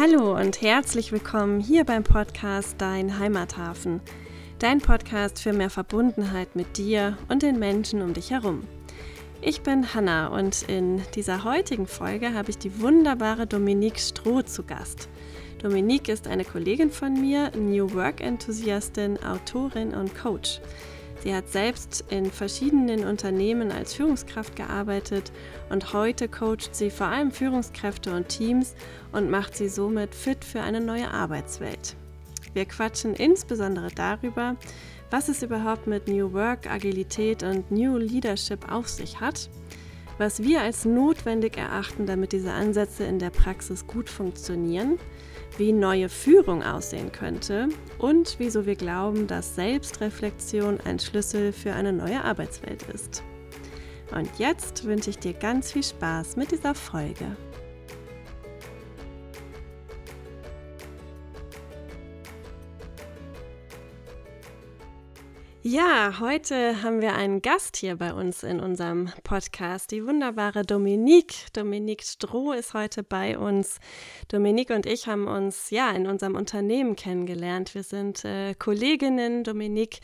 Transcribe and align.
Hallo 0.00 0.36
und 0.36 0.62
herzlich 0.62 1.10
willkommen 1.10 1.58
hier 1.58 1.82
beim 1.82 2.04
Podcast 2.04 2.76
Dein 2.78 3.18
Heimathafen. 3.18 4.00
Dein 4.60 4.78
Podcast 4.80 5.42
für 5.42 5.52
mehr 5.52 5.70
Verbundenheit 5.70 6.54
mit 6.54 6.76
dir 6.78 7.18
und 7.28 7.42
den 7.42 7.58
Menschen 7.58 8.02
um 8.02 8.14
dich 8.14 8.30
herum. 8.30 8.62
Ich 9.40 9.62
bin 9.62 9.92
Hanna 9.94 10.28
und 10.28 10.62
in 10.68 11.02
dieser 11.16 11.42
heutigen 11.42 11.88
Folge 11.88 12.32
habe 12.32 12.50
ich 12.50 12.58
die 12.58 12.80
wunderbare 12.80 13.48
Dominique 13.48 13.98
Stroh 13.98 14.42
zu 14.42 14.62
Gast. 14.62 15.08
Dominique 15.60 16.10
ist 16.10 16.28
eine 16.28 16.44
Kollegin 16.44 16.92
von 16.92 17.14
mir, 17.14 17.50
New 17.56 17.92
Work-Enthusiastin, 17.92 19.18
Autorin 19.24 19.94
und 19.94 20.16
Coach. 20.16 20.60
Sie 21.24 21.34
hat 21.34 21.48
selbst 21.48 22.04
in 22.10 22.30
verschiedenen 22.30 23.04
Unternehmen 23.04 23.72
als 23.72 23.94
Führungskraft 23.94 24.54
gearbeitet 24.54 25.32
und 25.68 25.92
heute 25.92 26.28
coacht 26.28 26.74
sie 26.74 26.90
vor 26.90 27.08
allem 27.08 27.32
Führungskräfte 27.32 28.14
und 28.14 28.28
Teams 28.28 28.74
und 29.12 29.28
macht 29.28 29.56
sie 29.56 29.68
somit 29.68 30.14
fit 30.14 30.44
für 30.44 30.60
eine 30.60 30.80
neue 30.80 31.10
Arbeitswelt. 31.10 31.96
Wir 32.54 32.66
quatschen 32.66 33.14
insbesondere 33.14 33.88
darüber, 33.94 34.56
was 35.10 35.28
es 35.28 35.42
überhaupt 35.42 35.86
mit 35.86 36.06
New 36.06 36.32
Work, 36.32 36.70
Agilität 36.70 37.42
und 37.42 37.70
New 37.70 37.96
Leadership 37.96 38.70
auf 38.70 38.88
sich 38.88 39.20
hat, 39.20 39.50
was 40.18 40.42
wir 40.42 40.60
als 40.60 40.84
notwendig 40.84 41.56
erachten, 41.56 42.06
damit 42.06 42.32
diese 42.32 42.52
Ansätze 42.52 43.04
in 43.04 43.18
der 43.18 43.30
Praxis 43.30 43.86
gut 43.86 44.08
funktionieren, 44.08 44.98
wie 45.56 45.72
neue 45.72 46.08
Führung 46.08 46.62
aussehen 46.62 47.10
könnte 47.10 47.68
und 47.98 48.36
wieso 48.38 48.66
wir 48.66 48.76
glauben, 48.76 49.26
dass 49.26 49.54
Selbstreflexion 49.54 50.80
ein 50.84 50.98
Schlüssel 50.98 51.52
für 51.52 51.72
eine 51.72 51.92
neue 51.92 52.22
Arbeitswelt 52.22 52.82
ist. 52.92 53.22
Und 54.14 54.28
jetzt 54.38 54.84
wünsche 54.84 55.10
ich 55.10 55.18
dir 55.18 55.34
ganz 55.34 55.72
viel 55.72 55.82
Spaß 55.82 56.36
mit 56.36 56.52
dieser 56.52 56.74
Folge. 56.74 57.36
Ja, 65.64 66.20
heute 66.20 66.84
haben 66.84 67.00
wir 67.00 67.16
einen 67.16 67.42
Gast 67.42 67.76
hier 67.76 67.96
bei 67.96 68.14
uns 68.14 68.44
in 68.44 68.60
unserem 68.60 69.10
Podcast, 69.24 69.90
die 69.90 70.06
wunderbare 70.06 70.62
Dominique. 70.62 71.52
Dominique 71.52 72.04
Stroh 72.04 72.52
ist 72.52 72.74
heute 72.74 73.02
bei 73.02 73.36
uns. 73.36 73.80
Dominique 74.28 74.70
und 74.70 74.86
ich 74.86 75.08
haben 75.08 75.26
uns 75.26 75.70
ja 75.70 75.90
in 75.90 76.06
unserem 76.06 76.36
Unternehmen 76.36 76.94
kennengelernt. 76.94 77.74
Wir 77.74 77.82
sind 77.82 78.24
äh, 78.24 78.54
Kolleginnen. 78.54 79.42
Dominique 79.42 79.98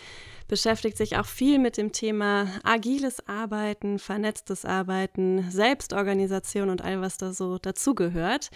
beschäftigt 0.47 0.99
sich 0.99 1.17
auch 1.17 1.27
viel 1.27 1.59
mit 1.59 1.77
dem 1.77 1.93
Thema 1.93 2.47
agiles 2.63 3.27
Arbeiten, 3.27 3.99
vernetztes 3.99 4.65
Arbeiten, 4.65 5.51
Selbstorganisation 5.51 6.69
und 6.69 6.83
all 6.83 7.01
was 7.01 7.17
da 7.17 7.33
so 7.33 7.59
dazugehört. 7.59 8.51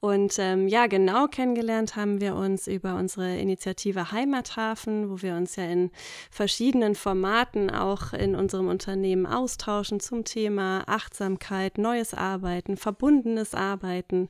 Und 0.00 0.38
ähm, 0.38 0.68
ja, 0.68 0.86
genau 0.86 1.28
kennengelernt 1.28 1.96
haben 1.96 2.20
wir 2.20 2.34
uns 2.34 2.66
über 2.66 2.96
unsere 2.96 3.36
Initiative 3.36 4.10
Heimathafen, 4.10 5.10
wo 5.10 5.22
wir 5.22 5.34
uns 5.34 5.56
ja 5.56 5.64
in 5.64 5.90
verschiedenen 6.30 6.94
Formaten 6.94 7.70
auch 7.70 8.12
in 8.12 8.34
unserem 8.34 8.68
Unternehmen 8.68 9.26
austauschen 9.26 10.00
zum 10.00 10.24
Thema 10.24 10.84
Achtsamkeit, 10.86 11.78
neues 11.78 12.14
Arbeiten, 12.14 12.76
verbundenes 12.76 13.54
Arbeiten. 13.54 14.28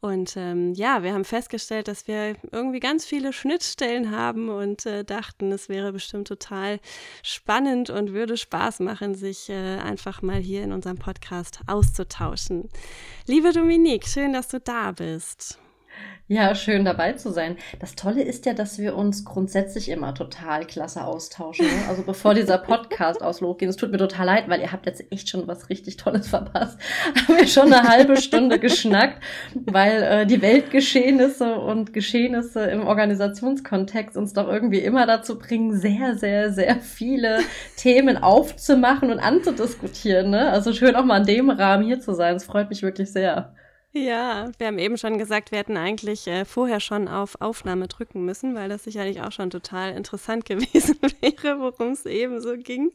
Und 0.00 0.34
ähm, 0.36 0.74
ja, 0.74 1.02
wir 1.02 1.14
haben 1.14 1.24
festgestellt, 1.24 1.88
dass 1.88 2.06
wir 2.08 2.36
irgendwie 2.50 2.80
ganz 2.80 3.04
viele 3.06 3.32
Schnittstellen 3.32 4.10
haben 4.10 4.48
und 4.48 4.84
äh, 4.86 5.04
dachten, 5.04 5.52
es 5.52 5.68
wäre 5.68 5.92
bestimmt 5.92 6.28
total 6.28 6.41
spannend 7.22 7.90
und 7.90 8.12
würde 8.12 8.36
Spaß 8.36 8.80
machen, 8.80 9.14
sich 9.14 9.48
äh, 9.48 9.78
einfach 9.78 10.22
mal 10.22 10.40
hier 10.40 10.62
in 10.62 10.72
unserem 10.72 10.98
Podcast 10.98 11.60
auszutauschen. 11.66 12.68
Liebe 13.26 13.52
Dominique, 13.52 14.06
schön, 14.06 14.32
dass 14.32 14.48
du 14.48 14.60
da 14.60 14.92
bist. 14.92 15.58
Ja, 16.28 16.54
schön 16.54 16.86
dabei 16.86 17.12
zu 17.12 17.30
sein. 17.30 17.56
Das 17.78 17.94
Tolle 17.94 18.22
ist 18.22 18.46
ja, 18.46 18.54
dass 18.54 18.78
wir 18.78 18.96
uns 18.96 19.24
grundsätzlich 19.24 19.90
immer 19.90 20.14
total 20.14 20.64
klasse 20.66 21.04
austauschen. 21.04 21.66
Ne? 21.66 21.88
Also 21.90 22.04
bevor 22.04 22.32
dieser 22.32 22.56
Podcast 22.56 23.22
auslosgeht, 23.22 23.68
es 23.68 23.76
tut 23.76 23.90
mir 23.90 23.98
total 23.98 24.24
leid, 24.24 24.48
weil 24.48 24.62
ihr 24.62 24.72
habt 24.72 24.86
jetzt 24.86 25.04
echt 25.12 25.28
schon 25.28 25.46
was 25.46 25.68
richtig 25.68 25.98
Tolles 25.98 26.28
verpasst. 26.28 26.78
Haben 27.28 27.36
wir 27.36 27.46
schon 27.46 27.70
eine 27.70 27.86
halbe 27.86 28.16
Stunde 28.16 28.58
geschnackt, 28.58 29.22
weil 29.66 30.02
äh, 30.02 30.26
die 30.26 30.40
Weltgeschehnisse 30.40 31.56
und 31.56 31.92
Geschehnisse 31.92 32.62
im 32.62 32.86
Organisationskontext 32.86 34.16
uns 34.16 34.32
doch 34.32 34.48
irgendwie 34.48 34.80
immer 34.80 35.06
dazu 35.06 35.38
bringen, 35.38 35.76
sehr, 35.76 36.16
sehr, 36.16 36.50
sehr 36.50 36.76
viele 36.76 37.40
Themen 37.76 38.16
aufzumachen 38.16 39.10
und 39.10 39.18
anzudiskutieren. 39.18 40.30
Ne? 40.30 40.50
Also 40.50 40.72
schön 40.72 40.96
auch 40.96 41.04
mal 41.04 41.18
in 41.18 41.26
dem 41.26 41.50
Rahmen 41.50 41.84
hier 41.84 42.00
zu 42.00 42.14
sein. 42.14 42.36
Es 42.36 42.44
freut 42.44 42.70
mich 42.70 42.82
wirklich 42.82 43.12
sehr. 43.12 43.52
Ja, 43.94 44.50
wir 44.56 44.68
haben 44.68 44.78
eben 44.78 44.96
schon 44.96 45.18
gesagt, 45.18 45.50
wir 45.50 45.58
hätten 45.58 45.76
eigentlich 45.76 46.26
äh, 46.26 46.46
vorher 46.46 46.80
schon 46.80 47.08
auf 47.08 47.38
Aufnahme 47.42 47.88
drücken 47.88 48.24
müssen, 48.24 48.54
weil 48.54 48.70
das 48.70 48.84
sicherlich 48.84 49.20
auch 49.20 49.32
schon 49.32 49.50
total 49.50 49.94
interessant 49.94 50.44
gewesen 50.46 50.96
wäre, 51.20 51.60
worum 51.60 51.88
es 51.92 52.06
eben 52.06 52.40
so 52.40 52.56
ging. 52.56 52.90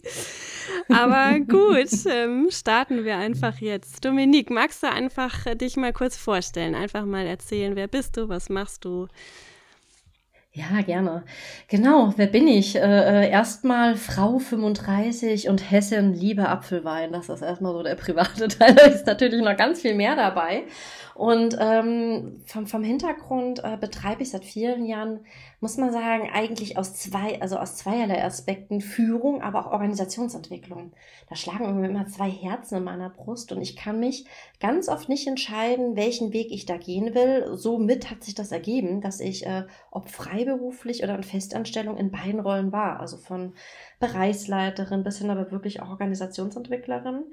Aber 0.89 1.39
gut, 1.47 1.91
ähm, 2.09 2.47
starten 2.49 3.05
wir 3.05 3.17
einfach 3.17 3.59
jetzt. 3.59 4.03
Dominique, 4.05 4.49
magst 4.49 4.81
du 4.81 4.89
einfach 4.89 5.45
äh, 5.45 5.55
dich 5.55 5.77
mal 5.77 5.93
kurz 5.93 6.17
vorstellen? 6.17 6.73
Einfach 6.73 7.05
mal 7.05 7.27
erzählen, 7.27 7.75
wer 7.75 7.87
bist 7.87 8.17
du, 8.17 8.27
was 8.27 8.49
machst 8.49 8.83
du? 8.83 9.07
Ja, 10.57 10.81
gerne. 10.81 11.23
Genau, 11.67 12.13
wer 12.17 12.25
bin 12.25 12.47
ich? 12.47 12.75
Äh, 12.75 12.79
äh 12.79 13.29
erstmal 13.29 13.95
Frau 13.95 14.39
35 14.39 15.49
und 15.49 15.69
Hessen, 15.69 16.15
liebe 16.15 16.49
Apfelwein. 16.49 17.11
Das 17.11 17.29
ist 17.29 17.43
erstmal 17.43 17.73
so 17.73 17.83
der 17.83 17.93
private 17.93 18.47
Teil. 18.57 18.73
Da 18.73 18.85
ist 18.85 19.05
natürlich 19.05 19.43
noch 19.43 19.55
ganz 19.55 19.81
viel 19.81 19.93
mehr 19.93 20.15
dabei. 20.15 20.63
Und 21.13 21.55
ähm, 21.59 22.41
vom, 22.47 22.65
vom 22.65 22.83
Hintergrund 22.83 23.63
äh, 23.63 23.77
betreibe 23.77 24.23
ich 24.23 24.31
seit 24.31 24.45
vielen 24.45 24.85
Jahren, 24.85 25.19
muss 25.59 25.77
man 25.77 25.91
sagen, 25.91 26.29
eigentlich 26.31 26.77
aus 26.77 26.93
zwei, 26.93 27.41
also 27.41 27.57
aus 27.57 27.77
zweierlei 27.77 28.23
Aspekten 28.23 28.79
Führung, 28.79 29.41
aber 29.41 29.65
auch 29.65 29.71
Organisationsentwicklung. 29.71 30.93
Da 31.29 31.35
schlagen 31.35 31.65
irgendwie 31.65 31.87
immer 31.87 32.05
zwei 32.07 32.29
Herzen 32.29 32.77
in 32.77 32.83
meiner 32.83 33.09
Brust 33.09 33.51
und 33.51 33.61
ich 33.61 33.75
kann 33.75 33.99
mich 33.99 34.25
ganz 34.59 34.87
oft 34.87 35.09
nicht 35.09 35.27
entscheiden, 35.27 35.95
welchen 35.95 36.31
Weg 36.31 36.51
ich 36.51 36.65
da 36.67 36.77
gehen 36.77 37.15
will. 37.15 37.55
Somit 37.55 38.11
hat 38.11 38.23
sich 38.23 38.35
das 38.35 38.51
ergeben, 38.51 39.01
dass 39.01 39.19
ich, 39.19 39.47
äh, 39.47 39.65
ob 39.89 40.09
freiberuflich 40.09 41.03
oder 41.03 41.15
in 41.15 41.23
Festanstellung, 41.23 41.97
in 41.97 42.11
beiden 42.11 42.39
Rollen 42.39 42.71
war. 42.71 42.99
Also 42.99 43.17
von 43.17 43.53
Bereichsleiterin 43.99 45.03
bis 45.03 45.17
hin 45.17 45.31
aber 45.31 45.51
wirklich 45.51 45.81
auch 45.81 45.89
Organisationsentwicklerin. 45.89 47.23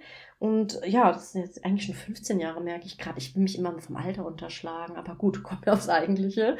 Und 0.44 0.78
ja, 0.84 1.10
das 1.10 1.32
sind 1.32 1.40
jetzt 1.40 1.64
eigentlich 1.64 1.86
schon 1.86 1.94
15 1.94 2.38
Jahre, 2.38 2.60
merke 2.60 2.84
ich 2.84 2.98
gerade. 2.98 3.18
Ich 3.18 3.34
will 3.34 3.44
mich 3.44 3.56
immer 3.56 3.80
vom 3.80 3.96
Alter 3.96 4.26
unterschlagen, 4.26 4.94
aber 4.94 5.14
gut, 5.14 5.42
kommt 5.42 5.66
aufs 5.66 5.88
Eigentliche. 5.88 6.58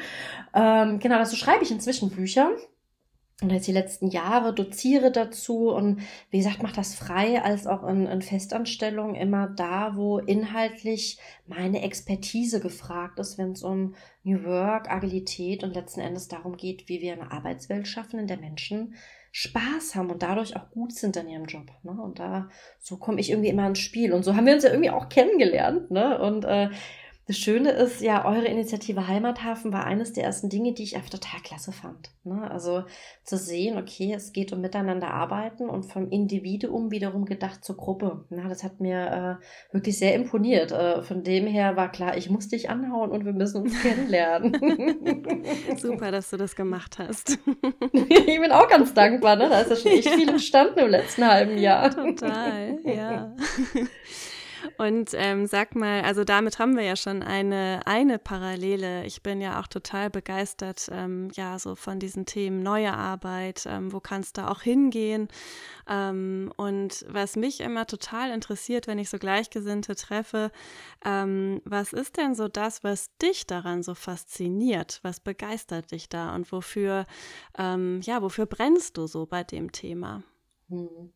Ähm, 0.55 0.97
genau, 0.97 1.19
dazu 1.19 1.35
schreibe 1.35 1.63
ich 1.63 1.69
inzwischen 1.69 2.09
Bücher. 2.09 2.49
Und 3.43 3.51
jetzt 3.51 3.67
die 3.67 3.73
letzten 3.73 4.07
Jahre 4.07 4.55
doziere 4.55 5.11
dazu 5.11 5.69
und 5.69 6.01
wie 6.31 6.39
gesagt, 6.39 6.63
mache 6.63 6.73
das 6.73 6.95
frei 6.95 7.43
als 7.43 7.67
auch 7.67 7.87
in, 7.87 8.07
in 8.07 8.23
Festanstellung 8.23 9.13
immer 9.13 9.49
da, 9.49 9.95
wo 9.95 10.17
inhaltlich 10.17 11.19
meine 11.45 11.83
Expertise 11.83 12.61
gefragt 12.61 13.19
ist, 13.19 13.37
wenn 13.37 13.51
es 13.51 13.61
um 13.61 13.93
New 14.23 14.45
Work, 14.45 14.89
Agilität 14.89 15.63
und 15.63 15.75
letzten 15.75 15.99
Endes 15.99 16.27
darum 16.27 16.57
geht, 16.57 16.89
wie 16.89 17.01
wir 17.01 17.13
eine 17.13 17.31
Arbeitswelt 17.31 17.87
schaffen, 17.87 18.19
in 18.19 18.25
der 18.25 18.37
Menschen 18.37 18.95
Spaß 19.37 19.95
haben 19.95 20.09
und 20.11 20.23
dadurch 20.23 20.55
auch 20.55 20.71
gut 20.71 20.93
sind 20.93 21.17
in 21.17 21.27
ihrem 21.27 21.43
Job. 21.43 21.69
Ne? 21.83 21.91
Und 21.91 22.19
da 22.19 22.47
so 22.79 22.95
komme 22.95 23.19
ich 23.19 23.31
irgendwie 23.31 23.49
immer 23.49 23.67
ins 23.67 23.79
Spiel. 23.79 24.13
Und 24.13 24.23
so 24.23 24.33
haben 24.33 24.45
wir 24.45 24.53
uns 24.53 24.63
ja 24.63 24.69
irgendwie 24.69 24.91
auch 24.91 25.09
kennengelernt. 25.09 25.91
Ne? 25.91 26.17
Und 26.21 26.45
äh, 26.45 26.69
das 27.27 27.37
Schöne 27.37 27.71
ist 27.71 28.01
ja, 28.01 28.23
eure 28.23 28.45
Initiative 28.45 29.07
Heimathafen 29.07 29.73
war 29.73 29.85
eines 29.85 30.13
der 30.13 30.23
ersten 30.23 30.49
Dinge, 30.49 30.73
die 30.73 30.83
ich 30.83 30.95
einfach 30.95 31.09
total 31.09 31.39
klasse 31.41 31.71
fand. 31.71 32.11
Ne? 32.23 32.49
Also 32.51 32.83
zu 33.23 33.37
sehen, 33.37 33.79
okay, 33.79 34.13
es 34.13 34.31
geht 34.31 34.53
um 34.53 34.61
miteinander 34.61 35.09
arbeiten 35.09 35.67
und 35.67 35.83
vom 35.83 36.11
Individuum 36.11 36.91
wiederum 36.91 37.25
gedacht 37.25 37.65
zur 37.65 37.77
Gruppe. 37.77 38.25
Na, 38.29 38.47
das 38.47 38.63
hat 38.63 38.79
mir 38.79 39.39
äh, 39.41 39.73
wirklich 39.73 39.97
sehr 39.97 40.13
imponiert. 40.13 40.71
Äh, 40.71 41.01
von 41.01 41.23
dem 41.23 41.47
her 41.47 41.75
war 41.75 41.91
klar, 41.91 42.15
ich 42.15 42.29
muss 42.29 42.47
dich 42.47 42.69
anhauen 42.69 43.09
und 43.09 43.25
wir 43.25 43.33
müssen 43.33 43.63
uns 43.63 43.81
kennenlernen. 43.81 44.55
Super, 45.77 46.11
dass 46.11 46.29
du 46.29 46.37
das 46.37 46.55
gemacht 46.55 46.99
hast. 46.99 47.39
ich 47.91 48.39
bin 48.39 48.51
auch 48.51 48.69
ganz 48.69 48.93
dankbar. 48.93 49.35
Ne? 49.35 49.49
Da 49.49 49.61
ist 49.61 49.71
ja 49.71 49.75
schon 49.75 49.91
echt 49.91 50.09
viel 50.09 50.29
entstanden 50.29 50.77
im 50.77 50.89
letzten 50.89 51.25
halben 51.25 51.57
Jahr. 51.57 51.89
Total, 51.89 52.77
ja. 52.83 53.35
Und 54.77 55.11
ähm, 55.13 55.47
sag 55.47 55.75
mal, 55.75 56.01
also 56.01 56.23
damit 56.23 56.59
haben 56.59 56.75
wir 56.75 56.83
ja 56.83 56.95
schon 56.95 57.23
eine, 57.23 57.81
eine 57.85 58.19
Parallele. 58.19 59.05
Ich 59.05 59.23
bin 59.23 59.41
ja 59.41 59.59
auch 59.59 59.67
total 59.67 60.09
begeistert, 60.09 60.89
ähm, 60.91 61.29
ja, 61.33 61.57
so 61.59 61.75
von 61.75 61.99
diesen 61.99 62.25
Themen 62.25 62.61
neue 62.63 62.93
Arbeit, 62.93 63.65
ähm, 63.67 63.91
wo 63.91 63.99
kannst 63.99 64.37
du 64.37 64.49
auch 64.49 64.61
hingehen? 64.61 65.27
Ähm, 65.87 66.51
und 66.57 67.05
was 67.07 67.35
mich 67.35 67.61
immer 67.61 67.87
total 67.87 68.31
interessiert, 68.31 68.87
wenn 68.87 68.99
ich 68.99 69.09
so 69.09 69.17
Gleichgesinnte 69.17 69.95
treffe, 69.95 70.51
ähm, 71.03 71.61
was 71.65 71.93
ist 71.93 72.17
denn 72.17 72.35
so 72.35 72.47
das, 72.47 72.83
was 72.83 73.15
dich 73.17 73.47
daran 73.47 73.83
so 73.83 73.95
fasziniert? 73.95 74.99
Was 75.03 75.19
begeistert 75.19 75.91
dich 75.91 76.09
da 76.09 76.35
und 76.35 76.51
wofür, 76.51 77.05
ähm, 77.57 78.01
ja, 78.03 78.21
wofür 78.21 78.45
brennst 78.45 78.97
du 78.97 79.07
so 79.07 79.25
bei 79.25 79.43
dem 79.43 79.71
Thema? 79.71 80.23
Hm. 80.69 81.13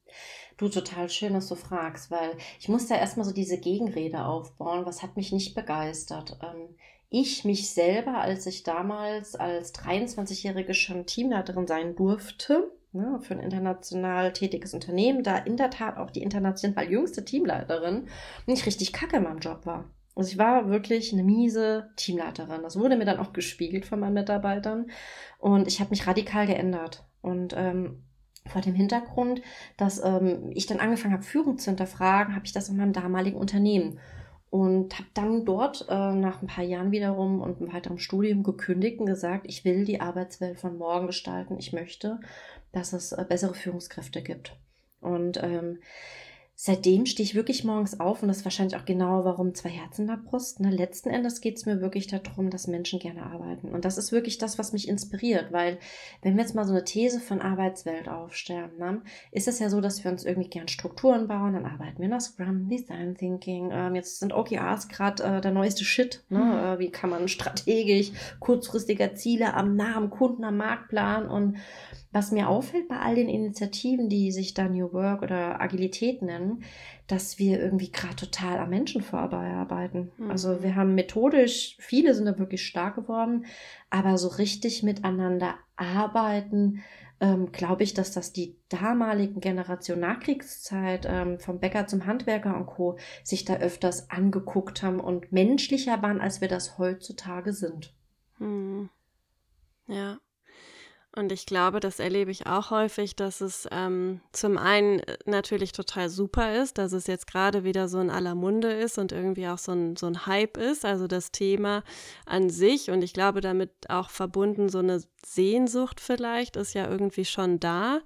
Du, 0.58 0.70
total 0.70 1.10
schön, 1.10 1.34
dass 1.34 1.48
du 1.48 1.56
fragst, 1.56 2.12
weil 2.12 2.38
ich 2.60 2.70
musste 2.70 2.94
erstmal 2.96 3.26
so 3.26 3.34
diese 3.34 3.60
Gegenrede 3.60 4.26
aufbauen. 4.26 4.86
Was 4.86 5.02
hat 5.02 5.16
mich 5.16 5.32
nicht 5.32 5.56
begeistert? 5.56 6.38
Ähm, 6.44 6.76
ich 7.10 7.44
mich 7.46 7.72
selber, 7.72 8.20
als 8.20 8.46
ich 8.46 8.64
damals 8.64 9.36
als 9.36 9.74
23-Jährige 9.74 10.76
schon 10.76 11.08
Teamleiterin 11.08 11.66
sein 11.66 11.96
durfte, 11.96 12.72
ne, 12.92 13.20
für 13.22 13.34
ein 13.34 13.40
international 13.40 14.34
tätiges 14.34 14.76
Unternehmen, 14.76 15.24
da 15.24 15.38
in 15.38 15.58
der 15.58 15.72
Tat 15.72 15.98
auch 15.98 16.12
die 16.12 16.22
international 16.22 16.90
jüngste 16.90 17.26
Teamleiterin 17.26 18.08
nicht 18.46 18.66
richtig 18.68 18.94
kacke 18.94 19.18
in 19.18 19.24
meinem 19.24 19.40
Job 19.40 19.66
war. 19.66 19.90
Also 20.16 20.32
ich 20.32 20.38
war 20.38 20.70
wirklich 20.70 21.14
eine 21.14 21.24
miese 21.24 21.90
Teamleiterin. 21.96 22.62
Das 22.62 22.78
wurde 22.78 22.98
mir 22.98 23.06
dann 23.06 23.20
auch 23.20 23.34
gespiegelt 23.34 23.86
von 23.86 24.00
meinen 24.02 24.14
Mitarbeitern. 24.14 24.92
Und 25.40 25.68
ich 25.68 25.80
habe 25.80 25.92
mich 25.92 26.06
radikal 26.08 26.46
geändert. 26.46 27.06
Und 27.22 27.54
ähm, 27.56 28.04
vor 28.50 28.62
dem 28.62 28.76
Hintergrund, 28.76 29.42
dass 29.78 30.04
ähm, 30.04 30.52
ich 30.54 30.66
dann 30.66 30.80
angefangen 30.80 31.14
habe, 31.14 31.24
Führung 31.24 31.58
zu 31.58 31.70
hinterfragen, 31.70 32.36
habe 32.36 32.46
ich 32.46 32.54
das 32.54 32.70
in 32.70 32.78
meinem 32.78 32.94
damaligen 32.94 33.38
Unternehmen 33.38 34.00
und 34.50 34.98
habe 34.98 35.10
dann 35.14 35.46
dort 35.46 35.86
äh, 35.90 36.14
nach 36.14 36.42
ein 36.42 36.48
paar 36.48 36.64
Jahren 36.64 36.92
wiederum 36.92 37.42
und 37.42 37.62
einem 37.62 37.72
weiteren 37.72 38.00
Studium 38.00 38.44
gekündigt 38.44 39.00
und 39.00 39.06
gesagt, 39.06 39.46
ich 39.48 39.64
will 39.64 39.86
die 39.86 40.02
Arbeitswelt 40.02 40.60
von 40.60 40.78
morgen 40.78 41.08
gestalten. 41.08 41.58
Ich 41.60 41.72
möchte, 41.72 42.20
dass 42.72 42.94
es 42.94 43.12
äh, 43.12 43.24
bessere 43.28 43.54
Führungskräfte 43.54 44.24
gibt. 44.24 44.56
Und 45.02 45.42
ähm, 45.44 45.80
seitdem 46.62 47.06
stehe 47.06 47.24
ich 47.24 47.36
wirklich 47.36 47.64
morgens 47.64 48.02
auf 48.02 48.22
und 48.22 48.28
das 48.28 48.40
ist 48.40 48.44
wahrscheinlich 48.44 48.76
auch 48.76 48.84
genau, 48.84 49.24
warum 49.24 49.56
zwei 49.56 49.70
Herzen 49.70 50.02
in 50.02 50.08
der 50.08 50.18
Brust. 50.18 50.60
Ne? 50.60 50.70
Letzten 50.70 51.10
Endes 51.10 51.40
geht 51.40 51.56
es 51.56 51.66
mir 51.66 51.80
wirklich 51.80 52.08
darum, 52.08 52.50
dass 52.50 52.68
Menschen 52.68 53.00
gerne 53.00 53.24
arbeiten. 53.24 53.70
Und 53.70 53.86
das 53.86 53.98
ist 53.98 54.12
wirklich 54.12 54.40
das, 54.40 54.60
was 54.60 54.74
mich 54.74 54.90
inspiriert, 54.90 55.54
weil 55.54 55.80
wenn 56.22 56.36
wir 56.36 56.42
jetzt 56.42 56.56
mal 56.56 56.66
so 56.66 56.74
eine 56.74 56.84
These 56.84 57.22
von 57.22 57.40
Arbeitswelt 57.40 58.10
aufstellen, 58.10 58.72
ne, 58.78 59.02
ist 59.32 59.48
es 59.48 59.60
ja 59.60 59.70
so, 59.70 59.80
dass 59.80 60.04
wir 60.04 60.12
uns 60.12 60.26
irgendwie 60.26 60.50
gern 60.50 60.68
Strukturen 60.68 61.30
bauen, 61.30 61.54
dann 61.54 61.66
arbeiten 61.66 62.02
wir 62.02 62.10
nach 62.10 62.20
Scrum, 62.20 62.68
Design 62.68 63.16
Thinking. 63.16 63.70
Ähm, 63.72 63.96
jetzt 63.96 64.20
sind 64.20 64.34
OKRs 64.34 64.90
gerade 64.90 65.24
äh, 65.24 65.40
der 65.40 65.52
neueste 65.52 65.86
Shit. 65.86 66.26
Ne? 66.28 66.40
Mhm. 66.40 66.52
Äh, 66.52 66.80
wie 66.80 66.92
kann 66.92 67.10
man 67.10 67.30
strategisch 67.30 68.12
kurzfristiger 68.42 69.16
Ziele 69.16 69.54
am 69.54 69.78
nah 69.78 69.96
am 69.96 70.10
Kunden 70.10 70.44
am 70.44 70.58
Markt 70.58 70.90
planen 70.90 71.30
und 71.30 71.56
was 72.12 72.32
mir 72.32 72.50
auffällt 72.50 72.88
bei 72.88 72.98
all 72.98 73.16
den 73.16 73.30
Initiativen, 73.30 74.10
die 74.10 74.32
sich 74.32 74.54
da 74.54 74.68
New 74.68 74.94
Work 74.94 75.22
oder 75.22 75.62
Agilität 75.62 76.22
nennen, 76.22 76.64
dass 77.08 77.38
wir 77.38 77.60
irgendwie 77.60 77.92
gerade 77.92 78.16
total 78.16 78.60
am 78.60 78.70
Menschen 78.70 79.02
vorarbeiten. 79.02 80.12
Mhm. 80.18 80.32
Also 80.32 80.64
wir 80.64 80.76
haben 80.76 80.96
methodisch, 80.96 81.76
viele 81.80 82.16
sind 82.16 82.26
da 82.26 82.40
wirklich 82.40 82.66
stark 82.66 82.96
geworden, 82.96 83.46
aber 83.90 84.18
so 84.18 84.28
richtig 84.28 84.82
miteinander 84.82 85.56
arbeiten, 85.76 86.82
ähm, 87.20 87.52
glaube 87.52 87.84
ich, 87.84 87.94
dass 87.94 88.12
das 88.12 88.32
die 88.32 88.56
damaligen 88.70 89.42
Generation 89.42 90.00
Nachkriegszeit 90.00 91.06
ähm, 91.08 91.40
vom 91.40 91.60
Bäcker 91.60 91.86
zum 91.86 92.06
Handwerker 92.06 92.56
und 92.56 92.66
Co. 92.66 92.98
sich 93.24 93.46
da 93.46 93.56
öfters 93.58 94.10
angeguckt 94.10 94.82
haben 94.82 95.00
und 95.00 95.32
menschlicher 95.32 96.02
waren, 96.02 96.22
als 96.22 96.42
wir 96.42 96.48
das 96.48 96.78
heutzutage 96.78 97.54
sind. 97.54 97.94
Mhm. 98.40 98.90
Ja. 99.88 100.20
Und 101.16 101.32
ich 101.32 101.48
glaube, 101.48 101.80
das 101.80 102.00
erlebe 102.00 102.30
ich 102.30 102.46
auch 102.46 102.70
häufig, 102.70 103.16
dass 103.16 103.42
es 103.42 103.68
ähm, 103.72 104.22
zum 104.32 104.60
einen 104.60 105.00
äh, 105.00 105.18
natürlich 105.26 105.72
total 105.72 106.08
super 106.08 106.62
ist, 106.62 106.78
dass 106.78 106.94
es 106.94 107.08
jetzt 107.08 107.26
gerade 107.26 107.64
wieder 107.64 107.88
so 107.88 108.00
in 108.00 108.12
aller 108.12 108.36
Munde 108.36 108.72
ist 108.72 109.00
und 109.00 109.12
irgendwie 109.12 109.48
auch 109.48 109.58
so 109.58 109.72
ein, 109.72 109.96
so 109.96 110.06
ein 110.06 110.28
Hype 110.28 110.58
ist, 110.58 110.86
also 110.86 111.08
das 111.08 111.32
Thema 111.32 111.84
an 112.28 112.52
sich. 112.52 112.92
Und 112.92 113.04
ich 113.04 113.14
glaube, 113.14 113.42
damit 113.42 113.72
auch 113.90 114.12
verbunden 114.12 114.70
so 114.70 114.80
eine 114.80 115.02
Sehnsucht 115.26 116.00
vielleicht 116.00 116.56
ist 116.56 116.76
ja 116.76 116.88
irgendwie 116.88 117.26
schon 117.26 117.60
da. 117.60 118.02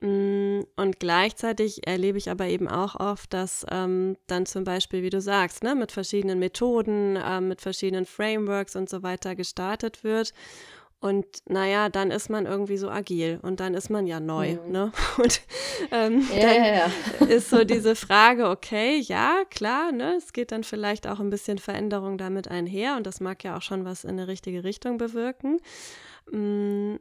Mm, 0.00 0.62
und 0.74 0.98
gleichzeitig 0.98 1.86
erlebe 1.86 2.18
ich 2.18 2.30
aber 2.30 2.46
eben 2.46 2.66
auch 2.66 2.98
oft, 2.98 3.32
dass 3.32 3.64
ähm, 3.70 4.16
dann 4.26 4.44
zum 4.44 4.64
Beispiel, 4.64 5.04
wie 5.04 5.10
du 5.10 5.20
sagst, 5.20 5.62
ne, 5.62 5.76
mit 5.76 5.92
verschiedenen 5.92 6.40
Methoden, 6.40 7.14
äh, 7.14 7.40
mit 7.40 7.60
verschiedenen 7.60 8.06
Frameworks 8.06 8.74
und 8.74 8.90
so 8.90 9.04
weiter 9.04 9.36
gestartet 9.36 10.02
wird. 10.02 10.34
Und 11.04 11.26
naja, 11.46 11.90
dann 11.90 12.10
ist 12.10 12.30
man 12.30 12.46
irgendwie 12.46 12.78
so 12.78 12.88
agil 12.88 13.38
und 13.42 13.60
dann 13.60 13.74
ist 13.74 13.90
man 13.90 14.06
ja 14.06 14.20
neu. 14.20 14.54
Mhm. 14.54 14.72
Ne? 14.72 14.92
Und 15.18 15.42
ähm, 15.90 16.26
ja, 16.34 16.40
dann 16.40 16.56
ja, 16.56 16.74
ja. 17.20 17.26
ist 17.28 17.50
so 17.50 17.62
diese 17.64 17.94
Frage, 17.94 18.48
okay, 18.48 19.00
ja, 19.00 19.42
klar, 19.50 19.92
ne, 19.92 20.14
es 20.16 20.32
geht 20.32 20.50
dann 20.50 20.64
vielleicht 20.64 21.06
auch 21.06 21.20
ein 21.20 21.28
bisschen 21.28 21.58
Veränderung 21.58 22.16
damit 22.16 22.48
einher 22.48 22.96
und 22.96 23.06
das 23.06 23.20
mag 23.20 23.44
ja 23.44 23.54
auch 23.54 23.60
schon 23.60 23.84
was 23.84 24.04
in 24.04 24.12
eine 24.12 24.28
richtige 24.28 24.64
Richtung 24.64 24.96
bewirken. 24.96 25.60
Mm, 26.32 26.94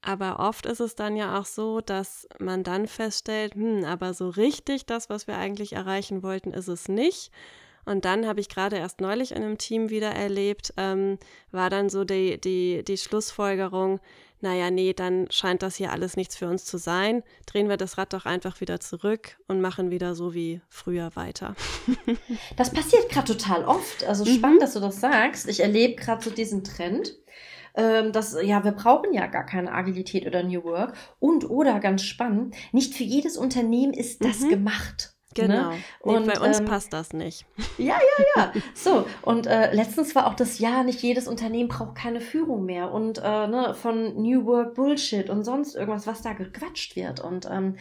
aber 0.00 0.40
oft 0.40 0.64
ist 0.64 0.80
es 0.80 0.94
dann 0.94 1.14
ja 1.14 1.38
auch 1.38 1.44
so, 1.44 1.82
dass 1.82 2.26
man 2.38 2.62
dann 2.62 2.86
feststellt, 2.86 3.56
hm, 3.56 3.84
aber 3.84 4.14
so 4.14 4.30
richtig 4.30 4.86
das, 4.86 5.10
was 5.10 5.26
wir 5.26 5.36
eigentlich 5.36 5.74
erreichen 5.74 6.22
wollten, 6.22 6.54
ist 6.54 6.68
es 6.68 6.88
nicht. 6.88 7.30
Und 7.84 8.04
dann 8.04 8.26
habe 8.26 8.40
ich 8.40 8.48
gerade 8.48 8.76
erst 8.76 9.00
neulich 9.00 9.32
in 9.32 9.42
einem 9.42 9.58
Team 9.58 9.90
wieder 9.90 10.10
erlebt, 10.10 10.72
ähm, 10.76 11.18
war 11.50 11.70
dann 11.70 11.88
so 11.88 12.04
die, 12.04 12.40
die, 12.40 12.84
die 12.84 12.98
Schlussfolgerung, 12.98 14.00
naja, 14.42 14.70
nee, 14.70 14.94
dann 14.94 15.26
scheint 15.30 15.62
das 15.62 15.76
hier 15.76 15.92
alles 15.92 16.16
nichts 16.16 16.34
für 16.34 16.48
uns 16.48 16.64
zu 16.64 16.78
sein. 16.78 17.22
Drehen 17.44 17.68
wir 17.68 17.76
das 17.76 17.98
Rad 17.98 18.14
doch 18.14 18.24
einfach 18.24 18.62
wieder 18.62 18.80
zurück 18.80 19.36
und 19.48 19.60
machen 19.60 19.90
wieder 19.90 20.14
so 20.14 20.32
wie 20.32 20.62
früher 20.70 21.14
weiter. 21.14 21.54
das 22.56 22.70
passiert 22.70 23.10
gerade 23.10 23.36
total 23.36 23.64
oft. 23.66 24.04
Also 24.04 24.24
mhm. 24.24 24.36
spannend, 24.36 24.56
mhm. 24.56 24.60
dass 24.60 24.72
du 24.72 24.80
das 24.80 24.98
sagst. 24.98 25.46
Ich 25.46 25.60
erlebe 25.60 25.96
gerade 25.96 26.24
so 26.24 26.30
diesen 26.30 26.64
Trend 26.64 27.16
ähm, 27.74 28.12
dass, 28.12 28.36
ja, 28.42 28.64
wir 28.64 28.72
brauchen 28.72 29.12
ja 29.12 29.26
gar 29.26 29.46
keine 29.46 29.72
Agilität 29.72 30.26
oder 30.26 30.42
New 30.42 30.64
Work. 30.64 30.94
Und, 31.18 31.48
oder 31.48 31.80
ganz 31.80 32.02
spannend, 32.02 32.54
nicht 32.72 32.94
für 32.94 33.04
jedes 33.04 33.36
Unternehmen 33.36 33.92
ist 33.92 34.24
das 34.24 34.40
mhm. 34.40 34.50
gemacht. 34.50 35.14
Ne? 35.38 35.46
Genau. 35.46 35.70
Ne? 35.70 35.78
Und 36.00 36.26
nee, 36.26 36.32
bei 36.34 36.40
uns 36.46 36.60
ähm, 36.60 36.64
passt 36.66 36.92
das 36.92 37.12
nicht. 37.12 37.46
Ja, 37.78 37.98
ja, 38.18 38.24
ja. 38.36 38.52
So, 38.74 39.06
und 39.22 39.46
äh, 39.46 39.72
letztens 39.74 40.14
war 40.14 40.26
auch 40.26 40.34
das 40.34 40.58
Ja, 40.58 40.82
nicht 40.82 41.00
jedes 41.00 41.28
Unternehmen 41.28 41.68
braucht 41.68 41.94
keine 41.94 42.20
Führung 42.20 42.66
mehr 42.66 42.92
und 42.92 43.18
äh, 43.18 43.46
ne, 43.46 43.74
von 43.74 44.20
New 44.20 44.44
Work 44.44 44.74
Bullshit 44.74 45.30
und 45.30 45.44
sonst 45.44 45.76
irgendwas, 45.76 46.06
was 46.06 46.20
da 46.20 46.34
gequatscht 46.34 46.94
wird. 46.96 47.20
Und 47.20 47.48
ähm, 47.50 47.76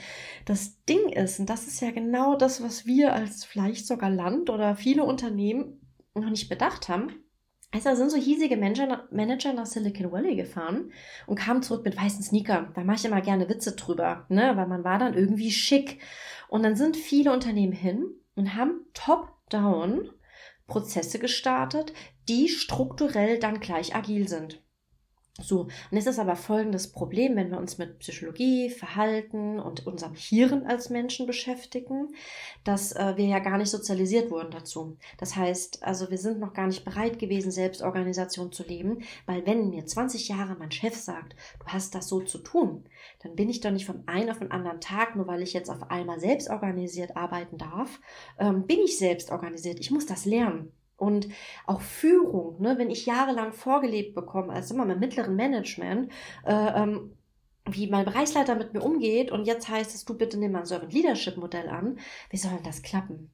das 0.45 0.83
Ding 0.85 1.09
ist, 1.09 1.39
und 1.39 1.49
das 1.49 1.67
ist 1.67 1.81
ja 1.81 1.91
genau 1.91 2.35
das, 2.35 2.63
was 2.63 2.85
wir 2.85 3.13
als 3.13 3.43
vielleicht 3.43 3.87
sogar 3.87 4.09
Land 4.09 4.49
oder 4.49 4.75
viele 4.75 5.03
Unternehmen 5.03 5.81
noch 6.13 6.29
nicht 6.29 6.49
bedacht 6.49 6.87
haben. 6.87 7.13
Also 7.71 7.89
da 7.89 7.95
sind 7.95 8.09
so 8.09 8.17
hiesige 8.17 8.57
Manager, 8.57 9.07
Manager 9.11 9.53
nach 9.53 9.67
Silicon 9.67 10.11
Valley 10.11 10.35
gefahren 10.35 10.91
und 11.27 11.37
kamen 11.37 11.61
zurück 11.61 11.85
mit 11.85 11.95
weißen 11.95 12.23
Sneaker. 12.23 12.71
Da 12.73 12.83
mache 12.83 12.97
ich 12.97 13.05
immer 13.05 13.21
gerne 13.21 13.47
Witze 13.47 13.75
drüber, 13.75 14.25
ne? 14.29 14.53
Weil 14.55 14.67
man 14.67 14.83
war 14.83 14.97
dann 14.97 15.13
irgendwie 15.13 15.51
schick. 15.51 15.99
Und 16.49 16.63
dann 16.63 16.75
sind 16.75 16.97
viele 16.97 17.31
Unternehmen 17.31 17.73
hin 17.73 18.05
und 18.35 18.55
haben 18.55 18.85
top-down 18.93 20.09
Prozesse 20.67 21.19
gestartet, 21.19 21.93
die 22.27 22.49
strukturell 22.49 23.39
dann 23.39 23.59
gleich 23.59 23.95
agil 23.95 24.27
sind. 24.27 24.61
So, 25.41 25.67
und 25.91 25.97
es 25.97 26.05
ist 26.05 26.19
aber 26.19 26.35
folgendes 26.35 26.91
Problem, 26.91 27.35
wenn 27.35 27.51
wir 27.51 27.57
uns 27.57 27.77
mit 27.77 27.99
Psychologie, 27.99 28.69
Verhalten 28.69 29.59
und 29.59 29.85
unserem 29.87 30.15
Hirn 30.15 30.65
als 30.65 30.89
Menschen 30.89 31.25
beschäftigen, 31.25 32.09
dass 32.63 32.91
äh, 32.91 33.13
wir 33.15 33.25
ja 33.25 33.39
gar 33.39 33.57
nicht 33.57 33.69
sozialisiert 33.69 34.31
wurden 34.31 34.51
dazu. 34.51 34.97
Das 35.17 35.35
heißt, 35.35 35.83
also 35.83 36.09
wir 36.09 36.17
sind 36.17 36.39
noch 36.39 36.53
gar 36.53 36.67
nicht 36.67 36.85
bereit 36.85 37.19
gewesen, 37.19 37.51
Selbstorganisation 37.51 38.51
zu 38.51 38.63
leben, 38.63 39.03
weil 39.25 39.45
wenn 39.45 39.69
mir 39.69 39.85
20 39.85 40.27
Jahre 40.27 40.55
mein 40.57 40.71
Chef 40.71 40.95
sagt, 40.95 41.35
du 41.59 41.65
hast 41.67 41.95
das 41.95 42.07
so 42.07 42.21
zu 42.21 42.39
tun, 42.39 42.85
dann 43.23 43.35
bin 43.35 43.49
ich 43.49 43.61
doch 43.61 43.71
nicht 43.71 43.85
von 43.85 44.07
einem 44.07 44.29
auf 44.29 44.39
den 44.39 44.51
anderen 44.51 44.81
Tag, 44.81 45.15
nur 45.15 45.27
weil 45.27 45.41
ich 45.41 45.53
jetzt 45.53 45.69
auf 45.69 45.89
einmal 45.89 46.19
selbstorganisiert 46.19 47.15
arbeiten 47.15 47.57
darf, 47.57 47.99
ähm, 48.39 48.65
bin 48.65 48.79
ich 48.79 48.97
selbstorganisiert. 48.97 49.79
Ich 49.79 49.91
muss 49.91 50.05
das 50.05 50.25
lernen. 50.25 50.71
Und 50.99 51.29
auch 51.65 51.81
Führung, 51.81 52.61
ne, 52.61 52.77
wenn 52.77 52.89
ich 52.89 53.05
jahrelang 53.05 53.53
vorgelebt 53.53 54.15
bekomme, 54.15 54.53
als 54.53 54.71
immer 54.71 54.89
im 54.89 54.99
mittleren 54.99 55.35
Management, 55.35 56.11
äh, 56.45 56.83
ähm, 56.83 57.13
wie 57.65 57.87
mein 57.87 58.05
Bereichsleiter 58.05 58.55
mit 58.55 58.73
mir 58.73 58.81
umgeht 58.81 59.31
und 59.31 59.45
jetzt 59.45 59.69
heißt 59.69 59.93
es, 59.93 60.05
du 60.05 60.17
bitte 60.17 60.37
nimm 60.37 60.53
mal 60.53 60.59
ein 60.59 60.65
Servant 60.65 60.93
Leadership 60.93 61.37
Modell 61.37 61.69
an, 61.69 61.99
wie 62.29 62.37
soll 62.37 62.51
denn 62.51 62.63
das 62.63 62.81
klappen? 62.81 63.31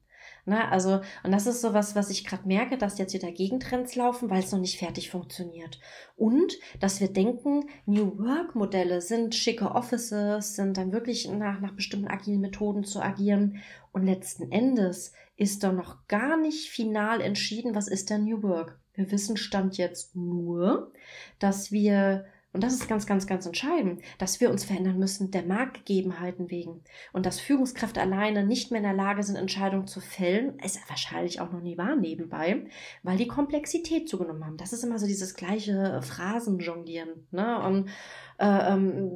Na, 0.48 0.68
also, 0.68 1.00
und 1.24 1.32
das 1.32 1.48
ist 1.48 1.60
so 1.60 1.74
was, 1.74 1.96
was 1.96 2.08
ich 2.08 2.24
gerade 2.24 2.46
merke, 2.46 2.78
dass 2.78 2.98
jetzt 2.98 3.14
wieder 3.14 3.32
Gegentrends 3.32 3.96
laufen, 3.96 4.30
weil 4.30 4.38
es 4.38 4.52
noch 4.52 4.60
nicht 4.60 4.78
fertig 4.78 5.10
funktioniert. 5.10 5.80
Und, 6.16 6.56
dass 6.78 7.00
wir 7.00 7.12
denken, 7.12 7.64
New 7.84 8.16
Work 8.18 8.54
Modelle 8.54 9.00
sind 9.00 9.34
schicke 9.34 9.72
Offices, 9.72 10.54
sind 10.54 10.76
dann 10.76 10.92
wirklich 10.92 11.28
nach, 11.28 11.60
nach 11.60 11.72
bestimmten 11.72 12.06
agilen 12.06 12.40
Methoden 12.40 12.84
zu 12.84 13.00
agieren. 13.02 13.60
Und 13.90 14.04
letzten 14.04 14.52
Endes 14.52 15.12
ist 15.36 15.62
da 15.62 15.72
noch 15.72 16.06
gar 16.08 16.36
nicht 16.36 16.70
final 16.70 17.20
entschieden, 17.20 17.74
was 17.74 17.88
ist 17.88 18.10
der 18.10 18.18
New 18.18 18.42
Work. 18.42 18.78
Wir 18.94 19.10
wissen 19.10 19.36
Stand 19.36 19.76
jetzt 19.76 20.16
nur, 20.16 20.90
dass 21.38 21.70
wir, 21.70 22.24
und 22.54 22.62
das 22.62 22.72
ist 22.72 22.88
ganz, 22.88 23.06
ganz, 23.06 23.26
ganz 23.26 23.44
entscheidend, 23.44 24.00
dass 24.16 24.40
wir 24.40 24.50
uns 24.50 24.64
verändern 24.64 24.98
müssen 24.98 25.30
der 25.30 25.42
Marktgegebenheiten 25.42 26.50
wegen. 26.50 26.80
Und 27.12 27.26
dass 27.26 27.38
Führungskräfte 27.38 28.00
alleine 28.00 28.46
nicht 28.46 28.70
mehr 28.70 28.80
in 28.80 28.86
der 28.86 28.94
Lage 28.94 29.22
sind, 29.22 29.36
Entscheidungen 29.36 29.86
zu 29.86 30.00
fällen, 30.00 30.58
ist 30.60 30.80
wahrscheinlich 30.88 31.42
auch 31.42 31.52
noch 31.52 31.60
nie 31.60 31.76
wahr 31.76 31.96
nebenbei, 31.96 32.64
weil 33.02 33.18
die 33.18 33.28
Komplexität 33.28 34.08
zugenommen 34.08 34.46
haben. 34.46 34.56
Das 34.56 34.72
ist 34.72 34.82
immer 34.82 34.98
so 34.98 35.06
dieses 35.06 35.34
gleiche 35.34 36.00
Phrasenjonglieren. 36.00 37.26
Ne? 37.30 37.60
Und 37.62 37.90
äh, 38.38 38.72
ähm, 38.72 39.10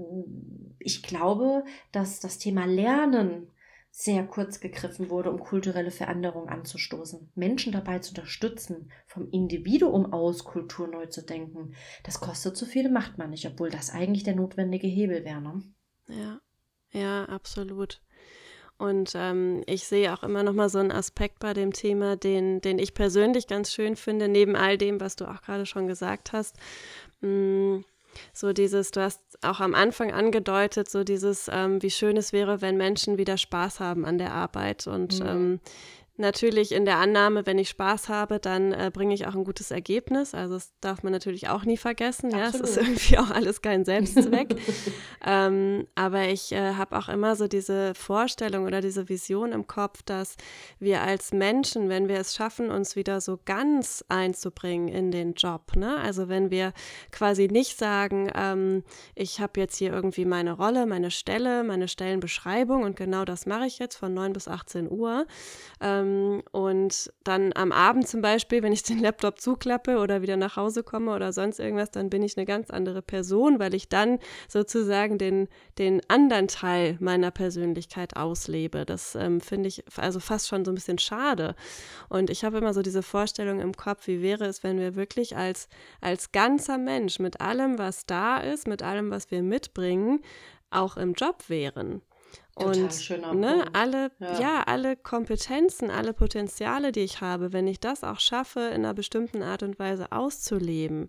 ich 0.79 1.03
glaube, 1.03 1.65
dass 1.93 2.21
das 2.21 2.37
Thema 2.37 2.67
Lernen 2.67 3.47
sehr 3.91 4.25
kurz 4.27 4.61
gegriffen 4.61 5.11
wurde, 5.11 5.31
um 5.31 5.41
kulturelle 5.41 5.91
Veränderungen 5.91 6.49
anzustoßen. 6.49 7.33
Menschen 7.35 7.73
dabei 7.73 7.99
zu 7.99 8.11
unterstützen, 8.11 8.91
vom 9.07 9.29
Individuum 9.31 10.13
aus 10.13 10.45
Kultur 10.45 10.87
neu 10.87 11.07
zu 11.07 11.23
denken, 11.23 11.75
das 12.05 12.21
kostet 12.21 12.57
zu 12.57 12.67
viel, 12.67 12.89
macht 12.91 13.19
man 13.19 13.31
nicht, 13.31 13.47
obwohl 13.47 13.71
das 13.71 13.91
eigentlich 13.91 14.23
der 14.23 14.37
notwendige 14.37 14.87
Hebel 14.87 15.25
wäre. 15.25 15.41
Ne? 15.41 15.63
Ja, 16.09 16.41
ja, 16.93 17.25
absolut. 17.25 18.01
Und 18.79 19.13
ähm, 19.15 19.63
ich 19.67 19.85
sehe 19.85 20.13
auch 20.15 20.23
immer 20.23 20.43
noch 20.43 20.55
mal 20.55 20.71
so 20.71 20.79
einen 20.79 20.93
Aspekt 20.93 21.39
bei 21.39 21.53
dem 21.53 21.73
Thema, 21.73 22.17
den, 22.17 22.63
den 22.63 22.79
ich 22.79 22.95
persönlich 22.95 23.47
ganz 23.47 23.73
schön 23.73 23.95
finde, 23.95 24.27
neben 24.27 24.57
all 24.57 24.79
dem, 24.79 25.01
was 25.01 25.17
du 25.17 25.27
auch 25.27 25.43
gerade 25.43 25.67
schon 25.67 25.87
gesagt 25.87 26.33
hast. 26.33 26.57
Mh, 27.21 27.29
mm, 27.29 27.85
so 28.33 28.53
dieses, 28.53 28.91
du 28.91 29.00
hast 29.00 29.21
auch 29.43 29.61
am 29.61 29.75
Anfang 29.75 30.12
angedeutet, 30.12 30.91
so 30.91 31.05
dieses, 31.05 31.49
ähm, 31.53 31.83
wie 31.83 31.91
schön 31.91 32.17
es 32.17 32.33
wäre, 32.33 32.61
wenn 32.61 32.77
Menschen 32.77 33.19
wieder 33.19 33.37
Spaß 33.37 33.81
haben 33.81 34.05
an 34.05 34.19
der 34.19 34.33
Arbeit. 34.33 34.87
Und 34.87 35.21
mhm. 35.21 35.27
ähm, 35.27 35.61
natürlich 36.21 36.73
in 36.73 36.85
der 36.85 36.99
Annahme, 36.99 37.47
wenn 37.47 37.59
ich 37.59 37.71
Spaß 37.71 38.09
habe, 38.09 38.39
dann 38.39 38.73
äh, 38.73 38.91
bringe 38.93 39.15
ich 39.15 39.27
auch 39.27 39.35
ein 39.35 39.45
gutes 39.45 39.71
Ergebnis. 39.71 40.35
Also 40.35 40.55
das 40.55 40.73
darf 40.81 41.03
man 41.03 41.12
natürlich 41.12 41.49
auch 41.49 41.65
nie 41.65 41.77
vergessen. 41.77 42.31
Ja, 42.31 42.49
es 42.49 42.55
ist 42.55 42.77
irgendwie 42.77 43.19
auch 43.19 43.31
alles 43.31 43.62
kein 43.62 43.85
Selbstzweck. 43.85 44.55
ähm, 45.27 45.87
aber 45.95 46.29
ich 46.29 46.53
äh, 46.53 46.75
habe 46.75 46.97
auch 46.97 47.09
immer 47.09 47.35
so 47.37 47.49
diese 47.49 47.95
Vorstellung 47.95 48.67
oder 48.67 48.81
diese 48.81 49.09
Vision 49.09 49.53
im 49.53 49.67
Kopf, 49.67 50.03
dass 50.03 50.37
wir 50.79 51.03
als 51.03 51.33
Menschen, 51.33 51.89
wenn 51.89 52.09
wir 52.09 52.19
es 52.19 52.35
schaffen, 52.35 52.71
uns 52.71 52.95
wieder 52.95 53.21
so 53.21 53.39
ganz 53.45 54.05
einzubringen 54.09 54.89
in 54.89 55.11
den 55.11 55.35
Job, 55.35 55.75
ne? 55.75 55.97
also 55.99 56.29
wenn 56.29 56.50
wir 56.50 56.73
quasi 57.11 57.49
nicht 57.49 57.79
sagen, 57.79 58.31
ähm, 58.35 58.85
ich 59.15 59.41
habe 59.41 59.59
jetzt 59.59 59.77
hier 59.77 59.93
irgendwie 59.93 60.25
meine 60.25 60.53
Rolle, 60.53 60.87
meine 60.87 61.11
Stelle, 61.11 61.65
meine 61.65 61.89
Stellenbeschreibung 61.89 62.83
und 62.83 62.97
genau 62.97 63.25
das 63.25 63.47
mache 63.47 63.67
ich 63.67 63.79
jetzt 63.79 63.97
von 63.97 64.12
9 64.15 64.33
bis 64.33 64.47
18 64.47 64.91
Uhr. 64.91 65.27
Ähm, 65.81 66.10
ähm, 66.11 66.43
und 66.52 67.12
dann 67.25 67.52
am 67.55 67.73
Abend 67.73 68.09
zum 68.09 68.23
Beispiel, 68.23 68.62
wenn 68.62 68.73
ich 68.73 68.83
den 68.83 68.99
Laptop 68.99 69.40
zuklappe 69.40 69.99
oder 69.99 70.23
wieder 70.23 70.37
nach 70.37 70.57
Hause 70.57 70.83
komme 70.83 71.14
oder 71.14 71.33
sonst 71.33 71.59
irgendwas, 71.59 71.90
dann 71.90 72.11
bin 72.11 72.23
ich 72.23 72.37
eine 72.37 72.47
ganz 72.47 72.71
andere 72.71 73.02
Person, 73.02 73.59
weil 73.59 73.75
ich 73.75 73.88
dann 73.88 74.19
sozusagen 74.49 75.19
den, 75.19 75.49
den 75.79 76.00
anderen 76.09 76.49
Teil 76.49 76.97
meiner 77.00 77.31
Persönlichkeit 77.31 78.17
auslebe. 78.17 78.85
Das 78.85 79.14
ähm, 79.14 79.40
finde 79.40 79.69
ich 79.69 79.85
also 79.97 80.21
fast 80.21 80.49
schon 80.49 80.64
so 80.64 80.73
ein 80.73 80.75
bisschen 80.75 80.99
schade. 80.99 81.55
Und 82.09 82.31
ich 82.31 82.45
habe 82.45 82.59
immer 82.59 82.75
so 82.75 82.83
diese 82.83 83.02
Vorstellung 83.02 83.61
im 83.61 83.76
Kopf, 83.76 84.07
wie 84.07 84.23
wäre 84.23 84.47
es, 84.47 84.62
wenn 84.62 84.79
wir 84.79 84.97
wirklich 84.97 85.37
als, 85.37 85.69
als 86.00 86.33
ganzer 86.33 86.79
Mensch 86.79 87.19
mit 87.19 87.40
allem, 87.40 87.79
was 87.79 88.07
da 88.07 88.38
ist, 88.38 88.67
mit 88.67 88.83
allem, 88.83 89.11
was 89.11 89.31
wir 89.31 89.43
mitbringen, 89.43 90.21
auch 90.71 90.97
im 90.97 91.14
Job 91.14 91.49
wären. 91.49 92.02
Und 92.55 93.41
ne, 93.41 93.65
alle, 93.73 94.11
ja. 94.19 94.41
ja. 94.41 94.63
alle 94.67 94.97
Kompetenzen, 94.97 95.91
alle 95.91 96.13
Potenziale, 96.13 96.93
die 96.93 97.01
ich 97.01 97.21
habe, 97.23 97.53
wenn 97.55 97.67
ich 97.67 97.81
das 97.81 98.05
auch 98.05 98.21
schaffe, 98.21 98.61
in 98.61 98.85
einer 98.85 98.93
bestimmten 98.93 99.43
Art 99.43 99.63
und 99.63 99.79
Weise 99.79 100.13
auszuleben, 100.13 101.09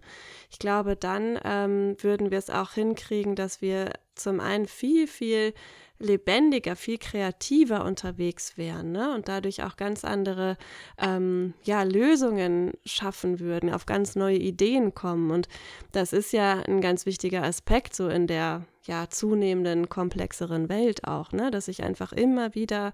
ich 0.49 0.59
glaube, 0.59 0.95
dann 0.95 1.37
ähm, 1.43 1.97
würden 1.99 2.31
wir 2.31 2.37
es 2.37 2.49
auch 2.49 2.71
hinkriegen, 2.71 3.35
dass 3.35 3.61
wir 3.61 3.91
zum 4.15 4.39
einen 4.39 4.65
viel, 4.65 5.07
viel 5.07 5.53
lebendiger, 6.01 6.75
viel 6.75 6.97
kreativer 6.97 7.85
unterwegs 7.85 8.57
wären 8.57 8.91
ne? 8.91 9.13
und 9.13 9.27
dadurch 9.27 9.63
auch 9.63 9.77
ganz 9.77 10.03
andere 10.03 10.57
ähm, 10.97 11.53
ja, 11.63 11.83
Lösungen 11.83 12.71
schaffen 12.85 13.39
würden, 13.39 13.71
auf 13.71 13.85
ganz 13.85 14.15
neue 14.15 14.37
Ideen 14.37 14.93
kommen. 14.93 15.31
Und 15.31 15.47
das 15.91 16.13
ist 16.13 16.33
ja 16.33 16.61
ein 16.61 16.81
ganz 16.81 17.05
wichtiger 17.05 17.43
Aspekt 17.43 17.95
so 17.95 18.09
in 18.09 18.27
der 18.27 18.65
ja 18.83 19.09
zunehmenden 19.09 19.89
komplexeren 19.89 20.69
Welt 20.69 21.07
auch, 21.07 21.31
ne, 21.31 21.51
dass 21.51 21.67
ich 21.67 21.83
einfach 21.83 22.11
immer 22.11 22.55
wieder 22.55 22.93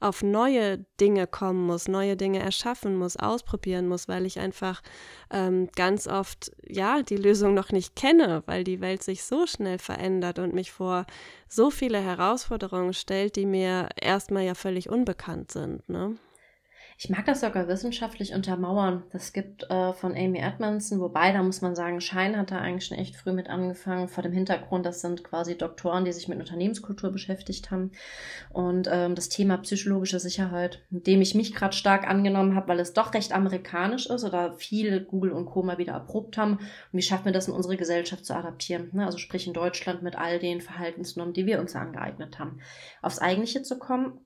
auf 0.00 0.22
neue 0.22 0.78
Dinge 1.00 1.26
kommen 1.26 1.66
muss, 1.66 1.88
neue 1.88 2.16
Dinge 2.16 2.40
erschaffen 2.40 2.96
muss, 2.96 3.16
ausprobieren 3.16 3.88
muss, 3.88 4.08
weil 4.08 4.26
ich 4.26 4.38
einfach 4.38 4.82
ähm, 5.30 5.68
ganz 5.74 6.06
oft 6.06 6.52
ja 6.66 7.02
die 7.02 7.16
Lösung 7.16 7.54
noch 7.54 7.72
nicht 7.72 7.96
kenne, 7.96 8.42
weil 8.46 8.64
die 8.64 8.80
Welt 8.80 9.02
sich 9.02 9.24
so 9.24 9.46
schnell 9.46 9.78
verändert 9.78 10.38
und 10.38 10.54
mich 10.54 10.72
vor 10.72 11.06
so 11.48 11.70
viele 11.70 12.00
Herausforderungen 12.00 12.94
stellt, 12.94 13.36
die 13.36 13.46
mir 13.46 13.88
erstmal 14.00 14.44
ja 14.44 14.54
völlig 14.54 14.88
unbekannt 14.88 15.52
sind, 15.52 15.88
ne? 15.88 16.16
Ich 16.98 17.10
mag 17.10 17.26
das 17.26 17.42
sogar 17.42 17.68
wissenschaftlich 17.68 18.32
untermauern. 18.32 19.02
Das 19.12 19.34
gibt 19.34 19.68
äh, 19.68 19.92
von 19.92 20.12
Amy 20.12 20.38
Edmondson, 20.38 20.98
wobei, 20.98 21.30
da 21.30 21.42
muss 21.42 21.60
man 21.60 21.76
sagen, 21.76 22.00
Schein 22.00 22.38
hat 22.38 22.50
da 22.50 22.58
eigentlich 22.58 22.86
schon 22.86 22.96
echt 22.96 23.16
früh 23.16 23.32
mit 23.32 23.50
angefangen, 23.50 24.08
vor 24.08 24.22
dem 24.22 24.32
Hintergrund, 24.32 24.86
das 24.86 25.02
sind 25.02 25.22
quasi 25.22 25.58
Doktoren, 25.58 26.06
die 26.06 26.12
sich 26.12 26.26
mit 26.26 26.38
Unternehmenskultur 26.38 27.10
beschäftigt 27.10 27.70
haben. 27.70 27.92
Und 28.50 28.88
ähm, 28.90 29.14
das 29.14 29.28
Thema 29.28 29.58
psychologische 29.58 30.20
Sicherheit, 30.20 30.86
dem 30.88 31.20
ich 31.20 31.34
mich 31.34 31.54
gerade 31.54 31.76
stark 31.76 32.08
angenommen 32.08 32.56
habe, 32.56 32.68
weil 32.68 32.80
es 32.80 32.94
doch 32.94 33.12
recht 33.12 33.34
amerikanisch 33.34 34.06
ist 34.06 34.24
oder 34.24 34.54
viele 34.54 35.04
Google 35.04 35.32
und 35.32 35.44
Co. 35.44 35.62
mal 35.62 35.76
wieder 35.76 35.92
erprobt 35.92 36.38
haben. 36.38 36.52
Und 36.52 36.60
wie 36.92 37.02
schaffen 37.02 37.26
wir 37.26 37.32
das 37.32 37.46
in 37.46 37.54
unsere 37.54 37.76
Gesellschaft 37.76 38.24
zu 38.24 38.34
adaptieren? 38.34 38.88
Ne? 38.92 39.04
Also 39.04 39.18
sprich 39.18 39.46
in 39.46 39.52
Deutschland 39.52 40.02
mit 40.02 40.16
all 40.16 40.38
den 40.38 40.62
Verhaltensnormen, 40.62 41.34
die 41.34 41.44
wir 41.44 41.60
uns 41.60 41.76
angeeignet 41.76 42.38
haben. 42.38 42.60
Aufs 43.02 43.18
Eigentliche 43.18 43.62
zu 43.62 43.78
kommen, 43.78 44.25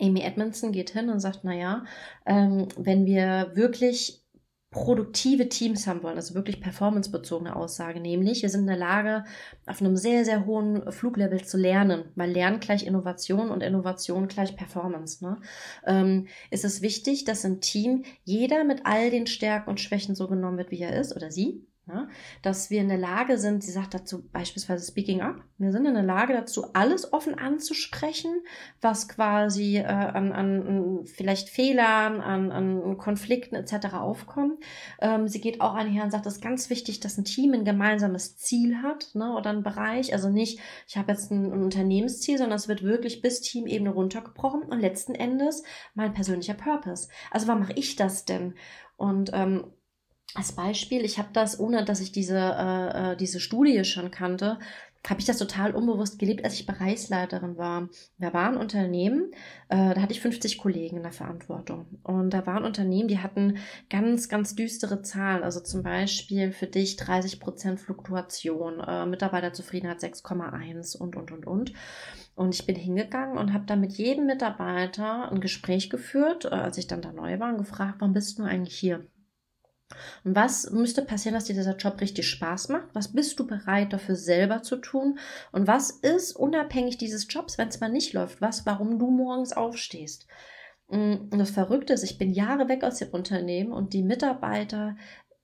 Amy 0.00 0.20
Edmondson 0.20 0.72
geht 0.72 0.90
hin 0.90 1.08
und 1.08 1.20
sagt, 1.20 1.44
naja, 1.44 1.84
ähm, 2.26 2.68
wenn 2.76 3.06
wir 3.06 3.52
wirklich 3.54 4.26
produktive 4.70 5.48
Teams 5.48 5.86
haben 5.86 6.02
wollen, 6.02 6.16
also 6.16 6.34
wirklich 6.34 6.60
performancebezogene 6.60 7.56
Aussage, 7.56 7.98
nämlich 8.00 8.42
wir 8.42 8.50
sind 8.50 8.62
in 8.62 8.66
der 8.66 8.76
Lage, 8.76 9.24
auf 9.64 9.80
einem 9.80 9.96
sehr, 9.96 10.24
sehr 10.24 10.44
hohen 10.44 10.92
Fluglevel 10.92 11.42
zu 11.44 11.56
lernen, 11.56 12.10
weil 12.14 12.30
Lernen 12.30 12.60
gleich 12.60 12.86
Innovation 12.86 13.50
und 13.50 13.62
Innovation 13.62 14.28
gleich 14.28 14.54
Performance. 14.56 15.24
Ne? 15.24 15.40
Ähm, 15.86 16.26
ist 16.50 16.64
es 16.64 16.82
wichtig, 16.82 17.24
dass 17.24 17.44
im 17.44 17.60
Team 17.60 18.04
jeder 18.24 18.64
mit 18.64 18.84
all 18.84 19.10
den 19.10 19.26
Stärken 19.26 19.70
und 19.70 19.80
Schwächen 19.80 20.14
so 20.14 20.28
genommen 20.28 20.58
wird, 20.58 20.70
wie 20.70 20.82
er 20.82 21.00
ist 21.00 21.16
oder 21.16 21.30
sie, 21.30 21.64
Ne? 21.88 22.08
Dass 22.42 22.68
wir 22.68 22.80
in 22.80 22.88
der 22.88 22.98
Lage 22.98 23.38
sind, 23.38 23.62
sie 23.62 23.70
sagt 23.70 23.94
dazu 23.94 24.26
beispielsweise 24.32 24.84
Speaking 24.84 25.20
Up, 25.20 25.36
wir 25.56 25.70
sind 25.70 25.86
in 25.86 25.94
der 25.94 26.02
Lage 26.02 26.32
dazu, 26.32 26.66
alles 26.72 27.12
offen 27.12 27.38
anzusprechen, 27.38 28.42
was 28.80 29.08
quasi 29.08 29.76
äh, 29.76 29.84
an, 29.84 30.32
an 30.32 31.04
vielleicht 31.04 31.48
Fehlern, 31.48 32.20
an, 32.20 32.50
an 32.50 32.98
Konflikten 32.98 33.54
etc. 33.54 33.94
aufkommt. 33.94 34.58
Ähm, 35.00 35.28
sie 35.28 35.40
geht 35.40 35.60
auch 35.60 35.74
einher 35.74 36.02
und 36.02 36.10
sagt, 36.10 36.26
es 36.26 36.34
ist 36.34 36.42
ganz 36.42 36.70
wichtig, 36.70 36.98
dass 36.98 37.18
ein 37.18 37.24
Team 37.24 37.52
ein 37.52 37.64
gemeinsames 37.64 38.36
Ziel 38.36 38.82
hat 38.82 39.14
ne? 39.14 39.36
oder 39.36 39.50
ein 39.50 39.62
Bereich. 39.62 40.12
Also 40.12 40.28
nicht, 40.28 40.58
ich 40.88 40.96
habe 40.96 41.12
jetzt 41.12 41.30
ein, 41.30 41.52
ein 41.52 41.62
Unternehmensziel, 41.62 42.36
sondern 42.36 42.56
es 42.56 42.66
wird 42.66 42.82
wirklich 42.82 43.22
bis 43.22 43.42
Teamebene 43.42 43.90
runtergebrochen 43.90 44.62
und 44.62 44.80
letzten 44.80 45.14
Endes 45.14 45.62
mein 45.94 46.14
persönlicher 46.14 46.54
Purpose. 46.54 47.08
Also 47.30 47.46
wann 47.46 47.60
mache 47.60 47.74
ich 47.74 47.94
das 47.94 48.24
denn? 48.24 48.54
Und 48.96 49.30
ähm, 49.34 49.72
als 50.34 50.52
Beispiel, 50.52 51.04
ich 51.04 51.18
habe 51.18 51.28
das, 51.32 51.58
ohne 51.58 51.84
dass 51.84 52.00
ich 52.00 52.12
diese, 52.12 52.38
äh, 52.38 53.12
äh, 53.12 53.16
diese 53.16 53.40
Studie 53.40 53.84
schon 53.84 54.10
kannte, 54.10 54.58
habe 55.08 55.20
ich 55.20 55.26
das 55.26 55.38
total 55.38 55.74
unbewusst 55.74 56.18
gelebt, 56.18 56.44
als 56.44 56.54
ich 56.54 56.66
Bereichsleiterin 56.66 57.56
war. 57.56 57.88
Da 58.18 58.32
war 58.32 58.48
ein 58.48 58.56
Unternehmen, 58.56 59.30
äh, 59.68 59.94
da 59.94 60.00
hatte 60.00 60.12
ich 60.12 60.20
50 60.20 60.58
Kollegen 60.58 60.96
in 60.96 61.02
der 61.02 61.12
Verantwortung. 61.12 61.86
Und 62.02 62.30
da 62.30 62.44
waren 62.46 62.64
Unternehmen, 62.64 63.08
die 63.08 63.20
hatten 63.20 63.58
ganz, 63.88 64.28
ganz 64.28 64.54
düstere 64.54 65.02
Zahlen. 65.02 65.44
Also 65.44 65.60
zum 65.60 65.82
Beispiel 65.82 66.52
für 66.52 66.66
dich 66.66 66.96
30 66.96 67.40
Prozent 67.40 67.80
Fluktuation, 67.80 68.80
äh, 68.80 69.06
Mitarbeiterzufriedenheit 69.06 70.00
6,1 70.00 70.96
und, 70.96 71.16
und, 71.16 71.30
und, 71.30 71.46
und. 71.46 71.72
Und 72.34 72.54
ich 72.54 72.66
bin 72.66 72.76
hingegangen 72.76 73.38
und 73.38 73.52
habe 73.52 73.64
dann 73.66 73.80
mit 73.80 73.92
jedem 73.92 74.26
Mitarbeiter 74.26 75.30
ein 75.30 75.40
Gespräch 75.40 75.88
geführt, 75.88 76.46
äh, 76.46 76.48
als 76.48 76.78
ich 76.78 76.86
dann 76.86 77.02
da 77.02 77.12
neu 77.12 77.38
war 77.38 77.50
und 77.50 77.58
gefragt, 77.58 77.96
warum 78.00 78.12
bist 78.12 78.38
du 78.38 78.42
eigentlich 78.42 78.76
hier? 78.76 79.06
Und 80.24 80.34
was 80.34 80.70
müsste 80.70 81.02
passieren, 81.02 81.34
dass 81.34 81.44
dir 81.44 81.54
dieser 81.54 81.76
Job 81.76 82.00
richtig 82.00 82.28
Spaß 82.28 82.68
macht? 82.70 82.88
Was 82.94 83.12
bist 83.12 83.38
du 83.38 83.46
bereit 83.46 83.92
dafür 83.92 84.16
selber 84.16 84.62
zu 84.62 84.76
tun? 84.76 85.18
Und 85.52 85.66
was 85.66 85.90
ist 85.90 86.32
unabhängig 86.32 86.98
dieses 86.98 87.26
Jobs, 87.28 87.58
wenn 87.58 87.68
es 87.68 87.80
mal 87.80 87.90
nicht 87.90 88.12
läuft? 88.12 88.40
Was, 88.40 88.66
warum 88.66 88.98
du 88.98 89.10
morgens 89.10 89.52
aufstehst? 89.52 90.26
Mm, 90.88 91.14
und 91.30 91.38
das 91.38 91.50
Verrückte 91.50 91.92
ist, 91.92 92.02
ich 92.02 92.18
bin 92.18 92.32
Jahre 92.32 92.68
weg 92.68 92.84
aus 92.84 92.98
dem 92.98 93.10
Unternehmen 93.10 93.72
und 93.72 93.92
die 93.92 94.02
Mitarbeiter 94.02 94.96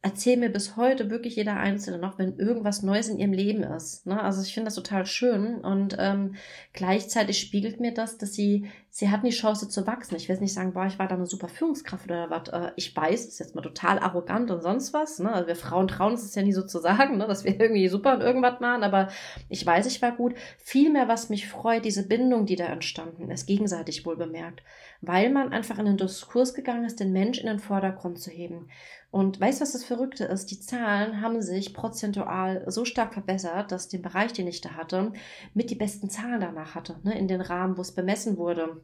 erzählen 0.02 0.40
mir 0.40 0.50
bis 0.50 0.76
heute 0.76 1.10
wirklich 1.10 1.36
jeder 1.36 1.56
Einzelne 1.56 1.98
noch, 1.98 2.18
wenn 2.18 2.36
irgendwas 2.36 2.82
Neues 2.82 3.08
in 3.08 3.18
ihrem 3.18 3.32
Leben 3.32 3.62
ist. 3.62 4.04
Ne? 4.04 4.20
Also 4.20 4.42
ich 4.42 4.52
finde 4.52 4.66
das 4.66 4.74
total 4.74 5.06
schön 5.06 5.60
und 5.60 5.96
ähm, 5.98 6.34
gleichzeitig 6.72 7.38
spiegelt 7.38 7.78
mir 7.78 7.94
das, 7.94 8.18
dass 8.18 8.34
sie 8.34 8.66
sie 8.94 9.10
hatten 9.10 9.24
die 9.24 9.32
Chance 9.32 9.70
zu 9.70 9.86
wachsen. 9.86 10.16
Ich 10.16 10.28
will 10.28 10.38
nicht 10.38 10.52
sagen, 10.52 10.74
boah, 10.74 10.84
ich 10.84 10.98
war 10.98 11.08
da 11.08 11.14
eine 11.14 11.24
super 11.24 11.48
Führungskraft 11.48 12.04
oder 12.04 12.28
was. 12.28 12.50
Äh, 12.50 12.72
ich 12.76 12.94
weiß, 12.94 13.24
das 13.24 13.32
ist 13.32 13.38
jetzt 13.38 13.54
mal 13.54 13.62
total 13.62 13.98
arrogant 13.98 14.50
und 14.50 14.60
sonst 14.62 14.92
was. 14.92 15.18
Ne? 15.18 15.32
Also 15.32 15.48
wir 15.48 15.56
Frauen 15.56 15.88
trauen 15.88 16.12
es 16.12 16.34
ja 16.34 16.42
nie 16.42 16.52
so 16.52 16.62
zu 16.62 16.78
sagen, 16.78 17.16
ne? 17.16 17.26
dass 17.26 17.42
wir 17.42 17.58
irgendwie 17.58 17.88
super 17.88 18.14
und 18.14 18.20
irgendwas 18.20 18.60
machen, 18.60 18.84
aber 18.84 19.08
ich 19.48 19.64
weiß, 19.64 19.86
ich 19.86 20.02
war 20.02 20.12
gut. 20.12 20.34
Vielmehr, 20.58 21.08
was 21.08 21.30
mich 21.30 21.48
freut, 21.48 21.86
diese 21.86 22.06
Bindung, 22.06 22.44
die 22.44 22.56
da 22.56 22.66
entstanden 22.66 23.30
ist, 23.30 23.46
gegenseitig 23.46 24.04
wohl 24.04 24.16
bemerkt, 24.16 24.62
weil 25.00 25.30
man 25.30 25.52
einfach 25.52 25.78
in 25.78 25.86
den 25.86 25.96
Diskurs 25.96 26.52
gegangen 26.52 26.84
ist, 26.84 27.00
den 27.00 27.12
Mensch 27.12 27.38
in 27.38 27.46
den 27.46 27.60
Vordergrund 27.60 28.18
zu 28.18 28.30
heben. 28.30 28.68
Und 29.10 29.40
weißt 29.40 29.60
du, 29.60 29.62
was 29.62 29.72
das 29.72 29.84
Verrückte 29.84 30.24
ist? 30.24 30.50
Die 30.50 30.58
Zahlen 30.58 31.20
haben 31.20 31.42
sich 31.42 31.74
prozentual 31.74 32.64
so 32.68 32.86
stark 32.86 33.12
verbessert, 33.12 33.70
dass 33.70 33.88
den 33.88 34.00
Bereich, 34.00 34.32
den 34.32 34.46
ich 34.46 34.62
da 34.62 34.70
hatte, 34.70 35.12
mit 35.52 35.70
die 35.70 35.74
besten 35.74 36.08
Zahlen 36.08 36.40
danach 36.40 36.74
hatte, 36.74 36.96
ne? 37.02 37.18
in 37.18 37.28
den 37.28 37.42
Rahmen, 37.42 37.76
wo 37.76 37.82
es 37.82 37.92
bemessen 37.92 38.38
wurde. 38.38 38.81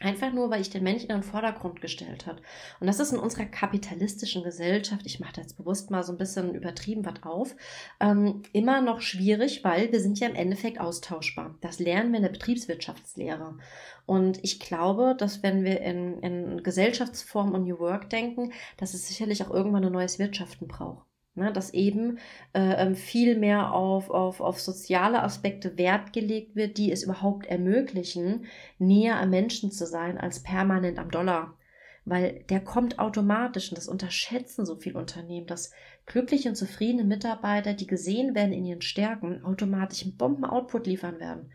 Einfach 0.00 0.32
nur, 0.32 0.50
weil 0.50 0.60
ich 0.60 0.70
den 0.70 0.82
Menschen 0.82 1.10
in 1.10 1.16
den 1.16 1.22
Vordergrund 1.22 1.80
gestellt 1.80 2.26
hat. 2.26 2.42
Und 2.80 2.88
das 2.88 2.98
ist 2.98 3.12
in 3.12 3.18
unserer 3.18 3.44
kapitalistischen 3.44 4.42
Gesellschaft, 4.42 5.06
ich 5.06 5.20
mache 5.20 5.34
da 5.34 5.42
jetzt 5.42 5.56
bewusst 5.56 5.92
mal 5.92 6.02
so 6.02 6.10
ein 6.10 6.18
bisschen 6.18 6.52
übertrieben 6.54 7.06
was 7.06 7.22
auf, 7.22 7.54
ähm, 8.00 8.42
immer 8.52 8.80
noch 8.80 9.00
schwierig, 9.00 9.62
weil 9.62 9.92
wir 9.92 10.00
sind 10.00 10.18
ja 10.18 10.28
im 10.28 10.34
Endeffekt 10.34 10.80
austauschbar. 10.80 11.54
Das 11.60 11.78
lernen 11.78 12.10
wir 12.10 12.16
in 12.16 12.24
der 12.24 12.30
Betriebswirtschaftslehre. 12.30 13.56
Und 14.04 14.42
ich 14.42 14.58
glaube, 14.58 15.14
dass 15.16 15.44
wenn 15.44 15.62
wir 15.62 15.80
in, 15.80 16.18
in 16.20 16.62
Gesellschaftsform 16.64 17.52
und 17.52 17.62
New 17.62 17.78
Work 17.78 18.10
denken, 18.10 18.52
dass 18.76 18.94
es 18.94 19.06
sicherlich 19.06 19.44
auch 19.44 19.50
irgendwann 19.50 19.84
ein 19.84 19.92
neues 19.92 20.18
Wirtschaften 20.18 20.66
braucht. 20.66 21.06
Ne, 21.36 21.52
dass 21.52 21.74
eben 21.74 22.18
äh, 22.52 22.60
ähm, 22.86 22.94
viel 22.94 23.36
mehr 23.36 23.72
auf, 23.72 24.08
auf, 24.08 24.40
auf 24.40 24.60
soziale 24.60 25.20
Aspekte 25.20 25.76
Wert 25.76 26.12
gelegt 26.12 26.54
wird, 26.54 26.78
die 26.78 26.92
es 26.92 27.02
überhaupt 27.02 27.46
ermöglichen, 27.46 28.46
näher 28.78 29.18
am 29.18 29.30
Menschen 29.30 29.72
zu 29.72 29.84
sein 29.84 30.16
als 30.16 30.44
permanent 30.44 30.96
am 31.00 31.10
Dollar. 31.10 31.58
Weil 32.04 32.44
der 32.50 32.60
kommt 32.60 33.00
automatisch 33.00 33.70
und 33.70 33.78
das 33.78 33.88
unterschätzen 33.88 34.64
so 34.64 34.76
viele 34.76 34.96
Unternehmen, 34.96 35.48
dass 35.48 35.72
glückliche 36.06 36.50
und 36.50 36.54
zufriedene 36.54 37.02
Mitarbeiter, 37.02 37.74
die 37.74 37.88
gesehen 37.88 38.36
werden 38.36 38.52
in 38.52 38.64
ihren 38.64 38.82
Stärken, 38.82 39.44
automatisch 39.44 40.02
einen 40.02 40.16
Bomben-Output 40.16 40.86
liefern 40.86 41.18
werden. 41.18 41.50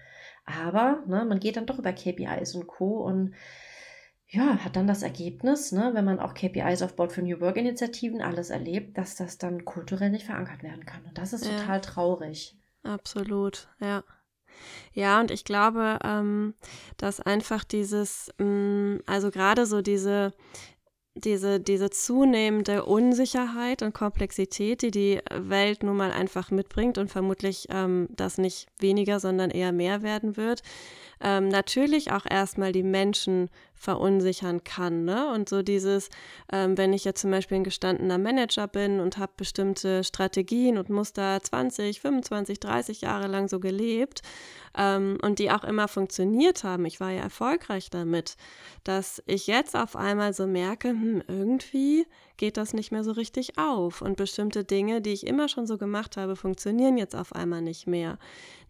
Aber 0.45 1.03
ne, 1.07 1.23
man 1.23 1.39
geht 1.39 1.55
dann 1.55 1.67
doch 1.67 1.79
über 1.79 1.93
KPIs 1.93 2.55
und 2.55 2.67
Co. 2.67 3.05
und 3.05 3.33
ja, 4.31 4.57
hat 4.63 4.75
dann 4.75 4.87
das 4.87 5.01
Ergebnis, 5.01 5.71
ne, 5.71 5.91
wenn 5.93 6.05
man 6.05 6.19
auch 6.19 6.35
KPIs 6.35 6.83
aufbaut 6.83 7.11
für 7.11 7.23
New 7.23 7.39
Work-Initiativen, 7.39 8.21
alles 8.21 8.51
erlebt, 8.51 8.97
dass 8.97 9.15
das 9.15 9.39
dann 9.39 9.65
kulturell 9.65 10.11
nicht 10.11 10.25
verankert 10.25 10.61
werden 10.61 10.85
kann. 10.85 11.03
Und 11.05 11.17
das 11.17 11.33
ist 11.33 11.45
ja. 11.45 11.57
total 11.57 11.81
traurig. 11.81 12.55
Absolut, 12.83 13.67
ja. 13.79 14.03
Ja, 14.93 15.19
und 15.19 15.31
ich 15.31 15.45
glaube, 15.45 15.97
ähm, 16.03 16.53
dass 16.97 17.19
einfach 17.19 17.63
dieses, 17.63 18.31
mh, 18.37 18.45
mm, 18.45 18.99
also 19.07 19.31
gerade 19.31 19.65
so 19.65 19.81
diese, 19.81 20.33
diese, 21.15 21.59
diese 21.59 21.89
zunehmende 21.89 22.85
Unsicherheit 22.85 23.81
und 23.81 23.93
Komplexität, 23.93 24.81
die 24.81 24.91
die 24.91 25.19
Welt 25.31 25.81
nun 25.83 25.97
mal 25.97 26.11
einfach 26.11 26.51
mitbringt 26.51 26.97
und 26.97 27.09
vermutlich 27.09 27.67
ähm, 27.69 28.07
das 28.11 28.37
nicht 28.37 28.67
weniger, 28.79 29.19
sondern 29.19 29.49
eher 29.49 29.71
mehr 29.71 30.01
werden 30.01 30.37
wird, 30.37 30.61
ähm, 31.21 31.49
natürlich 31.49 32.11
auch 32.11 32.25
erstmal 32.29 32.71
die 32.71 32.83
Menschen 32.83 33.49
verunsichern 33.79 34.63
kann. 34.63 35.05
Ne? 35.05 35.31
Und 35.33 35.47
so 35.49 35.63
dieses, 35.63 36.09
ähm, 36.51 36.77
wenn 36.77 36.91
ich 36.91 37.05
jetzt 37.05 37.21
zum 37.21 37.31
Beispiel 37.31 37.57
ein 37.57 37.63
gestandener 37.63 38.17
Manager 38.17 38.67
bin 38.67 38.99
und 38.99 39.17
habe 39.17 39.31
bestimmte 39.37 40.03
Strategien 40.03 40.77
und 40.77 40.89
Muster 40.89 41.41
20, 41.41 42.01
25, 42.01 42.59
30 42.59 43.01
Jahre 43.01 43.27
lang 43.27 43.47
so 43.47 43.61
gelebt 43.61 44.21
ähm, 44.77 45.17
und 45.21 45.39
die 45.39 45.49
auch 45.49 45.63
immer 45.63 45.87
funktioniert 45.87 46.65
haben, 46.65 46.85
ich 46.85 46.99
war 46.99 47.11
ja 47.11 47.21
erfolgreich 47.21 47.89
damit, 47.89 48.35
dass 48.83 49.23
ich 49.25 49.47
jetzt 49.47 49.75
auf 49.75 49.95
einmal 49.95 50.33
so 50.33 50.45
merke, 50.45 50.89
hm, 50.89 51.23
irgendwie 51.27 52.05
geht 52.39 52.57
das 52.57 52.73
nicht 52.73 52.91
mehr 52.91 53.03
so 53.03 53.11
richtig 53.11 53.57
auf 53.57 54.01
und 54.01 54.15
bestimmte 54.15 54.63
Dinge, 54.63 55.01
die 55.01 55.11
ich 55.11 55.27
immer 55.27 55.49
schon 55.49 55.67
so 55.67 55.77
gemacht 55.77 56.15
habe, 56.15 56.35
funktionieren 56.37 56.97
jetzt 56.97 57.15
auf 57.15 57.33
einmal 57.33 57.61
nicht 57.61 57.85
mehr. 57.85 58.17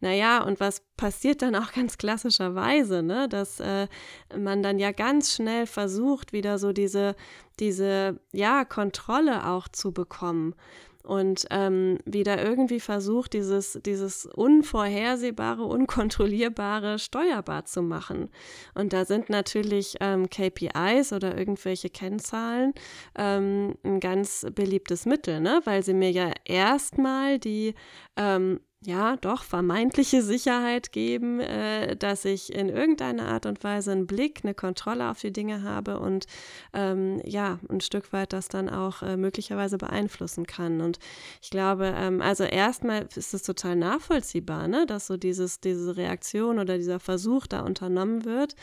Naja, 0.02 0.42
und 0.44 0.60
was 0.60 0.82
passiert 0.98 1.42
dann 1.42 1.56
auch 1.56 1.72
ganz 1.74 1.98
klassischerweise, 1.98 3.04
ne? 3.04 3.30
dass 3.30 3.60
äh, 3.60 3.88
man 4.36 4.64
dann 4.64 4.80
ja 4.80 4.92
ganz 5.00 5.34
schnell 5.34 5.66
versucht, 5.66 6.34
wieder 6.34 6.60
so 6.60 6.74
diese, 6.74 7.16
diese, 7.58 8.20
ja, 8.34 8.66
Kontrolle 8.66 9.48
auch 9.48 9.70
zu 9.70 9.94
bekommen 9.94 10.56
und 11.04 11.46
ähm, 11.52 12.00
wieder 12.04 12.44
irgendwie 12.44 12.82
versucht, 12.82 13.32
dieses, 13.32 13.80
dieses 13.86 14.26
Unvorhersehbare, 14.26 15.64
Unkontrollierbare 15.64 17.00
steuerbar 17.00 17.64
zu 17.64 17.82
machen. 17.82 18.30
Und 18.76 18.92
da 18.92 19.06
sind 19.06 19.30
natürlich 19.30 19.96
ähm, 20.02 20.30
KPIs 20.30 21.14
oder 21.14 21.38
irgendwelche 21.38 21.90
Kennzahlen 21.90 22.74
ähm, 23.18 23.76
ein 23.84 24.02
ganz 24.02 24.46
beliebtes 24.54 25.06
Mittel, 25.06 25.40
ne? 25.40 25.62
weil 25.64 25.82
sie 25.82 25.94
mir 25.94 26.12
ja 26.12 26.34
erstmal 26.44 27.40
die 27.40 27.74
ähm, 28.18 28.60
ja, 28.82 29.18
doch 29.18 29.44
vermeintliche 29.44 30.22
Sicherheit 30.22 30.94
geben, 30.94 31.42
äh, 31.42 31.98
dass 31.98 32.24
ich 32.24 32.54
in 32.54 32.70
irgendeiner 32.70 33.28
Art 33.28 33.46
und 33.46 33.62
Weise 33.62 33.92
einen 33.92 34.08
Blick, 34.08 34.40
eine 34.44 34.54
Kontrolle 34.54 35.10
auf 35.12 35.20
die 35.20 35.34
Dinge 35.34 35.64
habe 35.64 36.00
und 36.00 36.28
ähm, 36.74 37.22
ja, 37.26 37.60
ein 37.68 37.82
Stück 37.82 38.14
weit 38.14 38.32
das 38.32 38.48
dann 38.48 38.70
auch 38.70 39.02
äh, 39.02 39.18
möglicherweise 39.18 39.78
beeinflussen 39.78 40.48
kann. 40.48 40.80
Und 40.80 40.98
ich 41.42 41.50
glaube, 41.50 41.94
ähm, 41.94 42.22
also 42.22 42.46
erstmal 42.46 43.06
ist 43.14 43.34
es 43.34 43.44
total 43.44 43.76
nachvollziehbar, 43.76 44.70
ne, 44.70 44.86
dass 44.86 45.08
so 45.08 45.18
dieses, 45.18 45.60
diese 45.60 45.98
Reaktion 45.98 46.58
oder 46.58 46.78
dieser 46.78 47.02
Versuch 47.02 47.48
da 47.48 47.62
unternommen 47.62 48.24
wird. 48.24 48.56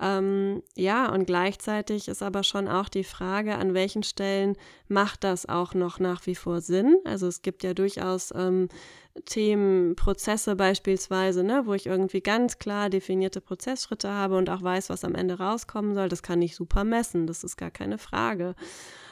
Ähm, 0.00 0.64
ja, 0.74 1.12
und 1.12 1.26
gleichzeitig 1.26 2.08
ist 2.08 2.24
aber 2.24 2.42
schon 2.42 2.66
auch 2.66 2.88
die 2.88 3.04
Frage, 3.04 3.54
an 3.54 3.72
welchen 3.74 4.02
Stellen 4.02 4.56
macht 4.88 5.22
das 5.22 5.48
auch 5.48 5.74
noch 5.74 6.00
nach 6.00 6.26
wie 6.26 6.34
vor 6.34 6.60
Sinn? 6.60 6.98
Also 7.04 7.28
es 7.28 7.42
gibt 7.42 7.62
ja 7.62 7.72
durchaus 7.72 8.32
ähm, 8.34 8.68
Themen, 9.24 9.96
Prozesse 9.96 10.56
beispielsweise, 10.56 11.42
ne, 11.42 11.62
wo 11.66 11.74
ich 11.74 11.86
irgendwie 11.86 12.20
ganz 12.20 12.58
klar 12.58 12.90
definierte 12.90 13.40
Prozessschritte 13.40 14.10
habe 14.10 14.36
und 14.36 14.48
auch 14.48 14.62
weiß, 14.62 14.88
was 14.90 15.04
am 15.04 15.14
Ende 15.14 15.38
rauskommen 15.38 15.94
soll, 15.94 16.08
das 16.08 16.22
kann 16.22 16.40
ich 16.42 16.54
super 16.54 16.84
messen, 16.84 17.26
das 17.26 17.42
ist 17.44 17.56
gar 17.56 17.70
keine 17.70 17.98
Frage. 17.98 18.54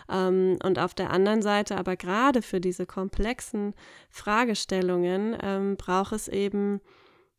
Ähm, 0.09 0.59
und 0.63 0.79
auf 0.79 0.95
der 0.95 1.11
anderen 1.11 1.43
Seite 1.43 1.77
aber 1.77 1.97
gerade 1.97 2.43
für 2.43 2.61
diese 2.61 2.87
komplexen 2.87 3.75
Fragestellungen 4.11 5.37
ähm, 5.43 5.77
braucht 5.77 6.13
es 6.13 6.29
eben, 6.29 6.81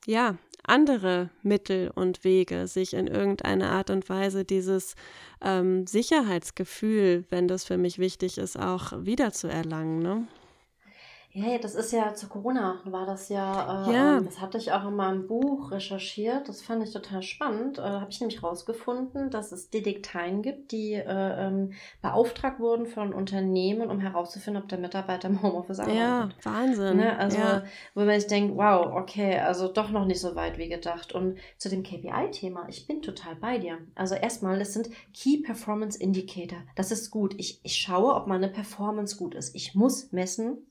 ja, 0.05 0.37
andere 0.63 1.29
Mittel 1.41 1.89
und 1.95 2.23
Wege, 2.23 2.67
sich 2.67 2.93
in 2.93 3.07
irgendeiner 3.07 3.71
Art 3.71 3.89
und 3.89 4.07
Weise 4.09 4.45
dieses 4.45 4.95
ähm, 5.41 5.87
Sicherheitsgefühl, 5.87 7.25
wenn 7.29 7.47
das 7.47 7.63
für 7.63 7.77
mich 7.77 7.97
wichtig 7.97 8.37
ist, 8.37 8.59
auch 8.59 8.91
wiederzuerlangen. 8.97 9.99
Ne? 9.99 10.27
Ja, 11.31 11.59
das 11.59 11.75
ist 11.75 11.91
ja 11.91 12.15
zu 12.15 12.27
Corona 12.27 12.79
war 12.85 13.05
das 13.05 13.29
ja, 13.29 13.87
äh, 13.87 13.93
ja. 13.93 14.17
Ähm, 14.17 14.25
das 14.25 14.41
hatte 14.41 14.57
ich 14.57 14.71
auch 14.71 14.87
in 14.87 14.95
meinem 14.95 15.27
Buch 15.27 15.71
recherchiert. 15.71 16.49
Das 16.49 16.63
fand 16.63 16.83
ich 16.83 16.91
total 16.91 17.21
spannend. 17.21 17.77
Äh, 17.77 17.83
da 17.83 18.01
habe 18.01 18.09
ich 18.09 18.19
nämlich 18.19 18.41
rausgefunden, 18.41 19.29
dass 19.29 19.51
es 19.51 19.69
Detekteien 19.69 20.41
gibt, 20.41 20.71
die 20.71 20.93
äh, 20.93 21.03
ähm, 21.05 21.73
beauftragt 22.01 22.59
wurden 22.59 22.87
von 22.87 23.13
Unternehmen, 23.13 23.91
um 23.91 23.99
herauszufinden, 23.99 24.63
ob 24.63 24.69
der 24.69 24.79
Mitarbeiter 24.79 25.27
im 25.27 25.43
Homeoffice 25.43 25.79
arbeitet. 25.79 25.99
Ja, 25.99 26.29
Wahnsinn. 26.41 26.97
Ne? 26.97 27.17
Also, 27.19 27.37
ja. 27.37 27.63
wo 27.93 28.01
man 28.01 28.19
sich 28.19 28.27
denkt, 28.27 28.57
wow, 28.57 28.87
okay, 28.95 29.37
also 29.37 29.67
doch 29.67 29.91
noch 29.91 30.05
nicht 30.05 30.21
so 30.21 30.35
weit 30.35 30.57
wie 30.57 30.67
gedacht. 30.67 31.13
Und 31.13 31.37
zu 31.57 31.69
dem 31.69 31.83
KPI-Thema, 31.83 32.67
ich 32.69 32.87
bin 32.87 33.03
total 33.03 33.35
bei 33.35 33.59
dir. 33.59 33.77
Also 33.93 34.15
erstmal, 34.15 34.57
das 34.57 34.73
sind 34.73 34.89
Key 35.13 35.43
Performance 35.43 35.99
Indicator. 35.99 36.59
Das 36.75 36.91
ist 36.91 37.11
gut. 37.11 37.35
Ich, 37.37 37.59
ich 37.63 37.75
schaue, 37.75 38.15
ob 38.15 38.25
meine 38.25 38.47
Performance 38.47 39.15
gut 39.15 39.35
ist. 39.35 39.53
Ich 39.53 39.75
muss 39.75 40.11
messen, 40.11 40.65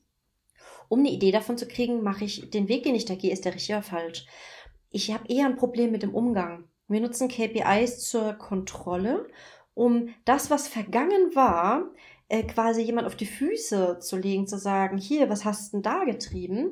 um 0.89 0.99
eine 0.99 1.11
Idee 1.11 1.31
davon 1.31 1.57
zu 1.57 1.67
kriegen, 1.67 2.03
mache 2.03 2.25
ich 2.25 2.49
den 2.49 2.67
Weg, 2.67 2.83
den 2.83 2.95
ich 2.95 3.05
da 3.05 3.15
gehe, 3.15 3.31
ist 3.31 3.45
der 3.45 3.53
richtig 3.55 3.75
oder 3.75 3.83
falsch. 3.83 4.25
Ich 4.89 5.13
habe 5.13 5.31
eher 5.31 5.45
ein 5.45 5.55
Problem 5.55 5.91
mit 5.91 6.03
dem 6.03 6.13
Umgang. 6.13 6.65
Wir 6.87 6.99
nutzen 6.99 7.29
KPIs 7.29 7.99
zur 8.09 8.33
Kontrolle, 8.33 9.27
um 9.75 10.09
das, 10.25 10.49
was 10.49 10.67
vergangen 10.67 11.35
war, 11.35 11.91
äh, 12.27 12.43
quasi 12.43 12.81
jemand 12.81 13.07
auf 13.07 13.15
die 13.15 13.27
Füße 13.27 13.99
zu 13.99 14.17
legen, 14.17 14.47
zu 14.47 14.57
sagen, 14.57 14.97
hier, 14.97 15.29
was 15.29 15.45
hast 15.45 15.73
denn 15.73 15.83
da 15.83 16.03
getrieben? 16.03 16.71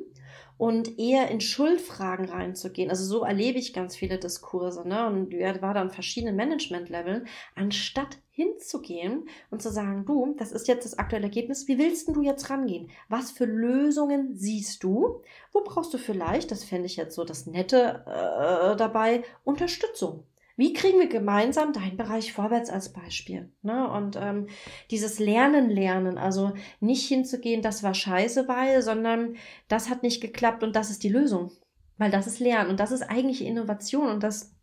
Und 0.58 0.98
eher 0.98 1.30
in 1.30 1.40
Schuldfragen 1.40 2.28
reinzugehen. 2.28 2.90
Also 2.90 3.04
so 3.04 3.24
erlebe 3.24 3.58
ich 3.58 3.72
ganz 3.72 3.96
viele 3.96 4.18
Diskurse, 4.18 4.86
ne? 4.86 5.06
Und 5.06 5.32
er 5.32 5.62
war 5.62 5.72
dann 5.72 5.90
verschiedene 5.90 6.32
Management-Leveln, 6.32 7.26
anstatt 7.54 8.18
hinzugehen 8.30 9.28
und 9.50 9.62
zu 9.62 9.70
sagen, 9.70 10.04
du, 10.04 10.34
das 10.36 10.52
ist 10.52 10.68
jetzt 10.68 10.84
das 10.84 10.98
aktuelle 10.98 11.26
Ergebnis, 11.26 11.66
wie 11.68 11.78
willst 11.78 12.08
du 12.08 12.22
jetzt 12.22 12.50
rangehen? 12.50 12.90
Was 13.08 13.30
für 13.30 13.46
Lösungen 13.46 14.36
siehst 14.36 14.82
du? 14.82 15.22
Wo 15.52 15.62
brauchst 15.64 15.94
du 15.94 15.98
vielleicht, 15.98 16.50
das 16.50 16.64
fände 16.64 16.86
ich 16.86 16.96
jetzt 16.96 17.14
so 17.14 17.24
das 17.24 17.46
Nette 17.46 18.04
äh, 18.06 18.76
dabei, 18.76 19.22
Unterstützung? 19.44 20.24
Wie 20.58 20.72
kriegen 20.72 20.98
wir 20.98 21.06
gemeinsam 21.06 21.72
deinen 21.72 21.96
Bereich 21.96 22.32
vorwärts 22.32 22.68
als 22.68 22.92
Beispiel? 22.92 23.52
Ne? 23.62 23.88
Und 23.88 24.18
ähm, 24.20 24.48
dieses 24.90 25.20
Lernen, 25.20 25.70
Lernen, 25.70 26.18
also 26.18 26.52
nicht 26.80 27.06
hinzugehen, 27.06 27.62
das 27.62 27.84
war 27.84 27.94
scheiße, 27.94 28.48
weil, 28.48 28.82
sondern 28.82 29.36
das 29.68 29.88
hat 29.88 30.02
nicht 30.02 30.20
geklappt 30.20 30.64
und 30.64 30.74
das 30.74 30.90
ist 30.90 31.04
die 31.04 31.10
Lösung. 31.10 31.52
Weil 31.96 32.10
das 32.10 32.26
ist 32.26 32.40
Lernen 32.40 32.70
und 32.70 32.80
das 32.80 32.90
ist 32.90 33.02
eigentlich 33.02 33.44
Innovation 33.44 34.08
und 34.08 34.24
das 34.24 34.56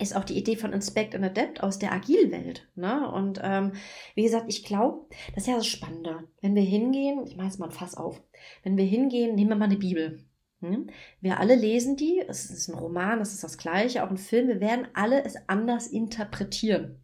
ist 0.00 0.16
auch 0.16 0.24
die 0.24 0.38
Idee 0.38 0.56
von 0.56 0.72
Inspect 0.72 1.14
and 1.14 1.26
Adapt 1.26 1.62
aus 1.62 1.78
der 1.78 1.92
Agilwelt. 1.92 2.66
Ne? 2.74 3.12
Und 3.12 3.38
ähm, 3.42 3.72
wie 4.14 4.22
gesagt, 4.22 4.46
ich 4.48 4.64
glaube, 4.64 5.04
das 5.34 5.44
ist 5.44 5.48
ja 5.48 5.56
das 5.56 5.66
Spannende. 5.66 6.28
Wenn 6.40 6.54
wir 6.54 6.62
hingehen, 6.62 7.26
ich 7.26 7.36
mache 7.36 7.48
jetzt 7.48 7.58
mal 7.58 7.66
ein 7.66 7.72
Fass 7.72 7.94
auf, 7.94 8.22
wenn 8.62 8.78
wir 8.78 8.86
hingehen, 8.86 9.34
nehmen 9.34 9.50
wir 9.50 9.56
mal 9.56 9.66
eine 9.66 9.76
Bibel. 9.76 10.24
Hm? 10.62 10.86
Wir 11.20 11.40
alle 11.40 11.56
lesen 11.56 11.96
die, 11.96 12.24
es 12.26 12.50
ist 12.50 12.68
ein 12.68 12.78
Roman, 12.78 13.20
es 13.20 13.32
ist 13.32 13.44
das 13.44 13.58
gleiche, 13.58 14.04
auch 14.04 14.10
ein 14.10 14.16
Film, 14.16 14.48
wir 14.48 14.60
werden 14.60 14.86
alle 14.94 15.24
es 15.24 15.36
anders 15.48 15.88
interpretieren. 15.88 17.00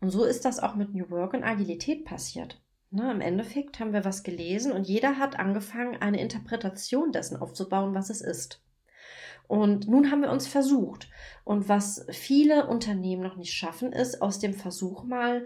Und 0.00 0.10
so 0.10 0.24
ist 0.24 0.44
das 0.44 0.58
auch 0.58 0.74
mit 0.74 0.94
New 0.94 1.08
Work 1.10 1.34
und 1.34 1.44
Agilität 1.44 2.04
passiert. 2.04 2.60
Ne, 2.90 3.10
Im 3.10 3.20
Endeffekt 3.20 3.80
haben 3.80 3.92
wir 3.92 4.04
was 4.04 4.22
gelesen 4.22 4.72
und 4.72 4.88
jeder 4.88 5.18
hat 5.18 5.38
angefangen, 5.38 5.96
eine 6.00 6.20
Interpretation 6.20 7.12
dessen 7.12 7.36
aufzubauen, 7.36 7.94
was 7.94 8.10
es 8.10 8.20
ist. 8.20 8.62
Und 9.46 9.88
nun 9.88 10.10
haben 10.10 10.22
wir 10.22 10.30
uns 10.30 10.46
versucht. 10.46 11.08
Und 11.44 11.68
was 11.68 12.04
viele 12.10 12.66
Unternehmen 12.66 13.22
noch 13.22 13.36
nicht 13.36 13.52
schaffen, 13.52 13.92
ist 13.92 14.22
aus 14.22 14.38
dem 14.38 14.54
Versuch 14.54 15.04
mal 15.04 15.44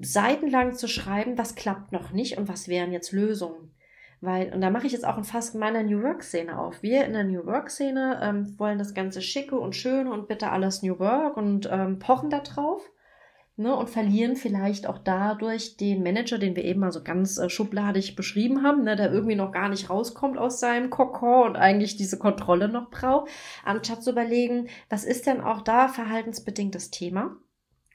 seitenlang 0.00 0.74
zu 0.74 0.88
schreiben, 0.88 1.36
was 1.36 1.54
klappt 1.54 1.92
noch 1.92 2.12
nicht 2.12 2.38
und 2.38 2.48
was 2.48 2.68
wären 2.68 2.92
jetzt 2.92 3.12
Lösungen. 3.12 3.72
Weil, 4.20 4.52
und 4.52 4.60
da 4.62 4.70
mache 4.70 4.86
ich 4.86 4.92
jetzt 4.92 5.06
auch 5.06 5.18
ein 5.18 5.24
Fass 5.24 5.54
meiner 5.54 5.82
New 5.82 6.02
Work-Szene 6.02 6.58
auf. 6.58 6.82
Wir 6.82 7.04
in 7.04 7.12
der 7.12 7.24
New 7.24 7.44
Work-Szene 7.44 8.20
ähm, 8.22 8.58
wollen 8.58 8.78
das 8.78 8.94
Ganze 8.94 9.20
schicke 9.20 9.58
und 9.58 9.76
schöne 9.76 10.10
und 10.10 10.26
bitte 10.26 10.50
alles 10.50 10.82
New 10.82 10.98
Work 10.98 11.36
und 11.36 11.68
ähm, 11.70 11.98
pochen 11.98 12.30
da 12.30 12.40
drauf. 12.40 12.82
Ne, 13.58 13.74
und 13.74 13.88
verlieren 13.88 14.36
vielleicht 14.36 14.86
auch 14.86 14.98
dadurch 14.98 15.78
den 15.78 16.02
Manager, 16.02 16.36
den 16.36 16.54
wir 16.56 16.64
eben 16.64 16.80
mal 16.80 16.92
so 16.92 17.02
ganz 17.02 17.38
äh, 17.38 17.48
schubladig 17.48 18.14
beschrieben 18.14 18.62
haben, 18.62 18.84
ne, 18.84 18.96
der 18.96 19.10
irgendwie 19.10 19.34
noch 19.34 19.50
gar 19.50 19.70
nicht 19.70 19.88
rauskommt 19.88 20.36
aus 20.36 20.60
seinem 20.60 20.90
Kokon 20.90 21.48
und 21.48 21.56
eigentlich 21.56 21.96
diese 21.96 22.18
Kontrolle 22.18 22.68
noch 22.68 22.90
braucht, 22.90 23.30
anstatt 23.64 24.02
zu 24.02 24.10
überlegen, 24.10 24.68
was 24.90 25.04
ist 25.04 25.26
denn 25.26 25.40
auch 25.40 25.62
da 25.62 25.88
verhaltensbedingtes 25.88 26.90
Thema? 26.90 27.38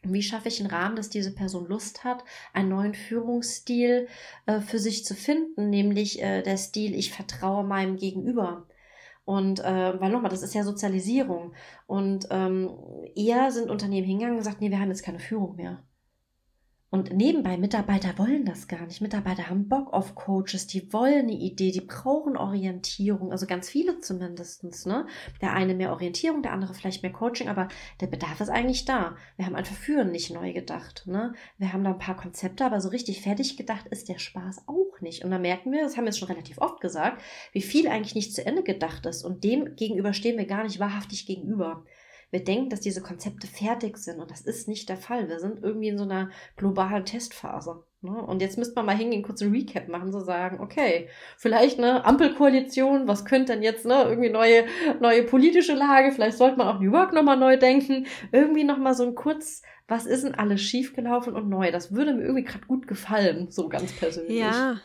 Wie 0.03 0.23
schaffe 0.23 0.47
ich 0.47 0.59
einen 0.59 0.69
Rahmen, 0.71 0.95
dass 0.95 1.09
diese 1.09 1.33
Person 1.33 1.67
Lust 1.67 2.03
hat, 2.03 2.23
einen 2.53 2.69
neuen 2.69 2.93
Führungsstil 2.95 4.07
äh, 4.47 4.59
für 4.59 4.79
sich 4.79 5.05
zu 5.05 5.13
finden, 5.13 5.69
nämlich 5.69 6.21
äh, 6.21 6.41
der 6.41 6.57
Stil, 6.57 6.95
ich 6.95 7.11
vertraue 7.13 7.63
meinem 7.63 7.97
Gegenüber. 7.97 8.65
Und 9.25 9.59
äh, 9.59 9.99
weil 9.99 10.11
nochmal, 10.11 10.31
das 10.31 10.41
ist 10.41 10.55
ja 10.55 10.63
Sozialisierung. 10.63 11.53
Und 11.85 12.27
ähm, 12.31 12.71
eher 13.15 13.51
sind 13.51 13.69
Unternehmen 13.69 14.07
hingegangen 14.07 14.37
und 14.37 14.43
gesagt, 14.43 14.61
nee, 14.61 14.71
wir 14.71 14.79
haben 14.79 14.89
jetzt 14.89 15.03
keine 15.03 15.19
Führung 15.19 15.55
mehr. 15.55 15.83
Und 16.93 17.13
nebenbei, 17.13 17.55
Mitarbeiter 17.55 18.17
wollen 18.17 18.43
das 18.43 18.67
gar 18.67 18.85
nicht. 18.85 18.99
Mitarbeiter 18.99 19.47
haben 19.47 19.69
Bock 19.69 19.93
auf 19.93 20.13
Coaches, 20.13 20.67
die 20.67 20.91
wollen 20.91 21.21
eine 21.21 21.31
Idee, 21.31 21.71
die 21.71 21.79
brauchen 21.79 22.35
Orientierung, 22.35 23.31
also 23.31 23.47
ganz 23.47 23.69
viele 23.69 24.01
zumindestens. 24.01 24.85
Ne? 24.85 25.07
Der 25.39 25.53
eine 25.53 25.73
mehr 25.73 25.93
Orientierung, 25.93 26.43
der 26.43 26.51
andere 26.51 26.73
vielleicht 26.73 27.01
mehr 27.01 27.13
Coaching, 27.13 27.47
aber 27.47 27.69
der 28.01 28.07
Bedarf 28.07 28.41
ist 28.41 28.49
eigentlich 28.49 28.83
da. 28.83 29.15
Wir 29.37 29.45
haben 29.45 29.55
einfach 29.55 29.73
Führen 29.73 30.11
nicht 30.11 30.33
neu 30.33 30.51
gedacht. 30.51 31.03
Ne? 31.07 31.31
Wir 31.57 31.71
haben 31.71 31.85
da 31.85 31.91
ein 31.91 31.97
paar 31.97 32.17
Konzepte, 32.17 32.65
aber 32.65 32.81
so 32.81 32.89
richtig 32.89 33.21
fertig 33.21 33.55
gedacht 33.55 33.87
ist 33.87 34.09
der 34.09 34.19
Spaß 34.19 34.67
auch 34.67 34.99
nicht. 34.99 35.23
Und 35.23 35.31
da 35.31 35.39
merken 35.39 35.71
wir, 35.71 35.83
das 35.83 35.95
haben 35.95 36.03
wir 36.03 36.09
jetzt 36.09 36.19
schon 36.19 36.27
relativ 36.27 36.57
oft 36.57 36.81
gesagt, 36.81 37.21
wie 37.53 37.61
viel 37.61 37.87
eigentlich 37.87 38.15
nicht 38.15 38.35
zu 38.35 38.45
Ende 38.45 38.63
gedacht 38.63 39.05
ist. 39.05 39.23
Und 39.23 39.45
dem 39.45 39.77
gegenüber 39.77 40.11
stehen 40.11 40.37
wir 40.37 40.45
gar 40.45 40.63
nicht 40.63 40.81
wahrhaftig 40.81 41.25
gegenüber. 41.25 41.85
Wir 42.31 42.43
denken, 42.43 42.69
dass 42.69 42.79
diese 42.79 43.01
Konzepte 43.01 43.45
fertig 43.45 43.97
sind 43.97 44.19
und 44.19 44.31
das 44.31 44.41
ist 44.41 44.67
nicht 44.67 44.89
der 44.89 44.97
Fall. 44.97 45.29
Wir 45.29 45.39
sind 45.39 45.61
irgendwie 45.63 45.89
in 45.89 45.97
so 45.97 46.05
einer 46.05 46.29
globalen 46.55 47.05
Testphase. 47.05 47.83
Ne? 48.01 48.11
Und 48.13 48.41
jetzt 48.41 48.57
müsste 48.57 48.75
man 48.75 48.85
mal 48.87 48.97
hingehen, 48.97 49.21
kurz 49.21 49.41
ein 49.41 49.51
Recap 49.51 49.87
machen, 49.89 50.11
so 50.11 50.21
sagen, 50.21 50.59
okay, 50.59 51.09
vielleicht 51.37 51.77
eine 51.77 52.05
Ampelkoalition, 52.05 53.07
was 53.07 53.25
könnte 53.25 53.53
denn 53.53 53.61
jetzt, 53.61 53.85
ne, 53.85 54.05
irgendwie 54.07 54.29
neue, 54.29 54.65
neue 54.99 55.23
politische 55.23 55.75
Lage, 55.75 56.11
vielleicht 56.11 56.37
sollte 56.37 56.57
man 56.57 56.67
auch 56.67 56.79
New 56.79 56.91
York 56.91 57.13
nochmal 57.13 57.37
neu 57.37 57.57
denken, 57.57 58.07
irgendwie 58.31 58.63
nochmal 58.63 58.95
so 58.95 59.05
ein 59.05 59.13
kurz, 59.13 59.61
was 59.87 60.05
ist 60.05 60.23
denn 60.23 60.33
alles 60.33 60.61
schiefgelaufen 60.61 61.35
und 61.35 61.49
neu? 61.49 61.71
Das 61.71 61.93
würde 61.93 62.13
mir 62.13 62.23
irgendwie 62.23 62.45
gerade 62.45 62.65
gut 62.65 62.87
gefallen, 62.87 63.51
so 63.51 63.69
ganz 63.69 63.91
persönlich. 63.91 64.39
Ja, 64.39 64.79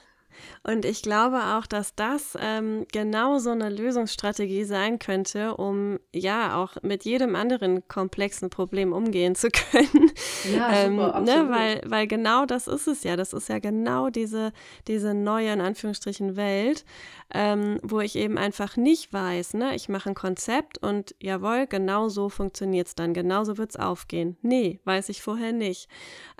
und 0.62 0.84
ich 0.84 1.02
glaube 1.02 1.38
auch, 1.56 1.66
dass 1.66 1.94
das 1.94 2.36
ähm, 2.40 2.86
genau 2.92 3.38
so 3.38 3.50
eine 3.50 3.68
Lösungsstrategie 3.68 4.64
sein 4.64 4.98
könnte, 4.98 5.56
um 5.56 5.98
ja 6.12 6.56
auch 6.56 6.76
mit 6.82 7.04
jedem 7.04 7.36
anderen 7.36 7.86
komplexen 7.88 8.50
Problem 8.50 8.92
umgehen 8.92 9.34
zu 9.34 9.48
können. 9.70 10.10
Ja, 10.52 10.72
ähm, 10.72 10.96
super, 10.96 11.20
ne, 11.20 11.46
weil, 11.50 11.80
weil 11.86 12.06
genau 12.06 12.46
das 12.46 12.66
ist 12.66 12.86
es 12.86 13.02
ja. 13.04 13.16
Das 13.16 13.32
ist 13.32 13.48
ja 13.48 13.58
genau 13.58 14.10
diese, 14.10 14.52
diese 14.86 15.14
neue, 15.14 15.52
in 15.52 15.60
Anführungsstrichen, 15.60 16.36
Welt, 16.36 16.84
ähm, 17.34 17.78
wo 17.82 18.00
ich 18.00 18.16
eben 18.16 18.38
einfach 18.38 18.76
nicht 18.76 19.12
weiß, 19.12 19.54
ne, 19.54 19.74
ich 19.74 19.88
mache 19.88 20.10
ein 20.10 20.14
Konzept 20.14 20.78
und 20.78 21.14
jawohl, 21.20 21.66
genau 21.66 22.08
so 22.08 22.28
funktioniert 22.28 22.86
es 22.86 22.94
dann, 22.94 23.14
genau 23.14 23.44
so 23.44 23.58
wird 23.58 23.70
es 23.70 23.76
aufgehen. 23.76 24.36
Nee, 24.42 24.80
weiß 24.84 25.08
ich 25.08 25.22
vorher 25.22 25.52
nicht. 25.52 25.88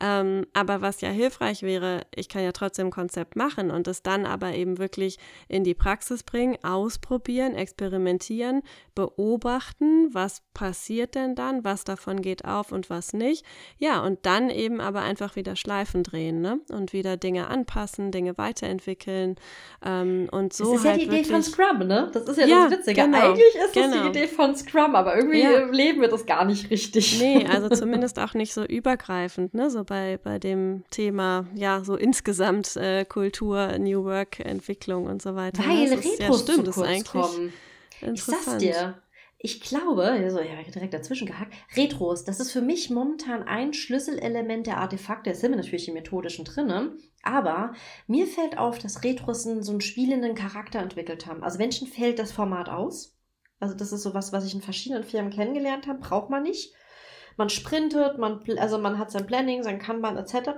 Ähm, 0.01 0.47
aber 0.53 0.83
was 0.83 1.01
ja 1.01 1.11
hilfreich 1.11 1.63
wäre, 1.63 2.03
ich 2.15 2.29
kann 2.29 2.45
ja 2.45 2.53
trotzdem 2.53 2.89
ein 2.89 2.93
Konzept 2.93 3.35
machen 3.37 3.71
und 3.71 3.89
es 3.89 4.03
dann 4.03 4.27
aber 4.27 4.55
eben 4.55 4.79
wirklich 4.79 5.19
in 5.49 5.65
die 5.65 5.75
Praxis 5.75 6.23
bringen, 6.23 6.57
ausprobieren, 6.63 7.55
experimentieren, 7.55 8.63
beobachten, 8.95 10.11
was 10.13 10.43
passiert 10.55 11.15
denn 11.15 11.35
dann, 11.35 11.65
was 11.65 11.85
davon 11.85 12.23
geht 12.23 12.45
auf 12.45 12.71
und 12.73 12.91
was 12.91 13.13
nicht. 13.13 13.45
Ja, 13.79 14.03
und 14.03 14.25
dann 14.25 14.51
eben 14.51 14.81
aber 14.81 15.03
einfach 15.03 15.37
wieder 15.37 15.57
Schleifen 15.57 16.03
drehen 16.03 16.41
ne? 16.41 16.61
und 16.71 16.93
wieder 16.93 17.17
Dinge 17.17 17.49
anpassen, 17.49 18.13
Dinge 18.13 18.39
weiterentwickeln 18.39 19.37
ähm, 19.85 20.29
und 20.31 20.53
so 20.53 20.76
ist 20.81 20.85
halt 20.85 21.03
ja 21.03 21.09
die 21.09 21.19
Idee 21.19 21.25
von 21.25 21.43
Scrum, 21.43 21.79
ne? 21.87 22.11
Das 22.13 22.25
ist 22.25 22.39
ja, 22.39 22.47
ja 22.47 22.69
das 22.69 22.79
Witzige. 22.79 23.03
Genau, 23.03 23.19
Eigentlich 23.19 23.55
ist 23.55 23.73
genau. 23.73 23.87
das 23.87 23.93
die 23.93 23.99
genau. 23.99 24.11
Idee 24.11 24.27
von 24.29 24.57
Scrum, 24.57 24.95
aber 24.95 25.17
irgendwie 25.17 25.43
ja. 25.43 25.65
leben 25.71 26.01
wir 26.01 26.09
das 26.09 26.27
gar 26.27 26.45
nicht 26.45 26.71
richtig. 26.71 27.19
Nee, 27.21 27.47
also 27.51 27.69
zumindest 27.69 28.19
auch 28.19 28.35
nicht 28.35 28.53
so 28.53 28.65
übergreifend, 28.65 29.55
ne? 29.55 29.71
So 29.71 29.85
bei, 29.85 30.19
bei 30.23 30.39
dem 30.39 30.85
Thema, 30.91 31.47
ja, 31.55 31.83
so 31.85 31.97
insgesamt 31.97 32.77
äh, 32.77 33.05
Kultur, 33.05 33.79
New 33.79 34.05
Work, 34.05 34.41
Entwicklung 34.41 35.07
und 35.07 35.23
so 35.23 35.35
weiter. 35.35 35.63
Ne? 35.63 35.69
Weil 35.69 35.89
ne? 35.89 35.97
Retros 35.97 36.19
ja, 36.19 36.33
stimmt, 36.35 36.67
zu 36.67 36.73
kurz 36.73 36.91
ist 36.91 37.11
kommen. 37.11 37.53
Ich 38.13 38.23
sag's 38.23 38.57
dir. 38.59 38.95
Ich 39.39 39.61
glaube, 39.61 40.05
also 40.05 40.41
ja, 40.41 40.63
direkt 40.63 40.95
dazwischen 40.95 41.27
gehackt, 41.27 41.53
Retros, 41.77 42.25
das 42.25 42.41
ist 42.41 42.53
für 42.53 42.63
mich 42.63 42.89
momentan 42.89 43.43
ein 43.43 43.75
Schlüsselelement 43.75 44.67
der 44.67 44.79
Artefakte. 44.79 45.31
Es 45.31 45.41
sind 45.41 45.51
wir 45.51 45.57
natürlich 45.57 45.89
im 45.89 45.95
Methodischen 45.95 46.47
drinnen, 46.47 46.99
aber 47.23 47.75
mir 48.07 48.27
fällt 48.27 48.57
auf, 48.57 48.79
dass 48.79 49.05
Retros 49.05 49.43
so 49.43 49.71
einen 49.71 49.81
spielenden 49.83 50.35
Charakter 50.35 50.79
entwickelt 50.79 51.27
haben. 51.27 51.43
Also 51.43 51.59
Menschen 51.59 51.87
fällt 51.87 52.19
das 52.19 52.33
Format 52.33 52.71
aus. 52.71 53.15
Also 53.61 53.75
das 53.75 53.93
ist 53.93 54.03
so 54.03 54.15
was, 54.15 54.33
was 54.33 54.47
ich 54.47 54.55
in 54.55 54.63
verschiedenen 54.63 55.05
Firmen 55.05 55.33
kennengelernt 55.33 55.87
habe, 55.87 55.99
braucht 55.99 56.31
man 56.31 56.43
nicht. 56.43 56.75
Man 57.37 57.51
sprintet, 57.51 58.19
man, 58.19 58.43
also 58.57 58.79
man 58.79 58.99
hat 58.99 59.11
sein 59.11 59.27
Planning, 59.27 59.63
sein 59.63 59.79
Kanban 59.79 60.17
etc. 60.17 60.51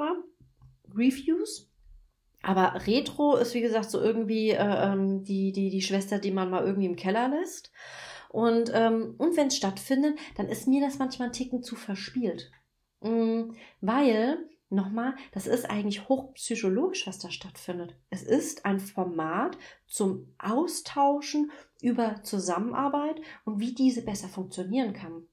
Reviews. 0.94 1.68
Aber 2.42 2.86
Retro 2.86 3.36
ist 3.36 3.54
wie 3.54 3.60
gesagt 3.60 3.90
so 3.90 4.00
irgendwie 4.00 4.50
äh, 4.50 4.92
ähm, 4.92 5.24
die, 5.24 5.52
die, 5.52 5.70
die 5.70 5.82
Schwester, 5.82 6.18
die 6.20 6.30
man 6.30 6.50
mal 6.50 6.64
irgendwie 6.64 6.86
im 6.86 6.96
Keller 6.96 7.28
lässt. 7.28 7.72
Und, 8.30 8.70
ähm, 8.74 9.14
und 9.18 9.36
wenn 9.36 9.48
es 9.48 9.56
stattfindet, 9.56 10.18
dann 10.36 10.48
ist 10.48 10.68
mir 10.68 10.80
das 10.80 10.98
manchmal 10.98 11.28
ein 11.28 11.32
Ticken 11.32 11.62
zu 11.62 11.76
verspielt. 11.76 12.50
Mhm, 13.00 13.54
weil 13.80 14.48
Nochmal, 14.70 15.14
das 15.32 15.46
ist 15.46 15.70
eigentlich 15.70 16.10
hochpsychologisch, 16.10 17.06
was 17.06 17.18
da 17.18 17.30
stattfindet. 17.30 17.94
Es 18.10 18.22
ist 18.22 18.66
ein 18.66 18.80
Format 18.80 19.56
zum 19.86 20.34
Austauschen 20.36 21.50
über 21.80 22.22
Zusammenarbeit 22.22 23.18
und 23.46 23.60
wie 23.60 23.74
diese 23.74 24.02
besser 24.02 24.28
funktionieren 24.28 24.92
kann. 24.92 25.26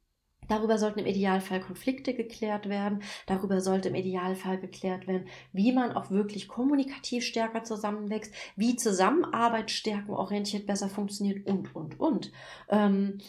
Darüber 0.47 0.77
sollten 0.77 0.99
im 0.99 1.05
Idealfall 1.05 1.59
Konflikte 1.59 2.13
geklärt 2.13 2.69
werden. 2.69 3.03
Darüber 3.25 3.61
sollte 3.61 3.89
im 3.89 3.95
Idealfall 3.95 4.59
geklärt 4.59 5.07
werden, 5.07 5.27
wie 5.53 5.71
man 5.71 5.91
auch 5.93 6.11
wirklich 6.11 6.47
kommunikativ 6.47 7.23
stärker 7.23 7.63
zusammenwächst, 7.63 8.33
wie 8.55 8.75
Zusammenarbeit 8.75 9.71
stärkenorientiert 9.71 10.65
besser 10.65 10.89
funktioniert 10.89 11.47
und, 11.47 11.75
und, 11.75 11.99
und. 11.99 12.31
Ähm, 12.69 13.19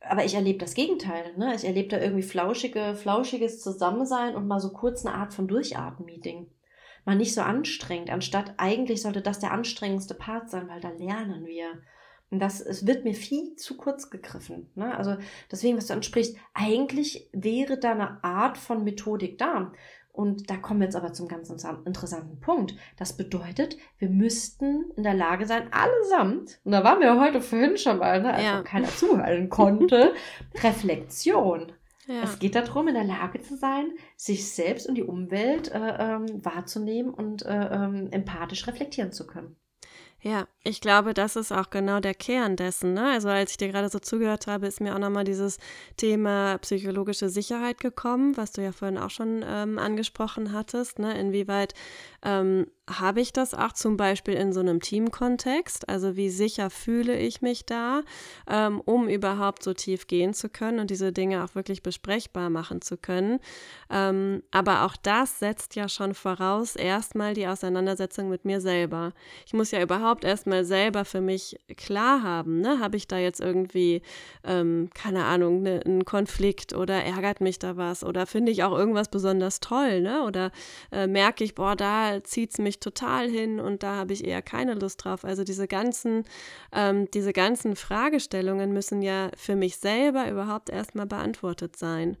aber 0.00 0.24
ich 0.24 0.34
erlebe 0.34 0.58
das 0.58 0.74
Gegenteil. 0.74 1.36
Ne? 1.36 1.54
Ich 1.54 1.64
erlebe 1.64 1.88
da 1.88 2.00
irgendwie 2.00 2.22
flauschige, 2.22 2.94
flauschiges 2.94 3.60
Zusammensein 3.60 4.36
und 4.36 4.46
mal 4.46 4.60
so 4.60 4.70
kurz 4.70 5.04
eine 5.04 5.14
Art 5.14 5.34
von 5.34 5.48
Durchatmen-Meeting. 5.48 6.48
Mal 7.04 7.16
nicht 7.16 7.34
so 7.34 7.40
anstrengend, 7.40 8.10
anstatt 8.10 8.54
eigentlich 8.56 9.02
sollte 9.02 9.22
das 9.22 9.38
der 9.38 9.52
anstrengendste 9.52 10.14
Part 10.14 10.50
sein, 10.50 10.68
weil 10.68 10.80
da 10.80 10.90
lernen 10.90 11.46
wir. 11.46 11.68
Und 12.30 12.40
das, 12.40 12.60
es 12.60 12.86
wird 12.86 13.04
mir 13.04 13.14
viel 13.14 13.54
zu 13.56 13.76
kurz 13.76 14.10
gegriffen. 14.10 14.68
Ne? 14.74 14.96
Also 14.96 15.16
deswegen, 15.50 15.76
was 15.76 15.86
du 15.86 15.94
ansprichst, 15.94 16.36
eigentlich 16.54 17.28
wäre 17.32 17.78
da 17.78 17.92
eine 17.92 18.24
Art 18.24 18.58
von 18.58 18.82
Methodik 18.82 19.38
da. 19.38 19.72
Und 20.16 20.48
da 20.48 20.56
kommen 20.56 20.80
wir 20.80 20.86
jetzt 20.86 20.96
aber 20.96 21.12
zum 21.12 21.28
ganz 21.28 21.50
interessanten 21.50 22.40
Punkt. 22.40 22.74
Das 22.96 23.18
bedeutet, 23.18 23.76
wir 23.98 24.08
müssten 24.08 24.90
in 24.96 25.02
der 25.02 25.12
Lage 25.12 25.44
sein, 25.44 25.70
allesamt, 25.72 26.58
und 26.64 26.72
da 26.72 26.82
waren 26.82 27.00
wir 27.00 27.20
heute 27.20 27.42
vorhin 27.42 27.76
schon 27.76 27.98
mal, 27.98 28.22
ne, 28.22 28.32
als 28.32 28.42
ja. 28.42 28.62
keiner 28.62 28.88
zuhören 28.88 29.48
konnte, 29.50 30.14
Reflexion. 30.62 31.70
Ja. 32.06 32.22
Es 32.22 32.38
geht 32.38 32.54
darum, 32.54 32.88
in 32.88 32.94
der 32.94 33.04
Lage 33.04 33.42
zu 33.42 33.56
sein, 33.56 33.92
sich 34.16 34.50
selbst 34.50 34.88
und 34.88 34.94
die 34.94 35.02
Umwelt 35.02 35.70
äh, 35.72 36.14
ähm, 36.14 36.26
wahrzunehmen 36.42 37.12
und 37.12 37.44
äh, 37.44 37.50
ähm, 37.50 38.08
empathisch 38.10 38.66
reflektieren 38.66 39.12
zu 39.12 39.26
können. 39.26 39.56
Ja, 40.26 40.48
ich 40.64 40.80
glaube, 40.80 41.14
das 41.14 41.36
ist 41.36 41.52
auch 41.52 41.70
genau 41.70 42.00
der 42.00 42.12
Kern 42.12 42.56
dessen. 42.56 42.94
Ne? 42.94 43.12
Also 43.12 43.28
als 43.28 43.52
ich 43.52 43.58
dir 43.58 43.68
gerade 43.68 43.88
so 43.88 44.00
zugehört 44.00 44.48
habe, 44.48 44.66
ist 44.66 44.80
mir 44.80 44.92
auch 44.92 44.98
nochmal 44.98 45.22
dieses 45.22 45.58
Thema 45.96 46.58
psychologische 46.58 47.28
Sicherheit 47.28 47.78
gekommen, 47.78 48.36
was 48.36 48.50
du 48.50 48.60
ja 48.60 48.72
vorhin 48.72 48.98
auch 48.98 49.10
schon 49.10 49.44
ähm, 49.46 49.78
angesprochen 49.78 50.52
hattest. 50.52 50.98
Ne? 50.98 51.16
Inwieweit 51.16 51.74
ähm, 52.26 52.66
habe 52.88 53.20
ich 53.20 53.32
das 53.32 53.52
auch 53.54 53.72
zum 53.72 53.96
Beispiel 53.96 54.34
in 54.34 54.52
so 54.52 54.60
einem 54.60 54.80
Teamkontext? 54.80 55.88
Also 55.88 56.16
wie 56.16 56.28
sicher 56.28 56.70
fühle 56.70 57.18
ich 57.18 57.42
mich 57.42 57.66
da, 57.66 58.02
ähm, 58.48 58.80
um 58.84 59.08
überhaupt 59.08 59.62
so 59.64 59.74
tief 59.74 60.06
gehen 60.06 60.34
zu 60.34 60.48
können 60.48 60.78
und 60.78 60.90
diese 60.90 61.12
Dinge 61.12 61.44
auch 61.44 61.54
wirklich 61.54 61.82
besprechbar 61.82 62.48
machen 62.48 62.82
zu 62.82 62.96
können? 62.96 63.40
Ähm, 63.90 64.42
aber 64.52 64.84
auch 64.84 64.96
das 64.96 65.40
setzt 65.40 65.74
ja 65.74 65.88
schon 65.88 66.14
voraus 66.14 66.76
erstmal 66.76 67.34
die 67.34 67.48
Auseinandersetzung 67.48 68.28
mit 68.28 68.44
mir 68.44 68.60
selber. 68.60 69.12
Ich 69.46 69.52
muss 69.52 69.72
ja 69.72 69.82
überhaupt 69.82 70.24
erstmal 70.24 70.64
selber 70.64 71.04
für 71.04 71.20
mich 71.20 71.58
klar 71.76 72.22
haben, 72.22 72.60
ne? 72.60 72.78
Habe 72.80 72.96
ich 72.96 73.08
da 73.08 73.18
jetzt 73.18 73.40
irgendwie, 73.40 74.02
ähm, 74.44 74.90
keine 74.94 75.24
Ahnung, 75.24 75.62
ne, 75.62 75.80
einen 75.84 76.04
Konflikt 76.04 76.72
oder 76.72 77.02
ärgert 77.02 77.40
mich 77.40 77.58
da 77.58 77.76
was 77.76 78.04
oder 78.04 78.26
finde 78.26 78.52
ich 78.52 78.62
auch 78.62 78.76
irgendwas 78.76 79.08
besonders 79.08 79.58
toll, 79.58 80.00
ne? 80.00 80.22
Oder 80.22 80.52
äh, 80.92 81.08
merke 81.08 81.42
ich, 81.42 81.54
boah, 81.56 81.74
da 81.74 82.15
zieht 82.24 82.52
es 82.52 82.58
mich 82.58 82.80
total 82.80 83.28
hin 83.28 83.60
und 83.60 83.82
da 83.82 83.96
habe 83.96 84.12
ich 84.12 84.24
eher 84.24 84.42
keine 84.42 84.74
Lust 84.74 85.04
drauf. 85.04 85.24
Also 85.24 85.44
diese 85.44 85.66
ganzen, 85.68 86.24
ähm, 86.72 87.10
diese 87.12 87.32
ganzen 87.32 87.76
Fragestellungen 87.76 88.72
müssen 88.72 89.02
ja 89.02 89.30
für 89.36 89.56
mich 89.56 89.76
selber 89.76 90.30
überhaupt 90.30 90.70
erstmal 90.70 91.06
beantwortet 91.06 91.76
sein. 91.76 92.16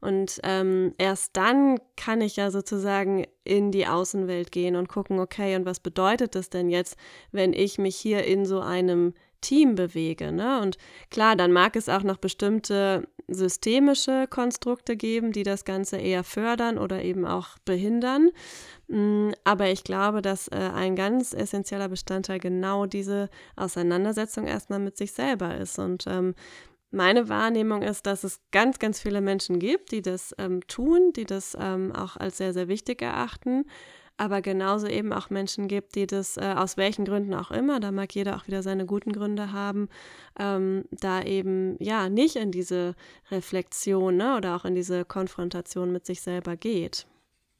Und 0.00 0.40
ähm, 0.44 0.94
erst 0.96 1.36
dann 1.36 1.78
kann 1.96 2.22
ich 2.22 2.36
ja 2.36 2.50
sozusagen 2.50 3.26
in 3.44 3.70
die 3.70 3.86
Außenwelt 3.86 4.50
gehen 4.50 4.76
und 4.76 4.88
gucken, 4.88 5.18
okay, 5.18 5.56
und 5.56 5.66
was 5.66 5.80
bedeutet 5.80 6.34
das 6.34 6.48
denn 6.48 6.70
jetzt, 6.70 6.96
wenn 7.32 7.52
ich 7.52 7.78
mich 7.78 7.96
hier 7.96 8.24
in 8.24 8.46
so 8.46 8.60
einem 8.60 9.12
Team 9.40 9.74
bewege. 9.74 10.32
Ne? 10.32 10.60
Und 10.60 10.76
klar, 11.10 11.36
dann 11.36 11.52
mag 11.52 11.76
es 11.76 11.88
auch 11.88 12.02
noch 12.02 12.18
bestimmte 12.18 13.08
systemische 13.28 14.26
Konstrukte 14.28 14.96
geben, 14.96 15.32
die 15.32 15.44
das 15.44 15.64
Ganze 15.64 15.98
eher 15.98 16.24
fördern 16.24 16.78
oder 16.78 17.02
eben 17.02 17.24
auch 17.24 17.58
behindern. 17.64 18.30
Mm, 18.88 19.30
aber 19.44 19.68
ich 19.68 19.84
glaube, 19.84 20.20
dass 20.22 20.48
äh, 20.48 20.56
ein 20.56 20.96
ganz 20.96 21.32
essentieller 21.32 21.88
Bestandteil 21.88 22.40
genau 22.40 22.86
diese 22.86 23.30
Auseinandersetzung 23.56 24.46
erstmal 24.46 24.80
mit 24.80 24.96
sich 24.96 25.12
selber 25.12 25.56
ist. 25.56 25.78
Und 25.78 26.04
ähm, 26.08 26.34
meine 26.90 27.28
Wahrnehmung 27.28 27.82
ist, 27.82 28.06
dass 28.06 28.24
es 28.24 28.40
ganz, 28.50 28.80
ganz 28.80 29.00
viele 29.00 29.20
Menschen 29.20 29.60
gibt, 29.60 29.92
die 29.92 30.02
das 30.02 30.34
ähm, 30.38 30.66
tun, 30.66 31.12
die 31.14 31.24
das 31.24 31.56
ähm, 31.58 31.92
auch 31.92 32.16
als 32.16 32.38
sehr, 32.38 32.52
sehr 32.52 32.66
wichtig 32.66 33.00
erachten 33.00 33.64
aber 34.20 34.42
genauso 34.42 34.86
eben 34.86 35.14
auch 35.14 35.30
Menschen 35.30 35.66
gibt, 35.66 35.94
die 35.94 36.06
das 36.06 36.36
äh, 36.36 36.54
aus 36.54 36.76
welchen 36.76 37.06
Gründen 37.06 37.32
auch 37.32 37.50
immer, 37.50 37.80
da 37.80 37.90
mag 37.90 38.14
jeder 38.14 38.36
auch 38.36 38.46
wieder 38.46 38.62
seine 38.62 38.84
guten 38.84 39.12
Gründe 39.12 39.50
haben, 39.50 39.88
ähm, 40.38 40.84
da 40.90 41.22
eben 41.22 41.76
ja 41.78 42.10
nicht 42.10 42.36
in 42.36 42.52
diese 42.52 42.94
Reflexion 43.30 44.18
ne, 44.18 44.36
oder 44.36 44.56
auch 44.56 44.66
in 44.66 44.74
diese 44.74 45.06
Konfrontation 45.06 45.90
mit 45.90 46.04
sich 46.04 46.20
selber 46.20 46.56
geht. 46.56 47.06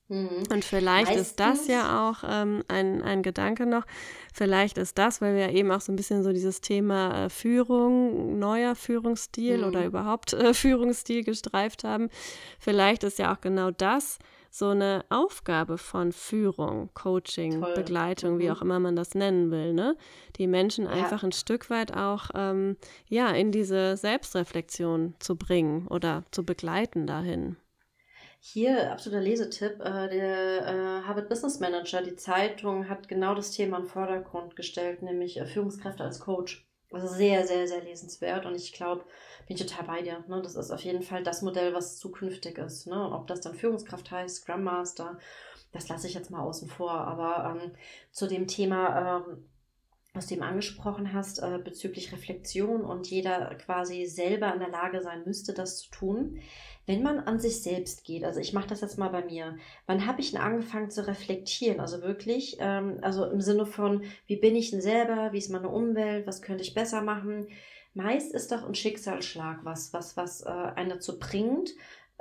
Mhm. 0.09 0.43
Und 0.53 0.63
vielleicht 0.63 1.07
Meistens. 1.07 1.29
ist 1.29 1.41
das 1.41 1.67
ja 1.67 2.11
auch 2.11 2.25
ähm, 2.29 2.63
ein, 2.69 3.01
ein 3.01 3.23
Gedanke 3.23 3.65
noch. 3.65 3.87
Vielleicht 4.35 4.77
ist 4.77 4.99
das, 4.99 5.23
weil 5.23 5.35
wir 5.37 5.47
ja 5.47 5.53
eben 5.53 5.71
auch 5.71 5.81
so 5.81 5.93
ein 5.93 5.97
bisschen 5.97 6.23
so 6.23 6.31
dieses 6.33 6.61
Thema 6.61 7.25
äh, 7.25 7.31
Führung, 7.31 8.39
neuer 8.39 8.75
Führungsstil 8.75 9.59
mhm. 9.59 9.65
oder 9.65 9.87
überhaupt 9.87 10.35
äh, 10.35 10.53
Führungsstil 10.55 11.25
gestreift 11.25 11.85
haben. 11.85 12.11
Vielleicht 12.59 13.03
ist 13.03 13.19
ja 13.19 13.33
auch 13.33 13.41
genau 13.41 13.71
das, 13.71 14.19
so 14.51 14.69
eine 14.69 15.05
Aufgabe 15.09 15.79
von 15.79 16.13
Führung, 16.13 16.91
Coaching, 16.95 17.61
Toll. 17.61 17.75
Begleitung, 17.75 18.35
mhm. 18.35 18.39
wie 18.41 18.51
auch 18.51 18.63
immer 18.63 18.81
man 18.81 18.97
das 18.97 19.15
nennen 19.15 19.51
will, 19.51 19.73
ne? 19.73 19.97
Die 20.37 20.47
Menschen 20.47 20.85
ja. 20.85 20.91
einfach 20.91 21.23
ein 21.23 21.33
Stück 21.33 21.71
weit 21.71 21.97
auch 21.97 22.31
ähm, 22.35 22.77
ja 23.09 23.31
in 23.31 23.53
diese 23.53 23.97
Selbstreflexion 23.97 25.15
zu 25.21 25.37
bringen 25.37 25.87
oder 25.87 26.25
zu 26.33 26.45
begleiten 26.45 27.07
dahin. 27.07 27.57
Hier, 28.43 28.91
absoluter 28.91 29.23
Lesetipp, 29.23 29.81
äh, 29.81 30.09
der 30.09 30.67
äh, 30.67 31.07
Harvard 31.07 31.29
Business 31.29 31.61
Manager, 31.61 32.03
die 32.03 32.17
Zeitung, 32.17 32.89
hat 32.89 33.07
genau 33.07 33.35
das 33.35 33.51
Thema 33.51 33.77
in 33.77 33.83
den 33.83 33.91
Vordergrund 33.91 34.57
gestellt, 34.57 35.03
nämlich 35.03 35.39
äh, 35.39 35.45
Führungskräfte 35.45 36.03
als 36.03 36.21
Coach. 36.21 36.67
Also 36.93 37.07
sehr, 37.07 37.47
sehr, 37.47 37.69
sehr 37.69 37.83
lesenswert 37.83 38.47
und 38.47 38.57
ich 38.57 38.73
glaube, 38.73 39.05
bin 39.47 39.57
ich 39.57 39.63
total 39.65 39.87
bei 39.87 40.03
dir. 40.03 40.25
Ne? 40.27 40.43
Das 40.43 40.57
ist 40.57 40.73
auf 40.73 40.81
jeden 40.83 41.03
Fall 41.03 41.23
das 41.23 41.41
Modell, 41.43 41.73
was 41.73 41.99
zukünftig 41.99 42.59
ist. 42.59 42.89
Ne? 42.89 43.13
Ob 43.13 43.29
das 43.29 43.41
dann 43.41 43.55
Führungskraft 43.55 44.11
heißt, 44.11 44.43
Scrum 44.43 44.65
Master, 44.65 45.19
das 45.73 45.89
lasse 45.89 46.09
ich 46.09 46.15
jetzt 46.15 46.31
mal 46.31 46.41
außen 46.41 46.69
vor. 46.69 46.91
Aber 46.91 47.61
ähm, 47.63 47.73
zu 48.11 48.27
dem 48.27 48.49
Thema, 48.49 49.23
ähm, 49.29 49.45
was 50.13 50.27
du 50.27 50.35
eben 50.35 50.43
angesprochen 50.43 51.13
hast, 51.13 51.39
äh, 51.39 51.59
bezüglich 51.63 52.13
Reflexion 52.13 52.83
und 52.83 53.09
jeder 53.09 53.55
quasi 53.55 54.07
selber 54.07 54.53
in 54.53 54.61
der 54.61 54.71
Lage 54.71 55.03
sein 55.03 55.23
müsste, 55.25 55.55
das 55.55 55.79
zu 55.83 55.91
tun. 55.91 56.41
Wenn 56.87 57.03
man 57.03 57.21
an 57.21 57.39
sich 57.39 57.63
selbst 57.63 58.05
geht, 58.05 58.25
also 58.25 58.41
ich 58.41 58.53
mache 58.53 58.67
das 58.67 58.81
jetzt 58.81 58.99
mal 58.99 59.11
bei 59.11 59.25
mir, 59.25 59.57
wann 59.87 60.07
habe 60.07 60.21
ich 60.21 60.33
denn 60.33 60.41
angefangen 60.41 60.91
zu 60.91 61.07
reflektieren? 61.07 61.79
Also 61.79 62.03
wirklich, 62.03 62.57
ähm, 62.59 62.99
also 63.03 63.25
im 63.27 63.41
Sinne 63.41 63.67
von, 63.67 64.03
wie 64.27 64.37
bin 64.37 64.57
ich 64.57 64.71
denn 64.71 64.81
selber, 64.81 65.33
wie 65.33 65.39
ist 65.39 65.51
meine 65.51 65.69
Umwelt, 65.69 66.27
was 66.27 66.43
könnte 66.43 66.65
ich 66.65 66.75
besser 66.75 67.03
machen? 67.03 67.47
Meist 67.95 68.33
ist 68.33 68.51
doch 68.51 68.65
ein 68.67 68.75
Schicksalsschlag 68.75 69.65
was, 69.65 69.93
was, 69.93 70.17
was 70.17 70.43
äh, 70.43 70.49
einen 70.49 70.91
dazu 70.91 71.19
bringt, 71.19 71.71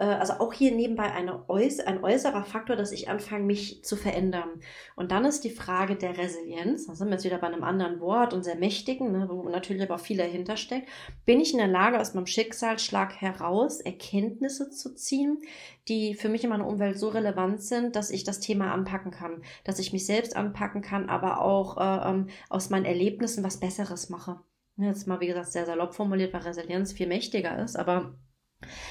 also 0.03 0.33
auch 0.33 0.53
hier 0.53 0.73
nebenbei 0.73 1.11
äuß 1.47 1.81
ein 1.81 2.03
äußerer 2.03 2.45
Faktor, 2.45 2.75
dass 2.77 2.93
ich 2.93 3.09
anfange, 3.09 3.43
mich 3.43 3.83
zu 3.83 3.97
verändern. 3.97 4.61
Und 4.95 5.11
dann 5.11 5.25
ist 5.25 5.43
die 5.43 5.49
Frage 5.49 5.95
der 5.95 6.17
Resilienz, 6.17 6.87
da 6.87 6.95
sind 6.95 7.07
wir 7.07 7.15
jetzt 7.15 7.25
wieder 7.25 7.37
bei 7.37 7.47
einem 7.47 7.63
anderen 7.63 7.99
Wort 7.99 8.33
und 8.33 8.43
sehr 8.43 8.55
mächtigen, 8.55 9.11
ne, 9.11 9.27
wo 9.29 9.49
natürlich 9.49 9.81
aber 9.83 9.95
auch 9.95 9.99
viel 9.99 10.17
dahinter 10.17 10.55
steckt. 10.55 10.87
Bin 11.25 11.41
ich 11.41 11.51
in 11.51 11.57
der 11.57 11.67
Lage, 11.67 11.99
aus 11.99 12.13
meinem 12.13 12.27
Schicksalsschlag 12.27 13.19
heraus 13.19 13.81
Erkenntnisse 13.81 14.69
zu 14.69 14.95
ziehen, 14.95 15.41
die 15.89 16.13
für 16.13 16.29
mich 16.29 16.43
in 16.45 16.49
meiner 16.49 16.67
Umwelt 16.67 16.97
so 16.97 17.09
relevant 17.09 17.61
sind, 17.61 17.95
dass 17.95 18.09
ich 18.09 18.23
das 18.23 18.39
Thema 18.39 18.71
anpacken 18.71 19.11
kann, 19.11 19.41
dass 19.65 19.79
ich 19.79 19.91
mich 19.91 20.05
selbst 20.05 20.35
anpacken 20.35 20.81
kann, 20.81 21.09
aber 21.09 21.41
auch 21.41 21.77
äh, 21.77 22.09
ähm, 22.09 22.27
aus 22.49 22.69
meinen 22.69 22.85
Erlebnissen 22.85 23.43
was 23.43 23.59
Besseres 23.59 24.09
mache. 24.09 24.39
Jetzt 24.77 25.07
mal, 25.07 25.19
wie 25.19 25.27
gesagt, 25.27 25.51
sehr 25.51 25.65
salopp 25.65 25.93
formuliert, 25.93 26.33
weil 26.33 26.41
Resilienz 26.41 26.93
viel 26.93 27.07
mächtiger 27.07 27.61
ist, 27.61 27.75
aber 27.75 28.15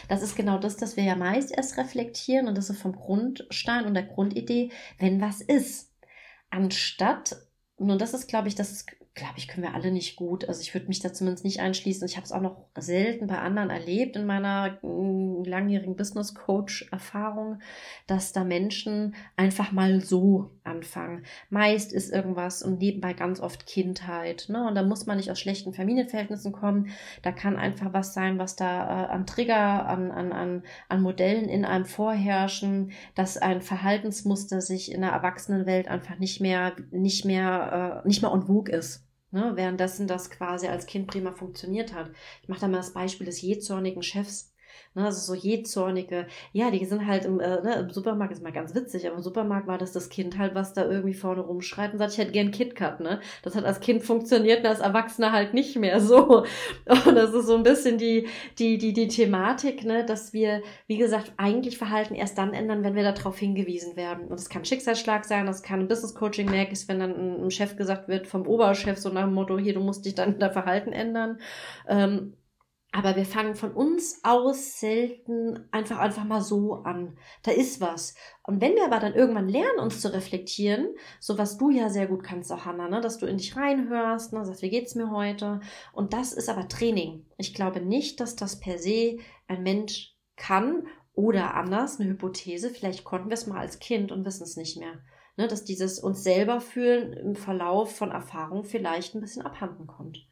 das 0.09 0.23
ist 0.23 0.37
genau 0.37 0.59
das, 0.59 0.77
dass 0.77 0.97
wir 0.97 1.05
ja 1.05 1.17
meist 1.17 1.57
erst 1.57 1.77
reflektieren 1.77 2.49
und 2.49 2.57
das 2.57 2.71
ist 2.71 2.81
vom 2.81 2.93
Grundstein 2.97 3.85
und 3.85 3.95
der 3.95 4.05
Grundidee, 4.05 4.71
wenn 4.99 5.21
was 5.21 5.41
ist. 5.41 5.93
Anstatt, 6.51 7.37
und 7.77 8.01
das 8.01 8.15
ist, 8.15 8.29
glaube 8.29 8.49
ich, 8.49 8.55
das 8.55 8.73
ist 8.73 8.87
glaube 9.19 9.35
ich, 9.37 9.49
können 9.49 9.67
wir 9.67 9.75
alle 9.75 9.91
nicht 9.91 10.17
gut. 10.17 10.49
Also 10.49 10.63
ich 10.63 10.73
würde 10.73 10.87
mich 10.87 11.01
da 11.01 11.13
zumindest 11.13 11.45
nicht 11.45 11.61
einschließen. 11.61 12.07
Ich 12.07 12.17
habe 12.17 12.25
es 12.25 12.33
auch 12.33 12.41
noch 12.41 12.67
selten 12.79 13.27
bei 13.27 13.39
anderen 13.39 13.69
erlebt 13.69 14.17
in 14.17 14.25
meiner 14.25 14.79
mm, 14.83 15.43
langjährigen 15.45 15.97
Business 15.97 16.35
Coach 16.35 16.89
Erfahrung, 16.91 17.61
dass 18.07 18.33
da 18.33 18.45
Menschen 18.45 19.15
einfach 19.37 19.73
mal 19.73 20.01
so 20.01 20.53
anfangen. 20.69 21.25
Meist 21.51 21.93
ist 21.93 22.13
irgendwas 22.13 22.63
und 22.63 22.79
nebenbei 22.79 23.13
ganz 23.15 23.41
oft 23.41 23.67
Kindheit. 23.67 24.47
Ne? 24.49 24.67
Und 24.69 24.75
da 24.75 24.83
muss 24.83 25.07
man 25.07 25.17
nicht 25.17 25.31
aus 25.31 25.41
schlechten 25.41 25.73
Familienverhältnissen 25.73 26.53
kommen. 26.53 26.91
Da 27.23 27.33
kann 27.33 27.57
einfach 27.57 27.93
was 27.93 28.15
sein, 28.15 28.39
was 28.39 28.57
da 28.57 29.07
äh, 29.07 29.09
an 29.09 29.27
Trigger, 29.27 29.87
an, 29.89 30.11
an, 30.11 30.33
an, 30.33 30.63
an 30.89 31.03
Modellen 31.03 31.49
in 31.49 31.65
einem 31.65 31.85
vorherrschen, 31.85 32.93
dass 33.15 33.39
ein 33.39 33.63
Verhaltensmuster 33.63 34.61
sich 34.61 34.93
in 34.93 35.01
der 35.01 35.11
Erwachsenenwelt 35.11 35.89
einfach 35.89 36.19
nicht 36.19 36.41
mehr, 36.41 36.77
nicht 36.91 37.25
mehr, 37.25 38.03
äh, 38.05 38.09
nicht 38.09 38.23
mehr 38.23 38.33
on 38.33 38.47
vogue 38.47 38.73
ist. 38.73 39.05
Ne, 39.31 39.53
währenddessen 39.57 40.07
das 40.07 40.31
quasi 40.31 40.69
als 40.69 40.87
Kind 40.87 41.07
prima 41.07 41.33
funktioniert 41.33 41.93
hat. 41.93 42.11
Ich 42.43 42.49
mache 42.49 42.61
da 42.61 42.69
mal 42.69 42.79
das 42.79 42.95
Beispiel 42.95 43.27
des 43.27 43.43
jähzornigen 43.43 44.03
Chefs. 44.03 44.55
Ne, 44.99 45.05
also 45.05 45.33
so 45.33 45.41
jähzornige, 45.41 46.27
ja, 46.53 46.73
die 46.73 46.85
sind 46.85 47.07
halt 47.07 47.25
im, 47.25 47.39
äh, 47.39 47.63
ne, 47.63 47.75
im 47.75 47.91
Supermarkt, 47.91 48.33
ist 48.33 48.43
mal 48.43 48.51
ganz 48.51 48.75
witzig, 48.75 49.07
aber 49.07 49.15
im 49.15 49.23
Supermarkt 49.23 49.69
war 49.69 49.79
das 49.79 49.93
das 49.93 50.09
Kind 50.09 50.39
halt, 50.39 50.57
was 50.57 50.73
da 50.73 50.85
irgendwie 50.85 51.15
vorne 51.15 51.41
rumschreit 51.41 51.93
und 51.93 51.99
sagt, 52.01 52.15
ich 52.15 52.19
hätte 52.19 52.33
gern 52.33 52.51
KitKat, 52.51 52.99
ne? 52.99 53.21
Das 53.45 53.55
hat 53.55 53.65
als 53.65 53.79
Kind 53.79 54.03
funktioniert 54.03 54.61
und 54.61 54.67
als 54.67 54.81
Erwachsener 54.81 55.31
halt 55.31 55.55
nicht 55.55 55.77
mehr 55.77 56.01
so. 56.01 56.45
Und 57.07 57.15
das 57.15 57.33
ist 57.33 57.47
so 57.47 57.55
ein 57.55 57.63
bisschen 57.63 57.97
die, 57.99 58.27
die, 58.59 58.77
die, 58.79 58.93
die 58.93 59.07
Thematik, 59.09 59.85
ne, 59.85 60.05
dass 60.05 60.33
wir, 60.33 60.63
wie 60.89 60.97
gesagt, 60.97 61.33
eigentlich 61.37 61.79
Verhalten 61.79 62.15
erst 62.17 62.37
dann 62.37 62.53
ändern, 62.53 62.83
wenn 62.83 62.97
wir 62.97 63.05
darauf 63.05 63.39
hingewiesen 63.39 63.95
werden. 63.97 64.27
Und 64.27 64.41
es 64.41 64.49
kann 64.49 64.65
Schicksalsschlag 64.65 65.25
sein, 65.25 65.47
das 65.47 65.63
kann 65.63 65.81
ein 65.81 65.89
Business 65.89 66.15
Coaching 66.15 66.51
merk 66.51 66.73
ist, 66.73 66.89
wenn 66.89 66.99
dann 66.99 67.45
ein 67.45 67.51
Chef 67.51 67.77
gesagt 67.77 68.09
wird 68.09 68.27
vom 68.27 68.47
Oberchef 68.49 68.99
so 68.99 69.11
nach 69.11 69.25
dem 69.25 69.35
Motto, 69.35 69.59
hier, 69.59 69.75
du 69.75 69.81
musst 69.81 70.05
dich 70.05 70.17
dann 70.17 70.39
dein 70.41 70.53
Verhalten 70.53 70.93
ändern. 70.93 71.39
Ähm, 71.89 72.35
aber 72.91 73.17
wir 73.17 73.27
fangen 73.27 73.55
von 73.55 73.73
uns 73.73 74.21
aus 74.23 74.81
selten 74.81 75.69
einfach, 75.73 75.99
einfach 75.99 76.25
mal 76.25 76.41
so 76.41 76.75
an. 76.85 77.19
Da 77.43 77.51
ist 77.51 77.83
was. 77.83 78.15
Und 78.43 78.63
wenn 78.63 78.75
wir 78.77 78.87
aber 78.87 78.99
dann 78.99 79.15
irgendwann 79.15 79.49
lernen, 79.49 79.79
uns 79.79 80.01
zu 80.01 80.13
reflektieren, 80.13 80.95
so 81.21 81.37
was 81.37 81.59
du 81.59 81.69
ja 81.69 81.91
sehr 81.91 82.07
gut 82.07 82.25
kannst, 82.25 82.51
auch 82.51 82.65
Hannah, 82.65 82.89
ne, 82.89 83.03
dass 83.03 83.19
du 83.19 83.27
in 83.27 83.37
dich 83.37 83.57
reinhörst, 83.57 84.33
ne, 84.33 84.45
sagst, 84.45 84.63
wie 84.63 84.71
geht's 84.71 84.95
mir 84.95 85.11
heute? 85.11 85.61
Und 85.93 86.15
das 86.15 86.33
ist 86.33 86.49
aber 86.49 86.67
Training. 86.67 87.27
Ich 87.37 87.53
glaube 87.53 87.81
nicht, 87.81 88.21
dass 88.21 88.37
das 88.37 88.59
per 88.59 88.79
se 88.79 89.19
ein 89.49 89.63
Mensch 89.63 90.17
kann 90.37 90.87
oder 91.13 91.55
anders, 91.55 92.01
eine 92.01 92.09
Hypothese, 92.09 92.71
vielleicht 92.71 93.05
konnten 93.05 93.29
wir 93.29 93.35
es 93.35 93.47
mal 93.47 93.59
als 93.59 93.81
Kind 93.81 94.13
und 94.13 94.25
wissen 94.25 94.45
es 94.45 94.57
nicht 94.57 94.79
mehr. 94.79 95.03
Ne, 95.37 95.47
dass 95.47 95.65
dieses 95.65 95.99
uns 95.99 96.25
selber 96.25 96.61
fühlen 96.63 97.13
im 97.13 97.37
Verlauf 97.37 97.95
von 97.95 98.11
Erfahrung 98.11 98.65
vielleicht 98.65 99.15
ein 99.15 99.21
bisschen 99.21 99.43
abhanden 99.43 99.87
kommt. 99.87 100.27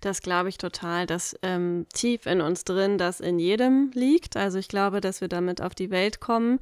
Das 0.00 0.22
glaube 0.22 0.48
ich 0.48 0.58
total, 0.58 1.06
dass 1.06 1.36
ähm, 1.42 1.86
tief 1.92 2.26
in 2.26 2.40
uns 2.40 2.64
drin 2.64 2.98
das 2.98 3.20
in 3.20 3.38
jedem 3.38 3.90
liegt. 3.94 4.36
Also 4.36 4.58
ich 4.58 4.68
glaube, 4.68 5.00
dass 5.00 5.20
wir 5.20 5.28
damit 5.28 5.60
auf 5.60 5.74
die 5.74 5.90
Welt 5.90 6.20
kommen 6.20 6.58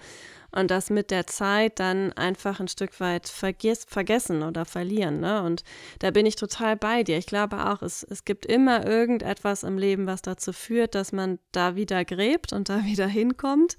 und 0.51 0.71
das 0.71 0.89
mit 0.89 1.11
der 1.11 1.27
Zeit 1.27 1.79
dann 1.79 2.13
einfach 2.15 2.59
ein 2.59 2.69
Stück 2.69 3.01
weit 3.01 3.29
vergiss, 3.29 3.85
vergessen 3.85 4.43
oder 4.43 4.65
verlieren. 4.65 5.21
Ne? 5.21 5.43
Und 5.43 5.63
da 5.99 6.11
bin 6.11 6.25
ich 6.25 6.37
total 6.37 6.77
bei 6.77 7.03
dir. 7.03 7.19
Ich 7.19 7.27
glaube 7.27 7.67
auch, 7.67 7.83
es, 7.83 8.03
es 8.03 8.25
gibt 8.25 8.47
immer 8.47 8.87
irgendetwas 8.87 9.63
im 9.63 9.77
Leben, 9.77 10.07
was 10.07 10.23
dazu 10.23 10.53
führt, 10.53 10.95
dass 10.95 11.13
man 11.13 11.39
da 11.53 11.77
wieder 11.77 12.05
gräbt 12.05 12.53
und 12.53 12.69
da 12.69 12.85
wieder 12.85 13.07
hinkommt. 13.07 13.77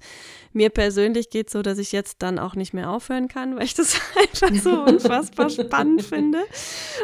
Mir 0.52 0.70
persönlich 0.70 1.30
geht 1.30 1.48
es 1.48 1.52
so, 1.52 1.62
dass 1.62 1.78
ich 1.78 1.90
jetzt 1.92 2.22
dann 2.22 2.38
auch 2.38 2.54
nicht 2.54 2.72
mehr 2.72 2.90
aufhören 2.90 3.28
kann, 3.28 3.56
weil 3.56 3.64
ich 3.64 3.74
das 3.74 4.00
einfach 4.16 4.54
so 4.54 4.82
unfassbar 4.82 5.50
spannend 5.50 6.02
finde 6.02 6.40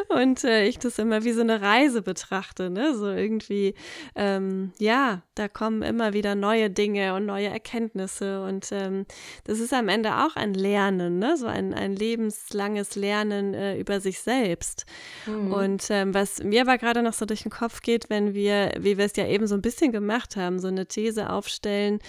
und 0.08 0.44
äh, 0.44 0.66
ich 0.66 0.78
das 0.78 0.98
immer 0.98 1.24
wie 1.24 1.32
so 1.32 1.40
eine 1.40 1.60
Reise 1.60 2.02
betrachte. 2.02 2.70
Ne? 2.70 2.96
So 2.96 3.08
irgendwie, 3.08 3.74
ähm, 4.14 4.72
ja, 4.78 5.22
da 5.34 5.48
kommen 5.48 5.82
immer 5.82 6.12
wieder 6.12 6.34
neue 6.34 6.70
Dinge 6.70 7.14
und 7.14 7.26
neue 7.26 7.48
Erkenntnisse 7.48 8.42
und 8.42 8.68
ähm, 8.70 9.06
das 9.44 9.55
es 9.56 9.62
ist 9.62 9.72
am 9.72 9.88
Ende 9.88 10.18
auch 10.18 10.36
ein 10.36 10.52
Lernen, 10.52 11.18
ne? 11.18 11.36
so 11.36 11.46
ein, 11.46 11.72
ein 11.72 11.96
lebenslanges 11.96 12.94
Lernen 12.94 13.54
äh, 13.54 13.78
über 13.78 14.00
sich 14.00 14.20
selbst. 14.20 14.84
Mhm. 15.26 15.52
Und 15.52 15.86
ähm, 15.90 16.12
was 16.12 16.42
mir 16.42 16.60
aber 16.60 16.76
gerade 16.76 17.02
noch 17.02 17.14
so 17.14 17.24
durch 17.24 17.42
den 17.42 17.50
Kopf 17.50 17.80
geht, 17.80 18.10
wenn 18.10 18.34
wir, 18.34 18.72
wie 18.78 18.98
wir 18.98 19.06
es 19.06 19.16
ja 19.16 19.26
eben 19.26 19.46
so 19.46 19.54
ein 19.54 19.62
bisschen 19.62 19.92
gemacht 19.92 20.36
haben, 20.36 20.58
so 20.58 20.68
eine 20.68 20.86
These 20.86 21.30
aufstellen, 21.30 22.00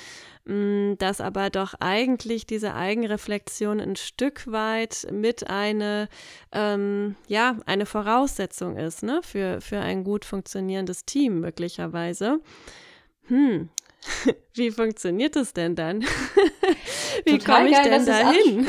mm, 0.45 0.95
dass 0.97 1.21
aber 1.21 1.49
doch 1.49 1.73
eigentlich 1.79 2.45
diese 2.45 2.75
Eigenreflexion 2.75 3.79
ein 3.79 3.95
Stück 3.95 4.51
weit 4.51 5.07
mit 5.09 5.49
eine, 5.49 6.09
ähm, 6.51 7.15
ja, 7.27 7.57
eine 7.65 7.85
Voraussetzung 7.85 8.75
ist, 8.75 9.03
ne, 9.03 9.21
für, 9.23 9.61
für 9.61 9.79
ein 9.79 10.03
gut 10.03 10.25
funktionierendes 10.25 11.05
Team 11.05 11.39
möglicherweise. 11.39 12.41
Hm, 13.27 13.69
wie 14.53 14.71
funktioniert 14.71 15.35
das 15.35 15.53
denn 15.53 15.75
dann? 15.75 16.01
wie 17.25 17.37
komme 17.39 17.69
ich 17.69 17.77
denn 17.79 18.05
da 18.05 18.31
hin? 18.31 18.67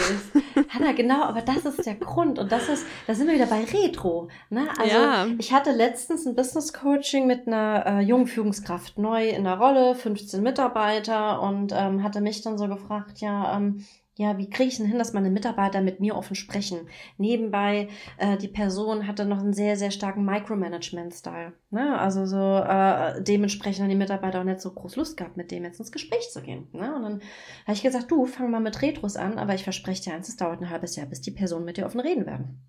Hanna, 0.69 0.93
genau, 0.93 1.23
aber 1.23 1.43
das 1.43 1.65
ist 1.65 1.87
der 1.87 1.95
Grund 1.95 2.39
und 2.39 2.53
das 2.53 2.69
ist, 2.69 2.87
da 3.07 3.15
sind 3.15 3.27
wir 3.27 3.35
wieder 3.35 3.47
bei 3.47 3.65
Retro. 3.65 4.29
Ne? 4.51 4.69
Also 4.79 4.95
ja. 4.95 5.27
ich 5.39 5.53
hatte 5.53 5.73
letztens 5.73 6.27
ein 6.27 6.35
Business 6.35 6.73
Coaching 6.73 7.27
mit 7.27 7.47
einer 7.47 7.85
äh, 7.87 8.01
jungen 8.01 8.27
Führungskraft, 8.27 8.99
neu 8.99 9.29
in 9.29 9.45
der 9.45 9.59
Rolle, 9.59 9.95
15 9.95 10.43
Mitarbeiter 10.43 11.43
und 11.43 11.73
ähm, 11.75 12.03
hatte 12.03 12.21
mich 12.21 12.43
dann 12.43 12.59
so 12.59 12.69
gefragt, 12.69 13.21
ja, 13.21 13.57
ähm, 13.57 13.85
ja, 14.19 14.37
wie 14.37 14.51
kriege 14.51 14.69
ich 14.69 14.79
denn 14.79 14.87
hin, 14.87 14.99
dass 14.99 15.13
meine 15.13 15.31
Mitarbeiter 15.31 15.81
mit 15.81 16.01
mir 16.01 16.17
offen 16.17 16.35
sprechen? 16.35 16.89
Nebenbei, 17.19 17.89
äh, 18.17 18.37
die 18.37 18.49
Person 18.49 19.07
hatte 19.07 19.25
noch 19.25 19.39
einen 19.39 19.53
sehr, 19.53 19.77
sehr 19.77 19.93
starken 19.93 20.25
Micromanagement-Style. 20.25 21.53
Ne? 21.71 21.97
Also 21.97 22.27
so 22.27 22.57
äh, 22.57 23.23
dementsprechend 23.23 23.85
haben 23.85 23.91
die 23.91 23.95
Mitarbeiter 23.95 24.41
auch 24.41 24.45
nicht 24.45 24.61
so 24.61 24.73
groß 24.73 24.97
Lust 24.97 25.17
gehabt, 25.17 25.37
mit 25.37 25.53
dem 25.53 25.63
jetzt 25.63 25.79
ins 25.79 25.93
Gespräch 25.93 26.31
zu 26.33 26.43
gehen. 26.43 26.67
Ne? 26.73 26.97
Und 26.97 27.03
dann 27.05 27.21
habe 27.63 27.75
ich 27.75 27.83
gesagt, 27.83 28.11
du, 28.11 28.27
fang 28.27 28.51
mal 28.51 28.59
mit 28.59 28.83
Retros 28.83 29.15
an, 29.15 29.39
aber 29.39 29.55
ich 29.55 29.63
verspreche 29.63 30.03
dir 30.03 30.15
eins, 30.15 30.29
es 30.29 30.37
dauert 30.37 30.61
ein 30.61 30.71
halbes 30.71 30.97
Jahr, 30.97 31.07
bis 31.07 31.21
die 31.21 31.31
Personen 31.31 31.65
mit 31.65 31.77
dir 31.77 31.87
offen 31.87 32.01
reden 32.01 32.27
werden. 32.27 32.61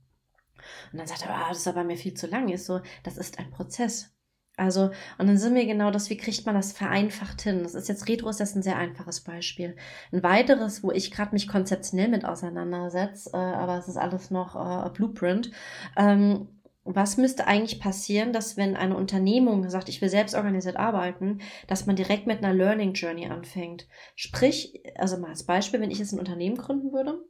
Und 0.91 0.99
dann 0.99 1.07
sagt 1.07 1.23
er, 1.23 1.35
ah, 1.35 1.49
das 1.49 1.57
ist 1.57 1.67
aber 1.67 1.83
mir 1.83 1.97
viel 1.97 2.13
zu 2.13 2.27
lang. 2.27 2.47
Ist 2.49 2.67
so, 2.67 2.79
das 3.01 3.17
ist 3.17 3.39
ein 3.39 3.49
Prozess. 3.49 4.15
Also, 4.59 4.91
und 5.17 5.27
dann 5.27 5.37
sind 5.37 5.55
wir 5.55 5.65
genau 5.65 5.89
das, 5.89 6.09
wie 6.09 6.17
kriegt 6.17 6.45
man 6.45 6.55
das 6.55 6.73
vereinfacht 6.73 7.41
hin? 7.41 7.63
Das 7.63 7.75
ist 7.75 7.87
jetzt 7.87 8.07
Retro, 8.09 8.29
ist 8.29 8.39
das 8.39 8.55
ein 8.55 8.61
sehr 8.61 8.77
einfaches 8.77 9.21
Beispiel. 9.21 9.75
Ein 10.11 10.21
weiteres, 10.21 10.83
wo 10.83 10.91
ich 10.91 11.11
gerade 11.11 11.31
mich 11.31 11.47
konzeptionell 11.47 12.09
mit 12.09 12.25
auseinandersetze, 12.25 13.31
äh, 13.33 13.37
aber 13.37 13.77
es 13.77 13.87
ist 13.87 13.97
alles 13.97 14.31
noch 14.31 14.55
äh, 14.55 14.89
Blueprint. 14.89 15.51
Ähm, 15.97 16.49
was 16.83 17.17
müsste 17.17 17.45
eigentlich 17.45 17.79
passieren, 17.79 18.33
dass 18.33 18.57
wenn 18.57 18.75
eine 18.75 18.97
Unternehmung 18.97 19.69
sagt, 19.69 19.89
ich 19.89 20.01
will 20.01 20.09
selbst 20.09 20.35
organisiert 20.35 20.77
arbeiten, 20.77 21.39
dass 21.67 21.85
man 21.85 21.95
direkt 21.95 22.25
mit 22.25 22.39
einer 22.39 22.53
Learning 22.53 22.93
Journey 22.93 23.27
anfängt? 23.27 23.87
Sprich, 24.15 24.81
also 24.95 25.17
mal 25.17 25.29
als 25.29 25.45
Beispiel, 25.45 25.81
wenn 25.81 25.91
ich 25.91 25.99
jetzt 25.99 26.13
ein 26.13 26.19
Unternehmen 26.19 26.57
gründen 26.57 26.91
würde, 26.91 27.21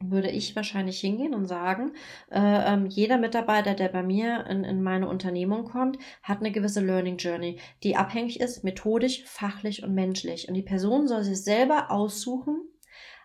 würde 0.00 0.30
ich 0.30 0.54
wahrscheinlich 0.54 1.00
hingehen 1.00 1.34
und 1.34 1.46
sagen, 1.46 1.92
äh, 2.30 2.38
ähm, 2.40 2.86
jeder 2.86 3.18
Mitarbeiter, 3.18 3.74
der 3.74 3.88
bei 3.88 4.02
mir 4.02 4.46
in, 4.46 4.64
in 4.64 4.82
meine 4.82 5.08
Unternehmung 5.08 5.64
kommt, 5.64 5.98
hat 6.22 6.40
eine 6.40 6.52
gewisse 6.52 6.80
Learning 6.80 7.16
Journey, 7.16 7.58
die 7.82 7.96
abhängig 7.96 8.40
ist, 8.40 8.62
methodisch, 8.62 9.24
fachlich 9.24 9.82
und 9.82 9.94
menschlich. 9.94 10.48
Und 10.48 10.54
die 10.54 10.62
Person 10.62 11.08
soll 11.08 11.24
sich 11.24 11.42
selber 11.42 11.90
aussuchen, 11.90 12.60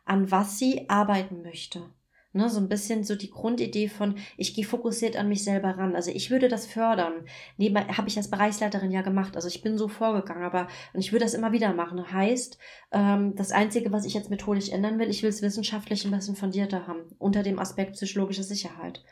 an 0.06 0.32
was 0.32 0.58
sie 0.58 0.90
arbeiten 0.90 1.42
möchte. 1.42 1.90
Ne, 2.34 2.50
so 2.50 2.62
ein 2.62 2.70
bisschen 2.70 3.04
so 3.04 3.16
die 3.16 3.30
Grundidee 3.30 3.90
von, 3.90 4.16
ich 4.38 4.54
gehe 4.54 4.64
fokussiert 4.64 5.18
an 5.18 5.28
mich 5.28 5.44
selber 5.44 5.78
ran. 5.78 5.96
Also 5.98 6.12
ich 6.12 6.32
würde 6.32 6.48
das 6.48 6.66
fördern. 6.66 7.26
Nebenbei 7.58 7.92
habe 7.94 8.08
ich 8.08 8.16
als 8.16 8.30
Bereichsleiterin 8.30 8.90
ja 8.92 9.02
gemacht. 9.02 9.36
Also 9.36 9.50
ich 9.50 9.62
bin 9.62 9.78
so 9.78 9.90
vorgegangen, 9.90 10.44
aber 10.44 10.68
und 10.94 11.02
ich 11.02 11.12
würde 11.12 11.26
das 11.26 11.34
immer 11.34 11.52
wieder 11.52 11.74
machen. 11.74 12.10
Heißt, 12.10 12.58
ähm, 12.94 13.36
das 13.36 13.52
Einzige, 13.52 13.92
was 13.92 14.06
ich 14.06 14.14
jetzt 14.14 14.30
methodisch 14.30 14.70
ändern 14.70 14.98
will, 14.98 15.10
ich 15.10 15.24
will 15.24 15.30
es 15.30 15.42
wissenschaftlich 15.42 16.06
ein 16.06 16.12
bisschen 16.12 16.38
fundierter 16.38 16.88
haben, 16.88 17.02
unter 17.20 17.44
dem 17.44 17.60
Aspekt 17.60 17.94
psychologische 17.94 18.44
Sicherheit. 18.44 19.04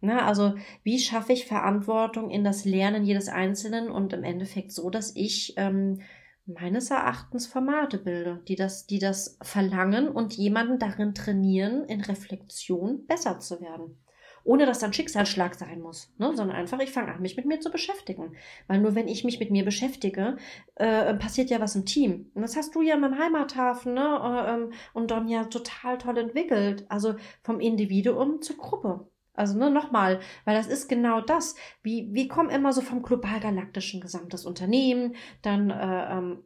Na, 0.00 0.26
also 0.26 0.54
wie 0.84 1.00
schaffe 1.00 1.32
ich 1.32 1.46
Verantwortung 1.46 2.30
in 2.30 2.44
das 2.44 2.64
Lernen 2.64 3.04
jedes 3.04 3.28
Einzelnen 3.28 3.90
und 3.90 4.12
im 4.12 4.22
Endeffekt 4.22 4.70
so, 4.70 4.90
dass 4.90 5.16
ich 5.16 5.54
ähm, 5.56 6.02
meines 6.48 6.90
Erachtens 6.90 7.46
Formate 7.46 7.98
bilde, 7.98 8.40
die 8.48 8.56
das, 8.56 8.86
die 8.86 8.98
das 8.98 9.38
verlangen 9.42 10.08
und 10.08 10.34
jemanden 10.34 10.78
darin 10.78 11.14
trainieren, 11.14 11.84
in 11.84 12.00
Reflexion 12.00 13.06
besser 13.06 13.38
zu 13.38 13.60
werden. 13.60 13.98
Ohne 14.44 14.64
dass 14.64 14.78
dann 14.78 14.94
Schicksalsschlag 14.94 15.54
sein 15.56 15.80
muss, 15.80 16.14
ne? 16.16 16.34
sondern 16.34 16.56
einfach, 16.56 16.80
ich 16.80 16.90
fange 16.90 17.12
an, 17.12 17.20
mich 17.20 17.36
mit 17.36 17.44
mir 17.44 17.60
zu 17.60 17.70
beschäftigen. 17.70 18.34
Weil 18.66 18.80
nur 18.80 18.94
wenn 18.94 19.08
ich 19.08 19.24
mich 19.24 19.40
mit 19.40 19.50
mir 19.50 19.64
beschäftige, 19.64 20.38
äh, 20.76 21.12
passiert 21.14 21.50
ja 21.50 21.60
was 21.60 21.76
im 21.76 21.84
Team. 21.84 22.30
Und 22.34 22.42
das 22.42 22.56
hast 22.56 22.74
du 22.74 22.80
ja 22.80 22.94
in 22.94 23.00
meinem 23.00 23.18
Heimathafen 23.18 23.92
ne? 23.92 24.00
Äh, 24.00 24.54
ähm, 24.54 24.72
und 24.94 25.10
dann 25.10 25.28
ja 25.28 25.44
total 25.44 25.98
toll 25.98 26.16
entwickelt. 26.16 26.86
Also 26.88 27.16
vom 27.42 27.60
Individuum 27.60 28.40
zur 28.40 28.56
Gruppe. 28.56 29.10
Also 29.38 29.56
ne, 29.56 29.70
nochmal, 29.70 30.18
weil 30.44 30.56
das 30.56 30.66
ist 30.66 30.88
genau 30.88 31.20
das. 31.20 31.54
Wie, 31.82 32.12
wir 32.12 32.26
kommen 32.26 32.50
immer 32.50 32.72
so 32.72 32.80
vom 32.80 33.02
global-galaktischen 33.02 34.00
gesamtes 34.00 34.44
Unternehmen, 34.44 35.14
dann 35.42 35.70
äh, 35.70 36.18
ähm, 36.18 36.42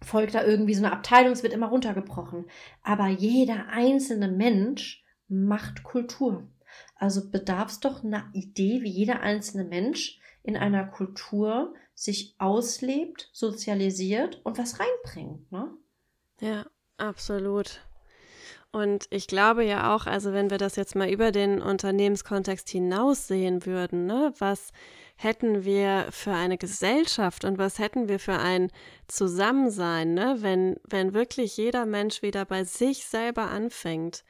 folgt 0.00 0.34
da 0.34 0.42
irgendwie 0.42 0.74
so 0.74 0.82
eine 0.82 0.94
Abteilung, 0.94 1.32
es 1.32 1.42
wird 1.42 1.52
immer 1.52 1.68
runtergebrochen. 1.68 2.46
Aber 2.82 3.08
jeder 3.08 3.68
einzelne 3.68 4.28
Mensch 4.28 5.04
macht 5.28 5.82
Kultur. 5.82 6.48
Also 6.96 7.30
bedarf 7.30 7.68
es 7.68 7.80
doch 7.80 8.02
einer 8.02 8.30
Idee, 8.32 8.80
wie 8.82 8.90
jeder 8.90 9.20
einzelne 9.20 9.64
Mensch 9.64 10.18
in 10.42 10.56
einer 10.56 10.86
Kultur 10.86 11.74
sich 11.94 12.34
auslebt, 12.38 13.28
sozialisiert 13.32 14.40
und 14.44 14.56
was 14.56 14.80
reinbringt. 14.80 15.52
Ne? 15.52 15.70
Ja, 16.40 16.66
absolut. 16.96 17.82
Und 18.72 19.06
ich 19.10 19.26
glaube 19.26 19.64
ja 19.64 19.94
auch, 19.94 20.06
also 20.06 20.32
wenn 20.32 20.50
wir 20.50 20.56
das 20.56 20.76
jetzt 20.76 20.96
mal 20.96 21.10
über 21.10 21.30
den 21.30 21.60
Unternehmenskontext 21.60 22.70
hinaus 22.70 23.28
sehen 23.28 23.66
würden, 23.66 24.06
ne, 24.06 24.32
was 24.38 24.72
hätten 25.16 25.64
wir 25.64 26.06
für 26.10 26.32
eine 26.32 26.56
Gesellschaft 26.56 27.44
und 27.44 27.58
was 27.58 27.78
hätten 27.78 28.08
wir 28.08 28.18
für 28.18 28.38
ein 28.38 28.70
Zusammensein, 29.08 30.14
ne, 30.14 30.36
wenn, 30.40 30.76
wenn 30.88 31.12
wirklich 31.12 31.58
jeder 31.58 31.84
Mensch 31.84 32.22
wieder 32.22 32.46
bei 32.46 32.64
sich 32.64 33.04
selber 33.04 33.50
anfängt 33.50 34.24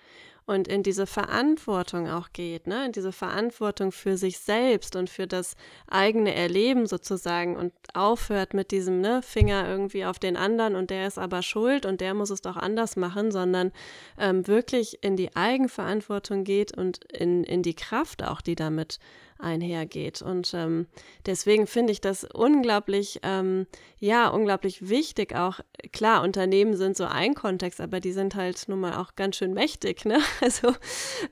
und 0.46 0.68
in 0.68 0.82
diese 0.82 1.06
Verantwortung 1.06 2.08
auch 2.08 2.30
geht, 2.32 2.66
ne? 2.66 2.86
in 2.86 2.92
diese 2.92 3.12
Verantwortung 3.12 3.92
für 3.92 4.16
sich 4.16 4.38
selbst 4.38 4.96
und 4.96 5.08
für 5.08 5.26
das 5.26 5.56
eigene 5.88 6.34
Erleben 6.34 6.86
sozusagen 6.86 7.56
und 7.56 7.72
aufhört 7.94 8.54
mit 8.54 8.70
diesem 8.70 9.00
ne, 9.00 9.22
Finger 9.22 9.68
irgendwie 9.68 10.04
auf 10.04 10.18
den 10.18 10.36
anderen 10.36 10.74
und 10.74 10.90
der 10.90 11.06
ist 11.06 11.18
aber 11.18 11.42
schuld 11.42 11.86
und 11.86 12.00
der 12.00 12.14
muss 12.14 12.30
es 12.30 12.42
doch 12.42 12.56
anders 12.56 12.96
machen, 12.96 13.30
sondern 13.30 13.72
ähm, 14.18 14.46
wirklich 14.46 15.02
in 15.02 15.16
die 15.16 15.34
Eigenverantwortung 15.36 16.44
geht 16.44 16.76
und 16.76 17.04
in, 17.12 17.44
in 17.44 17.62
die 17.62 17.74
Kraft 17.74 18.24
auch, 18.24 18.40
die 18.40 18.56
damit 18.56 18.98
einhergeht. 19.42 20.22
Und 20.22 20.54
ähm, 20.54 20.86
deswegen 21.26 21.66
finde 21.66 21.92
ich 21.92 22.00
das 22.00 22.24
unglaublich, 22.24 23.20
ähm, 23.22 23.66
ja, 23.98 24.28
unglaublich 24.28 24.88
wichtig. 24.88 25.34
Auch 25.34 25.60
klar, 25.92 26.22
Unternehmen 26.22 26.76
sind 26.76 26.96
so 26.96 27.04
ein 27.04 27.34
Kontext, 27.34 27.80
aber 27.80 28.00
die 28.00 28.12
sind 28.12 28.34
halt 28.34 28.68
nun 28.68 28.80
mal 28.80 28.96
auch 28.96 29.14
ganz 29.16 29.36
schön 29.36 29.52
mächtig. 29.52 30.04
Ne? 30.04 30.18
Also 30.40 30.74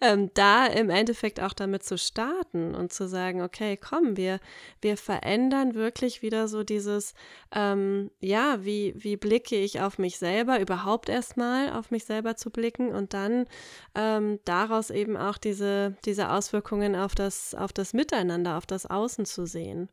ähm, 0.01 0.31
da 0.35 0.67
im 0.67 0.89
Endeffekt 0.89 1.41
auch 1.41 1.53
damit 1.53 1.83
zu 1.83 1.99
starten 1.99 2.75
und 2.75 2.93
zu 2.93 3.09
sagen, 3.09 3.43
okay, 3.43 3.77
komm, 3.77 4.17
wir, 4.17 4.39
wir 4.81 4.97
verändern 4.97 5.75
wirklich 5.75 6.23
wieder 6.23 6.49
so 6.49 6.63
dieses, 6.63 7.15
ähm, 7.53 8.11
ja, 8.21 8.65
wie, 8.65 8.95
wie 8.97 9.17
blicke 9.17 9.57
ich 9.57 9.81
auf 9.81 9.99
mich 9.99 10.19
selber, 10.19 10.61
überhaupt 10.61 11.09
erstmal 11.09 11.73
auf 11.73 11.91
mich 11.91 12.05
selber 12.05 12.37
zu 12.37 12.51
blicken 12.51 12.95
und 12.95 13.15
dann 13.15 13.47
ähm, 13.95 14.39
daraus 14.45 14.91
eben 14.91 15.17
auch 15.17 15.39
diese, 15.39 15.97
diese 16.05 16.31
Auswirkungen 16.31 16.95
auf 16.95 17.15
das, 17.15 17.55
auf 17.55 17.73
das 17.73 17.93
Miteinander, 18.01 18.57
auf 18.57 18.65
das 18.65 18.87
Außen 18.87 19.27
zu 19.27 19.45
sehen. 19.45 19.91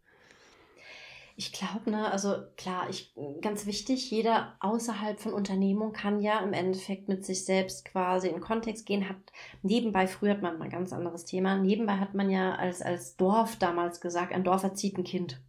Ich 1.36 1.52
glaube, 1.52 1.92
ne, 1.92 2.10
also 2.10 2.36
klar, 2.56 2.90
ich, 2.90 3.14
ganz 3.42 3.66
wichtig, 3.66 4.10
jeder 4.10 4.56
außerhalb 4.62 5.20
von 5.20 5.34
Unternehmung 5.34 5.92
kann 5.92 6.22
ja 6.22 6.40
im 6.40 6.54
Endeffekt 6.54 7.10
mit 7.10 7.26
sich 7.26 7.44
selbst 7.44 7.84
quasi 7.84 8.30
in 8.30 8.40
Kontext 8.40 8.86
gehen, 8.86 9.10
hat 9.10 9.18
nebenbei, 9.62 10.08
früher 10.08 10.32
hat 10.32 10.42
man 10.42 10.58
mal 10.58 10.66
ein 10.66 10.72
ganz 10.72 10.94
anderes 10.94 11.26
Thema, 11.26 11.58
nebenbei 11.58 11.98
hat 11.98 12.14
man 12.14 12.30
ja 12.30 12.56
als, 12.56 12.82
als 12.82 13.18
Dorf 13.18 13.58
damals 13.58 14.00
gesagt, 14.00 14.32
ein 14.32 14.46
Dorf 14.46 14.64
erzieht 14.64 14.98
ein 14.98 15.04
Kind. 15.04 15.42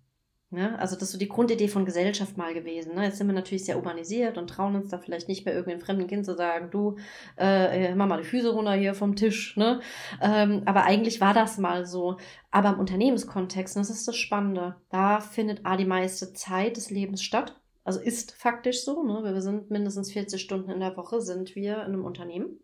Ja, 0.51 0.77
also 0.77 0.95
das 0.95 1.05
ist 1.05 1.13
so 1.13 1.19
die 1.19 1.29
Grundidee 1.29 1.69
von 1.69 1.85
Gesellschaft 1.85 2.39
mal 2.39 2.55
gewesen. 2.55 2.95
Ne? 2.95 3.05
Jetzt 3.05 3.19
sind 3.19 3.27
wir 3.27 3.35
natürlich 3.35 3.67
sehr 3.67 3.77
urbanisiert 3.77 4.39
und 4.39 4.49
trauen 4.49 4.77
uns 4.77 4.89
da 4.89 4.97
vielleicht 4.99 5.29
nicht 5.29 5.45
mehr 5.45 5.55
irgendeinem 5.55 5.83
fremden 5.85 6.07
Kind 6.07 6.25
zu 6.25 6.35
sagen, 6.35 6.71
du, 6.71 6.97
äh, 7.37 7.95
mach 7.95 8.07
mal 8.07 8.23
die 8.23 8.27
Füße 8.27 8.49
runter 8.49 8.73
hier 8.73 8.95
vom 8.95 9.15
Tisch. 9.15 9.59
Ne? 9.59 9.81
Ähm, 10.23 10.63
aber 10.65 10.85
eigentlich 10.85 11.21
war 11.21 11.35
das 11.35 11.59
mal 11.59 11.85
so. 11.85 12.17
Aber 12.51 12.71
im 12.71 12.81
Unternehmenskontext, 12.81 13.77
das 13.77 13.91
ist 13.91 14.09
das 14.09 14.17
Spannende, 14.17 14.77
da 14.89 15.21
findet 15.21 15.67
A 15.67 15.77
die 15.77 15.85
meiste 15.85 16.33
Zeit 16.33 16.79
des 16.79 16.89
Lebens 16.89 17.23
statt. 17.23 17.61
Also 17.85 18.01
ist 18.01 18.33
faktisch 18.33 18.85
so. 18.85 19.03
Ne? 19.03 19.23
Wir 19.23 19.43
sind 19.43 19.71
mindestens 19.71 20.13
40 20.13 20.41
Stunden 20.41 20.71
in 20.71 20.81
der 20.81 20.97
Woche, 20.97 21.21
sind 21.21 21.57
wir 21.57 21.77
in 21.77 21.93
einem 21.93 22.05
Unternehmen. 22.07 22.59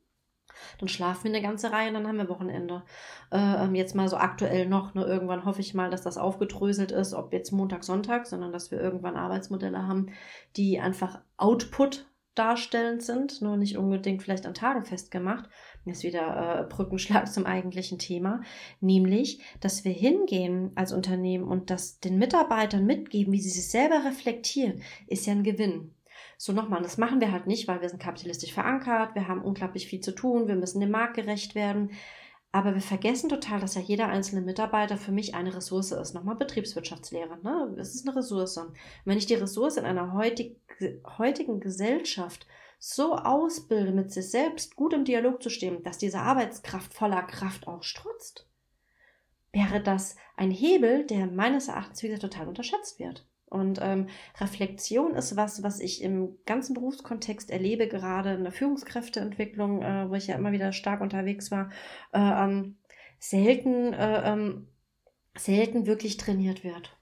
Dann 0.78 0.88
schlafen 0.88 1.24
wir 1.24 1.30
eine 1.30 1.42
ganze 1.42 1.72
Reihe 1.72 1.88
und 1.88 1.94
dann 1.94 2.06
haben 2.06 2.18
wir 2.18 2.28
Wochenende. 2.28 2.82
Äh, 3.30 3.64
ähm, 3.64 3.74
jetzt 3.74 3.94
mal 3.94 4.08
so 4.08 4.16
aktuell 4.16 4.66
noch. 4.66 4.94
Ne? 4.94 5.04
Irgendwann 5.04 5.44
hoffe 5.44 5.60
ich 5.60 5.74
mal, 5.74 5.90
dass 5.90 6.02
das 6.02 6.18
aufgedröselt 6.18 6.92
ist, 6.92 7.14
ob 7.14 7.32
jetzt 7.32 7.52
Montag, 7.52 7.84
Sonntag, 7.84 8.26
sondern 8.26 8.52
dass 8.52 8.70
wir 8.70 8.80
irgendwann 8.80 9.16
Arbeitsmodelle 9.16 9.86
haben, 9.86 10.10
die 10.56 10.80
einfach 10.80 11.20
Output 11.36 12.06
darstellend 12.34 13.02
sind, 13.02 13.42
nur 13.42 13.56
nicht 13.56 13.78
unbedingt 13.78 14.22
vielleicht 14.22 14.46
an 14.46 14.54
Tagen 14.54 14.84
festgemacht. 14.84 15.48
Jetzt 15.84 16.02
wieder 16.02 16.60
äh, 16.60 16.64
Brückenschlag 16.64 17.28
zum 17.32 17.46
eigentlichen 17.46 17.98
Thema, 17.98 18.42
nämlich, 18.80 19.40
dass 19.60 19.84
wir 19.84 19.92
hingehen 19.92 20.72
als 20.74 20.92
Unternehmen 20.92 21.44
und 21.44 21.70
das 21.70 22.00
den 22.00 22.18
Mitarbeitern 22.18 22.86
mitgeben, 22.86 23.32
wie 23.32 23.40
sie 23.40 23.50
sich 23.50 23.70
selber 23.70 24.04
reflektieren, 24.04 24.82
ist 25.06 25.26
ja 25.26 25.32
ein 25.32 25.44
Gewinn. 25.44 25.93
So 26.44 26.52
nochmal, 26.52 26.82
das 26.82 26.98
machen 26.98 27.22
wir 27.22 27.32
halt 27.32 27.46
nicht, 27.46 27.68
weil 27.68 27.80
wir 27.80 27.88
sind 27.88 28.02
kapitalistisch 28.02 28.52
verankert, 28.52 29.14
wir 29.14 29.28
haben 29.28 29.40
unglaublich 29.40 29.86
viel 29.86 30.00
zu 30.00 30.14
tun, 30.14 30.46
wir 30.46 30.56
müssen 30.56 30.78
dem 30.78 30.90
Markt 30.90 31.14
gerecht 31.14 31.54
werden. 31.54 31.92
Aber 32.52 32.74
wir 32.74 32.82
vergessen 32.82 33.30
total, 33.30 33.60
dass 33.60 33.76
ja 33.76 33.80
jeder 33.80 34.08
einzelne 34.08 34.42
Mitarbeiter 34.42 34.98
für 34.98 35.10
mich 35.10 35.34
eine 35.34 35.56
Ressource 35.56 35.92
ist. 35.92 36.12
Nochmal 36.12 36.36
Betriebswirtschaftslehre. 36.36 37.38
Ne? 37.42 37.74
Es 37.78 37.94
ist 37.94 38.06
eine 38.06 38.14
Ressource. 38.14 38.58
Und 38.58 38.76
wenn 39.06 39.16
ich 39.16 39.24
die 39.24 39.36
Ressource 39.36 39.78
in 39.78 39.86
einer 39.86 40.12
heutig, 40.12 40.60
heutigen 41.16 41.60
Gesellschaft 41.60 42.46
so 42.78 43.14
ausbilde, 43.16 43.92
mit 43.92 44.12
sich 44.12 44.30
selbst 44.30 44.76
gut 44.76 44.92
im 44.92 45.06
Dialog 45.06 45.42
zu 45.42 45.48
stehen, 45.48 45.82
dass 45.82 45.96
diese 45.96 46.18
Arbeitskraft 46.18 46.92
voller 46.92 47.22
Kraft 47.22 47.66
auch 47.66 47.82
strotzt, 47.82 48.46
wäre 49.50 49.80
das 49.80 50.16
ein 50.36 50.50
Hebel, 50.50 51.06
der 51.06 51.26
meines 51.26 51.68
Erachtens 51.68 52.02
wieder 52.02 52.18
total 52.18 52.48
unterschätzt 52.48 52.98
wird. 52.98 53.26
Und 53.54 53.78
ähm, 53.80 54.08
Reflexion 54.40 55.14
ist 55.14 55.36
was, 55.36 55.62
was 55.62 55.78
ich 55.78 56.02
im 56.02 56.36
ganzen 56.44 56.74
Berufskontext 56.74 57.50
erlebe, 57.50 57.86
gerade 57.86 58.34
in 58.34 58.42
der 58.42 58.52
Führungskräfteentwicklung, 58.52 59.80
äh, 59.80 60.10
wo 60.10 60.14
ich 60.14 60.26
ja 60.26 60.34
immer 60.34 60.50
wieder 60.50 60.72
stark 60.72 61.00
unterwegs 61.00 61.52
war, 61.52 61.70
äh, 62.12 62.18
ähm, 62.18 62.78
selten, 63.20 63.92
äh, 63.92 64.32
ähm, 64.32 64.66
selten 65.36 65.86
wirklich 65.86 66.16
trainiert 66.16 66.64
wird. 66.64 66.98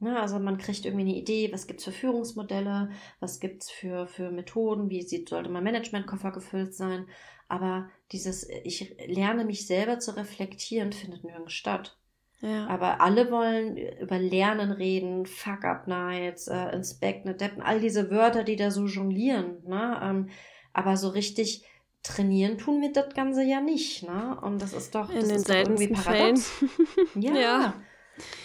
Ja, 0.00 0.08
ne, 0.08 0.20
also 0.20 0.40
man 0.40 0.58
kriegt 0.58 0.84
irgendwie 0.84 1.04
eine 1.04 1.14
Idee, 1.14 1.52
was 1.52 1.68
gibt's 1.68 1.84
für 1.84 1.92
Führungsmodelle, 1.92 2.90
was 3.20 3.38
gibt's 3.38 3.70
für, 3.70 4.08
für 4.08 4.32
Methoden, 4.32 4.90
wie 4.90 5.02
sieht, 5.02 5.28
sollte 5.28 5.50
mein 5.50 5.62
Managementkoffer 5.62 6.32
gefüllt 6.32 6.74
sein. 6.74 7.06
Aber 7.46 7.88
dieses, 8.10 8.48
ich 8.64 8.96
lerne 9.06 9.44
mich 9.44 9.68
selber 9.68 10.00
zu 10.00 10.16
reflektieren, 10.16 10.92
findet 10.92 11.22
nirgends 11.22 11.52
statt. 11.52 11.96
Ja. 12.42 12.66
Aber 12.66 13.00
alle 13.00 13.30
wollen 13.30 13.76
über 13.76 14.18
Lernen 14.18 14.72
reden, 14.72 15.26
Fuck-Up-Nights, 15.26 16.48
äh, 16.48 16.74
Inspect, 16.74 17.24
ne, 17.24 17.34
Deppen, 17.34 17.62
all 17.62 17.80
diese 17.80 18.10
Wörter, 18.10 18.42
die 18.42 18.56
da 18.56 18.72
so 18.72 18.86
jonglieren. 18.86 19.62
Ne? 19.64 20.00
Ähm, 20.02 20.28
aber 20.72 20.96
so 20.96 21.08
richtig 21.08 21.64
trainieren 22.02 22.58
tun 22.58 22.82
wir 22.82 22.92
das 22.92 23.14
Ganze 23.14 23.44
ja 23.44 23.60
nicht. 23.60 24.02
Ne? 24.02 24.36
Und 24.42 24.60
das 24.60 24.72
ist 24.72 24.92
doch, 24.94 25.08
In 25.08 25.20
das 25.20 25.28
den 25.28 25.36
ist 25.36 25.48
doch 25.48 25.54
irgendwie 25.54 25.88
paradox. 25.88 26.64
Ja. 27.14 27.34
ja. 27.34 27.74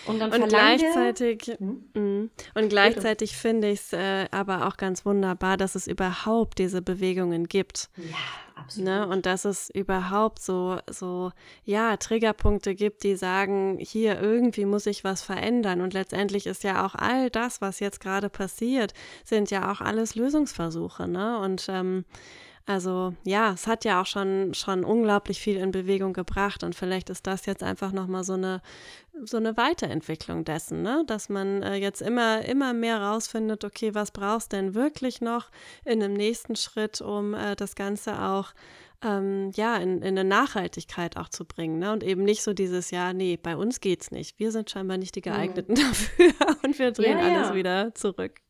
Und, 0.06 0.20
dann 0.20 0.32
und 0.32 0.48
gleichzeitig, 0.48 1.58
hm? 1.58 1.90
Mm, 1.94 2.30
und 2.56 2.70
gleichzeitig 2.70 3.36
finde 3.36 3.70
ich 3.70 3.80
es 3.80 3.94
äh, 3.94 4.28
aber 4.32 4.68
auch 4.68 4.78
ganz 4.78 5.06
wunderbar, 5.06 5.58
dass 5.58 5.76
es 5.76 5.88
überhaupt 5.88 6.60
diese 6.60 6.82
Bewegungen 6.82 7.48
gibt. 7.48 7.90
Ja, 7.98 8.16
absolut. 8.58 8.90
Ne? 8.90 9.08
Und 9.08 9.26
dass 9.26 9.46
es 9.46 9.70
überhaupt 9.70 10.42
so, 10.42 10.80
so, 10.90 11.32
ja, 11.64 11.98
Triggerpunkte 11.98 12.76
gibt, 12.76 13.04
die 13.04 13.16
sagen, 13.16 13.78
hier 13.80 14.20
irgendwie 14.22 14.66
muss 14.66 14.86
ich 14.86 15.04
was 15.04 15.22
verändern. 15.22 15.82
Und 15.82 15.94
letztendlich 15.94 16.48
ist 16.48 16.64
ja 16.64 16.86
auch 16.86 16.96
all 16.96 17.30
das, 17.30 17.62
was 17.62 17.80
jetzt 17.80 18.00
gerade 18.00 18.30
passiert, 18.30 18.94
sind 19.24 19.52
ja 19.52 19.72
auch 19.72 19.82
alles 19.82 20.16
Lösungsversuche. 20.16 21.08
Ne? 21.08 21.40
Und 21.40 21.68
ähm, 21.70 22.06
also 22.68 23.14
ja, 23.24 23.54
es 23.54 23.66
hat 23.66 23.86
ja 23.86 24.02
auch 24.02 24.06
schon, 24.06 24.54
schon 24.54 24.84
unglaublich 24.84 25.40
viel 25.40 25.56
in 25.56 25.72
Bewegung 25.72 26.12
gebracht 26.12 26.66
und 26.66 26.76
vielleicht 26.76 27.10
ist 27.10 27.26
das 27.26 27.46
jetzt 27.46 27.64
einfach 27.64 27.94
nochmal 27.94 28.26
so 28.26 28.34
eine, 28.34 28.62
so 29.24 29.38
eine 29.38 29.56
Weiterentwicklung 29.56 30.44
dessen, 30.44 30.82
ne? 30.82 31.06
dass 31.08 31.30
man 31.30 31.64
äh, 31.64 31.76
jetzt 31.76 32.02
immer, 32.02 32.44
immer 32.44 32.74
mehr 32.74 33.02
rausfindet, 33.02 33.64
okay, 33.64 33.96
was 33.96 34.12
brauchst 34.12 34.52
denn 34.52 34.76
wirklich 34.76 35.22
noch 35.22 35.50
in 35.86 36.04
einem 36.04 36.14
nächsten 36.14 36.58
Schritt, 36.58 37.00
um 37.00 37.34
äh, 37.34 37.56
das 37.56 37.76
Ganze 37.76 38.22
auch 38.22 38.54
ähm, 39.02 39.52
ja, 39.56 39.78
in, 39.78 40.02
in 40.02 40.20
eine 40.20 40.26
Nachhaltigkeit 40.26 41.16
auch 41.16 41.30
zu 41.30 41.46
bringen. 41.46 41.80
Ne? 41.80 41.94
Und 41.94 42.04
eben 42.04 42.24
nicht 42.24 42.44
so 42.44 42.54
dieses, 42.54 42.92
ja, 42.92 43.14
nee, 43.14 43.38
bei 43.38 43.56
uns 43.56 43.80
geht's 43.80 44.12
nicht. 44.12 44.40
Wir 44.40 44.52
sind 44.52 44.70
scheinbar 44.70 44.98
nicht 44.98 45.16
die 45.16 45.22
mhm. 45.22 45.34
geeigneten 45.34 45.72
mhm. 45.72 45.76
dafür 45.88 46.58
und 46.64 46.78
wir 46.78 46.92
drehen 46.92 47.18
ja, 47.18 47.24
alles 47.24 47.50
ja. 47.50 47.56
wieder 47.56 47.96
zurück. 47.96 48.42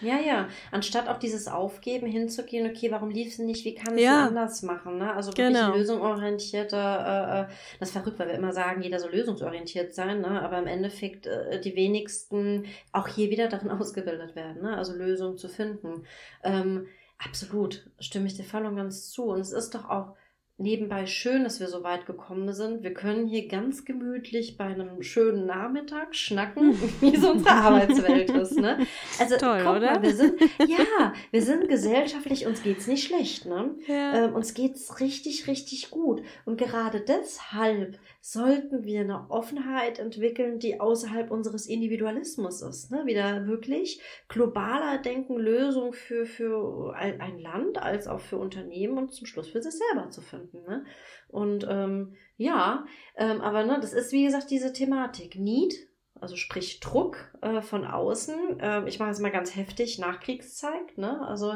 Ja, 0.00 0.18
ja. 0.18 0.48
Anstatt 0.70 1.08
auf 1.08 1.18
dieses 1.18 1.48
Aufgeben 1.48 2.06
hinzugehen, 2.06 2.70
okay, 2.70 2.90
warum 2.90 3.10
lief 3.10 3.28
es 3.28 3.38
nicht, 3.38 3.64
wie 3.64 3.74
kann 3.74 3.94
ich 3.94 4.04
es 4.04 4.10
ja. 4.10 4.26
anders 4.26 4.62
machen? 4.62 4.98
Ne? 4.98 5.12
Also 5.12 5.30
wirklich 5.30 5.48
genau. 5.48 5.74
lösungsorientierte, 5.74 6.76
äh, 6.76 7.40
äh, 7.40 7.46
das 7.80 7.88
ist 7.88 7.92
verrückt, 7.92 8.18
weil 8.18 8.28
wir 8.28 8.34
immer 8.34 8.52
sagen, 8.52 8.82
jeder 8.82 8.98
soll 8.98 9.12
lösungsorientiert 9.12 9.94
sein, 9.94 10.20
ne? 10.20 10.42
aber 10.42 10.58
im 10.58 10.66
Endeffekt 10.66 11.26
äh, 11.26 11.60
die 11.60 11.76
wenigsten 11.76 12.66
auch 12.92 13.08
hier 13.08 13.30
wieder 13.30 13.48
darin 13.48 13.70
ausgebildet 13.70 14.36
werden, 14.36 14.62
ne? 14.62 14.76
also 14.76 14.92
Lösungen 14.92 15.38
zu 15.38 15.48
finden. 15.48 16.04
Ähm, 16.42 16.86
absolut, 17.18 17.88
stimme 17.98 18.26
ich 18.26 18.36
dir 18.36 18.44
voll 18.44 18.66
und 18.66 18.76
ganz 18.76 19.10
zu. 19.10 19.24
Und 19.24 19.40
es 19.40 19.52
ist 19.52 19.74
doch 19.74 19.88
auch 19.88 20.14
nebenbei 20.58 21.04
schön, 21.06 21.44
dass 21.44 21.60
wir 21.60 21.68
so 21.68 21.82
weit 21.82 22.06
gekommen 22.06 22.52
sind. 22.52 22.82
Wir 22.82 22.94
können 22.94 23.26
hier 23.26 23.46
ganz 23.46 23.84
gemütlich 23.84 24.56
bei 24.56 24.64
einem 24.64 25.02
schönen 25.02 25.46
Nachmittag 25.46 26.14
schnacken, 26.14 26.74
wie 27.00 27.16
so 27.16 27.32
unsere 27.32 27.54
Arbeitswelt 27.54 28.30
ist. 28.30 28.58
Ne? 28.58 28.78
Also 29.20 29.36
Toll, 29.36 29.60
guck 29.64 29.76
oder? 29.76 29.94
mal, 29.94 30.02
wir 30.02 30.14
sind 30.14 30.40
ja, 30.66 31.12
wir 31.30 31.42
sind 31.42 31.68
gesellschaftlich, 31.68 32.46
uns 32.46 32.62
geht's 32.62 32.86
nicht 32.86 33.06
schlecht, 33.06 33.44
ne? 33.46 33.74
Ja. 33.86 34.24
Ähm, 34.24 34.34
uns 34.34 34.54
geht's 34.54 35.00
richtig, 35.00 35.46
richtig 35.46 35.90
gut. 35.90 36.22
Und 36.44 36.58
gerade 36.58 37.00
deshalb 37.00 37.98
sollten 38.28 38.84
wir 38.84 39.02
eine 39.02 39.30
Offenheit 39.30 40.00
entwickeln, 40.00 40.58
die 40.58 40.80
außerhalb 40.80 41.30
unseres 41.30 41.66
Individualismus 41.66 42.60
ist. 42.60 42.90
Ne? 42.90 43.06
Wieder 43.06 43.46
wirklich 43.46 44.00
globaler 44.26 44.98
Denken, 44.98 45.36
Lösung 45.36 45.92
für, 45.92 46.26
für 46.26 46.92
ein 46.96 47.38
Land 47.38 47.80
als 47.80 48.08
auch 48.08 48.18
für 48.18 48.38
Unternehmen 48.38 48.98
und 48.98 49.12
zum 49.12 49.28
Schluss 49.28 49.48
für 49.48 49.62
sich 49.62 49.74
selber 49.74 50.10
zu 50.10 50.22
finden. 50.22 50.45
Ne? 50.52 50.84
Und 51.28 51.66
ähm, 51.68 52.14
ja, 52.36 52.84
ähm, 53.16 53.40
aber 53.40 53.64
ne, 53.64 53.78
das 53.80 53.92
ist 53.92 54.12
wie 54.12 54.24
gesagt 54.24 54.50
diese 54.50 54.72
Thematik. 54.72 55.36
Need, 55.36 55.74
also 56.20 56.36
sprich 56.36 56.80
Druck 56.80 57.32
äh, 57.40 57.62
von 57.62 57.84
außen. 57.84 58.60
Äh, 58.60 58.88
ich 58.88 58.98
mache 58.98 59.10
es 59.10 59.20
mal 59.20 59.32
ganz 59.32 59.56
heftig, 59.56 59.98
Nachkriegszeit. 59.98 60.96
Ne? 60.96 61.20
Also 61.26 61.54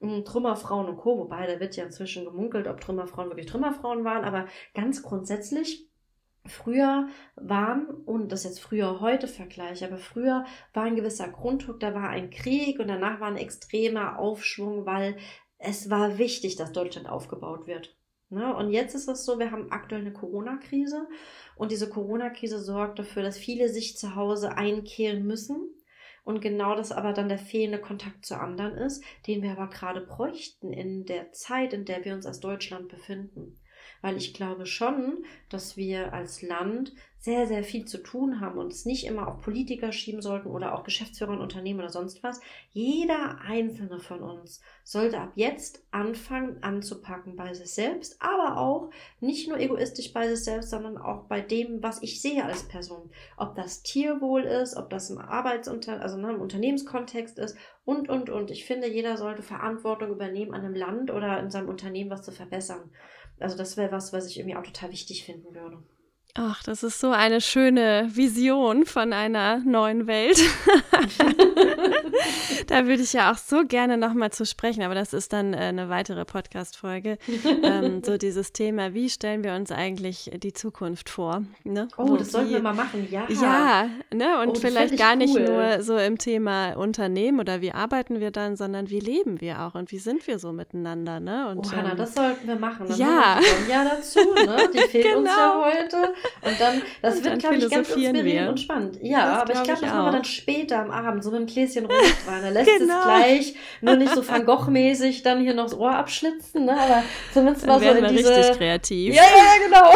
hm, 0.00 0.24
Trümmerfrauen 0.24 0.88
und 0.88 0.96
Co., 0.96 1.18
wobei 1.18 1.46
da 1.46 1.60
wird 1.60 1.76
ja 1.76 1.84
inzwischen 1.84 2.24
gemunkelt, 2.24 2.66
ob 2.66 2.80
Trümmerfrauen 2.80 3.28
wirklich 3.28 3.46
Trümmerfrauen 3.46 4.04
waren, 4.04 4.24
aber 4.24 4.46
ganz 4.74 5.02
grundsätzlich 5.02 5.88
Früher 6.44 7.08
waren, 7.36 7.86
und 7.86 8.32
das 8.32 8.42
jetzt 8.42 8.60
früher 8.60 9.00
heute 9.00 9.28
vergleiche, 9.28 9.86
aber 9.86 9.96
früher 9.96 10.44
war 10.74 10.82
ein 10.82 10.96
gewisser 10.96 11.28
Grunddruck, 11.28 11.78
da 11.78 11.94
war 11.94 12.08
ein 12.08 12.30
Krieg 12.30 12.80
und 12.80 12.88
danach 12.88 13.20
war 13.20 13.28
ein 13.28 13.36
extremer 13.36 14.18
Aufschwung, 14.18 14.84
weil 14.84 15.16
es 15.58 15.88
war 15.88 16.18
wichtig, 16.18 16.56
dass 16.56 16.72
Deutschland 16.72 17.08
aufgebaut 17.08 17.68
wird. 17.68 17.96
Ne? 18.32 18.54
Und 18.56 18.70
jetzt 18.70 18.94
ist 18.94 19.08
es 19.08 19.24
so, 19.24 19.38
wir 19.38 19.50
haben 19.50 19.70
aktuell 19.70 20.00
eine 20.00 20.12
Corona-Krise 20.12 21.06
und 21.56 21.70
diese 21.70 21.88
Corona-Krise 21.88 22.58
sorgt 22.58 22.98
dafür, 22.98 23.22
dass 23.22 23.38
viele 23.38 23.68
sich 23.68 23.96
zu 23.96 24.16
Hause 24.16 24.56
einkehren 24.56 25.26
müssen. 25.26 25.68
Und 26.24 26.40
genau 26.40 26.76
das 26.76 26.92
aber 26.92 27.12
dann 27.12 27.28
der 27.28 27.38
fehlende 27.38 27.80
Kontakt 27.80 28.24
zu 28.24 28.38
anderen 28.38 28.74
ist, 28.74 29.02
den 29.26 29.42
wir 29.42 29.52
aber 29.52 29.68
gerade 29.68 30.00
bräuchten 30.00 30.72
in 30.72 31.04
der 31.04 31.32
Zeit, 31.32 31.72
in 31.72 31.84
der 31.84 32.04
wir 32.04 32.14
uns 32.14 32.26
als 32.26 32.38
Deutschland 32.38 32.88
befinden 32.88 33.58
weil 34.02 34.16
ich 34.18 34.34
glaube 34.34 34.66
schon, 34.66 35.24
dass 35.48 35.76
wir 35.76 36.12
als 36.12 36.42
Land 36.42 36.92
sehr, 37.22 37.46
sehr 37.46 37.62
viel 37.62 37.84
zu 37.84 37.98
tun 37.98 38.40
haben 38.40 38.58
und 38.58 38.72
es 38.72 38.84
nicht 38.84 39.06
immer 39.06 39.28
auf 39.28 39.40
Politiker 39.42 39.92
schieben 39.92 40.20
sollten 40.20 40.48
oder 40.48 40.74
auch 40.74 40.82
Geschäftsführer 40.82 41.30
und 41.30 41.40
Unternehmen 41.40 41.78
oder 41.78 41.88
sonst 41.88 42.24
was. 42.24 42.40
Jeder 42.72 43.38
einzelne 43.46 44.00
von 44.00 44.22
uns 44.22 44.60
sollte 44.82 45.20
ab 45.20 45.30
jetzt 45.36 45.84
anfangen 45.92 46.60
anzupacken 46.64 47.36
bei 47.36 47.54
sich 47.54 47.72
selbst, 47.72 48.20
aber 48.20 48.56
auch 48.56 48.90
nicht 49.20 49.48
nur 49.48 49.60
egoistisch 49.60 50.12
bei 50.12 50.28
sich 50.28 50.42
selbst, 50.42 50.70
sondern 50.70 50.98
auch 50.98 51.26
bei 51.26 51.40
dem, 51.40 51.80
was 51.80 52.02
ich 52.02 52.20
sehe 52.20 52.44
als 52.44 52.64
Person. 52.64 53.08
Ob 53.36 53.54
das 53.54 53.84
Tierwohl 53.84 54.42
ist, 54.42 54.76
ob 54.76 54.90
das 54.90 55.08
im 55.08 55.18
Arbeitsunter, 55.18 56.00
also 56.00 56.16
ne, 56.16 56.32
im 56.32 56.40
Unternehmenskontext 56.40 57.38
ist 57.38 57.56
und, 57.84 58.08
und, 58.08 58.30
und. 58.30 58.50
Ich 58.50 58.64
finde, 58.64 58.88
jeder 58.88 59.16
sollte 59.16 59.42
Verantwortung 59.42 60.10
übernehmen, 60.10 60.54
an 60.54 60.64
einem 60.64 60.74
Land 60.74 61.12
oder 61.12 61.38
in 61.38 61.50
seinem 61.52 61.68
Unternehmen 61.68 62.10
was 62.10 62.22
zu 62.22 62.32
verbessern. 62.32 62.90
Also 63.42 63.56
das 63.56 63.76
wäre 63.76 63.92
was, 63.92 64.12
was 64.12 64.26
ich 64.26 64.38
irgendwie 64.38 64.56
auch 64.56 64.62
total 64.62 64.90
wichtig 64.90 65.24
finden 65.24 65.54
würde. 65.54 65.82
Ach, 66.34 66.62
das 66.62 66.82
ist 66.82 66.98
so 66.98 67.10
eine 67.10 67.42
schöne 67.42 68.08
Vision 68.14 68.86
von 68.86 69.12
einer 69.12 69.58
neuen 69.58 70.06
Welt. 70.06 70.38
da 72.66 72.86
würde 72.86 73.02
ich 73.02 73.12
ja 73.12 73.32
auch 73.32 73.38
so 73.38 73.64
gerne 73.66 73.96
nochmal 73.96 74.30
zu 74.32 74.46
sprechen, 74.46 74.82
aber 74.82 74.94
das 74.94 75.12
ist 75.12 75.32
dann 75.32 75.54
äh, 75.54 75.58
eine 75.58 75.88
weitere 75.88 76.24
Podcast-Folge. 76.24 77.18
ähm, 77.62 78.02
so 78.04 78.16
dieses 78.16 78.52
Thema, 78.52 78.94
wie 78.94 79.10
stellen 79.10 79.44
wir 79.44 79.54
uns 79.54 79.70
eigentlich 79.70 80.30
die 80.34 80.52
Zukunft 80.52 81.08
vor? 81.08 81.44
Ne? 81.64 81.88
Oh, 81.96 82.08
Wo 82.08 82.16
das 82.16 82.32
sollten 82.32 82.50
wir 82.50 82.62
mal 82.62 82.74
machen, 82.74 83.06
ja. 83.10 83.24
Ja, 83.28 83.88
ne? 84.12 84.40
und 84.40 84.50
oh, 84.50 84.54
vielleicht 84.60 84.96
gar 84.96 85.16
nicht 85.16 85.34
cool. 85.34 85.44
nur 85.44 85.82
so 85.82 85.96
im 85.96 86.18
Thema 86.18 86.74
Unternehmen 86.74 87.40
oder 87.40 87.60
wie 87.60 87.72
arbeiten 87.72 88.20
wir 88.20 88.30
dann, 88.30 88.56
sondern 88.56 88.90
wie 88.90 89.00
leben 89.00 89.40
wir 89.40 89.62
auch 89.62 89.74
und 89.74 89.92
wie 89.92 89.98
sind 89.98 90.26
wir 90.26 90.38
so 90.38 90.52
miteinander. 90.52 91.20
Ne? 91.20 91.48
Und, 91.48 91.66
oh, 91.66 91.72
Hanna, 91.72 91.92
ähm, 91.92 91.96
das 91.96 92.14
sollten 92.14 92.46
wir 92.46 92.56
machen. 92.56 92.86
Dann 92.88 92.98
ja. 92.98 93.40
Ja, 93.68 93.84
dazu, 93.84 94.20
ne? 94.34 94.70
Die 94.72 94.78
fehlt 94.88 95.04
genau. 95.04 95.18
uns 95.18 95.28
ja 95.28 95.52
genau. 95.52 95.64
heute. 95.64 96.12
Und 96.42 96.60
dann, 96.60 96.82
das 97.00 97.16
und 97.16 97.24
wird, 97.24 97.38
glaube 97.38 97.56
ich, 97.56 97.70
ganz 97.70 97.88
inspirierend 97.88 98.24
wir. 98.24 98.48
und 98.48 98.60
spannend. 98.60 98.98
Ja, 99.02 99.32
das 99.32 99.42
aber 99.42 99.52
ich 99.52 99.62
glaube, 99.62 99.80
das 99.80 99.90
machen 99.90 100.04
wir 100.06 100.12
dann 100.12 100.24
später 100.24 100.78
am 100.80 100.90
Abend, 100.90 101.24
so 101.24 101.30
mit 101.30 101.38
einem 101.38 101.46
Gläschen 101.46 101.86
Rotwein. 101.86 102.01
Da 102.26 102.48
lässt 102.48 102.78
genau. 102.78 102.98
es 102.98 103.04
gleich 103.04 103.54
nur 103.80 103.96
nicht 103.96 104.14
so 104.14 104.26
Van 104.26 104.44
Gogh-mäßig 104.44 105.22
dann 105.22 105.40
hier 105.40 105.54
noch 105.54 105.64
das 105.64 105.74
Ohr 105.74 105.94
abschlitzen, 105.94 106.64
ne? 106.64 106.78
aber 106.78 107.02
zumindest 107.32 107.66
mal 107.66 107.80
so 107.80 107.86
in 107.86 108.16
diese... 108.16 108.36
richtig 108.36 108.58
kreativ. 108.58 109.14
Ja, 109.14 109.22
ja, 109.22 109.66
genau. 109.66 109.90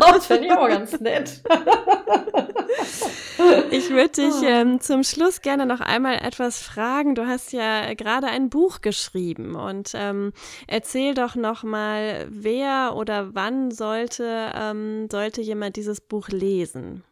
das 0.12 0.26
finde 0.26 0.46
ich 0.46 0.52
auch 0.52 0.68
ganz 0.68 1.00
nett. 1.00 1.42
ich 3.70 3.90
würde 3.90 4.08
dich 4.08 4.34
oh. 4.42 4.46
ähm, 4.46 4.80
zum 4.80 5.04
Schluss 5.04 5.42
gerne 5.42 5.66
noch 5.66 5.80
einmal 5.80 6.16
etwas 6.16 6.60
fragen. 6.60 7.14
Du 7.14 7.26
hast 7.26 7.52
ja 7.52 7.94
gerade 7.94 8.28
ein 8.28 8.50
Buch 8.50 8.80
geschrieben 8.80 9.54
und 9.54 9.92
ähm, 9.94 10.32
erzähl 10.66 11.14
doch 11.14 11.34
noch 11.34 11.62
mal, 11.62 12.26
wer 12.30 12.94
oder 12.96 13.34
wann 13.34 13.70
sollte, 13.70 14.52
ähm, 14.54 15.08
sollte 15.10 15.42
jemand 15.42 15.76
dieses 15.76 16.00
Buch 16.00 16.28
lesen? 16.28 17.04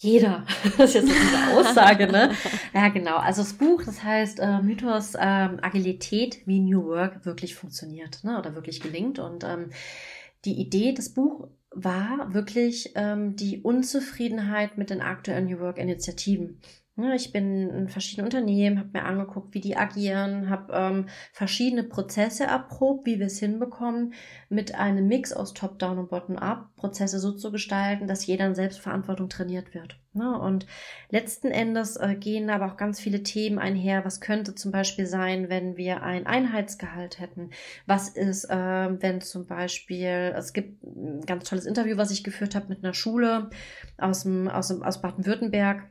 Jeder. 0.00 0.46
Das 0.78 0.94
ist 0.94 0.94
jetzt 0.94 1.08
diese 1.08 1.56
Aussage, 1.56 2.06
ne? 2.06 2.32
Ja, 2.72 2.88
genau. 2.88 3.16
Also 3.16 3.42
das 3.42 3.52
Buch, 3.52 3.82
das 3.84 4.02
heißt 4.02 4.40
äh, 4.40 4.62
Mythos 4.62 5.14
ähm, 5.14 5.58
Agilität, 5.60 6.46
wie 6.46 6.60
New 6.60 6.86
Work 6.86 7.26
wirklich 7.26 7.54
funktioniert, 7.54 8.24
ne? 8.24 8.38
Oder 8.38 8.54
wirklich 8.54 8.80
gelingt. 8.80 9.18
Und 9.18 9.44
ähm, 9.44 9.70
die 10.46 10.58
Idee 10.58 10.92
des 10.92 11.12
Buch 11.12 11.48
war 11.70 12.32
wirklich 12.32 12.92
ähm, 12.94 13.36
die 13.36 13.60
Unzufriedenheit 13.60 14.78
mit 14.78 14.88
den 14.90 15.02
aktuellen 15.02 15.46
New 15.46 15.60
Work-Initiativen. 15.60 16.60
Ne, 17.00 17.16
ich 17.16 17.32
bin 17.32 17.70
in 17.70 17.88
verschiedenen 17.88 18.26
Unternehmen, 18.26 18.78
habe 18.78 18.90
mir 18.92 19.06
angeguckt, 19.06 19.54
wie 19.54 19.60
die 19.60 19.74
agieren, 19.74 20.50
habe 20.50 20.70
ähm, 20.74 21.06
verschiedene 21.32 21.82
Prozesse 21.82 22.44
erprobt, 22.44 23.06
wie 23.06 23.18
wir 23.18 23.24
es 23.24 23.38
hinbekommen, 23.38 24.12
mit 24.50 24.74
einem 24.74 25.08
Mix 25.08 25.32
aus 25.32 25.54
Top-Down 25.54 25.96
und 25.96 26.10
Bottom-Up 26.10 26.76
Prozesse 26.76 27.18
so 27.18 27.32
zu 27.32 27.50
gestalten, 27.50 28.06
dass 28.06 28.26
jeder 28.26 28.46
in 28.46 28.54
Selbstverantwortung 28.54 29.30
trainiert 29.30 29.72
wird. 29.72 29.98
Ne? 30.12 30.38
Und 30.38 30.66
letzten 31.08 31.46
Endes 31.46 31.96
äh, 31.96 32.16
gehen 32.16 32.50
aber 32.50 32.66
auch 32.66 32.76
ganz 32.76 33.00
viele 33.00 33.22
Themen 33.22 33.58
einher. 33.58 34.04
Was 34.04 34.20
könnte 34.20 34.54
zum 34.54 34.70
Beispiel 34.70 35.06
sein, 35.06 35.48
wenn 35.48 35.78
wir 35.78 36.02
ein 36.02 36.26
Einheitsgehalt 36.26 37.18
hätten? 37.18 37.48
Was 37.86 38.10
ist, 38.10 38.44
äh, 38.44 38.54
wenn 39.00 39.22
zum 39.22 39.46
Beispiel, 39.46 40.34
es 40.36 40.52
gibt 40.52 40.82
ein 40.82 41.22
ganz 41.24 41.48
tolles 41.48 41.64
Interview, 41.64 41.96
was 41.96 42.10
ich 42.10 42.24
geführt 42.24 42.54
habe 42.54 42.68
mit 42.68 42.84
einer 42.84 42.92
Schule 42.92 43.48
aus, 43.96 44.24
dem, 44.24 44.48
aus, 44.48 44.68
dem, 44.68 44.82
aus 44.82 45.00
Baden-Württemberg 45.00 45.88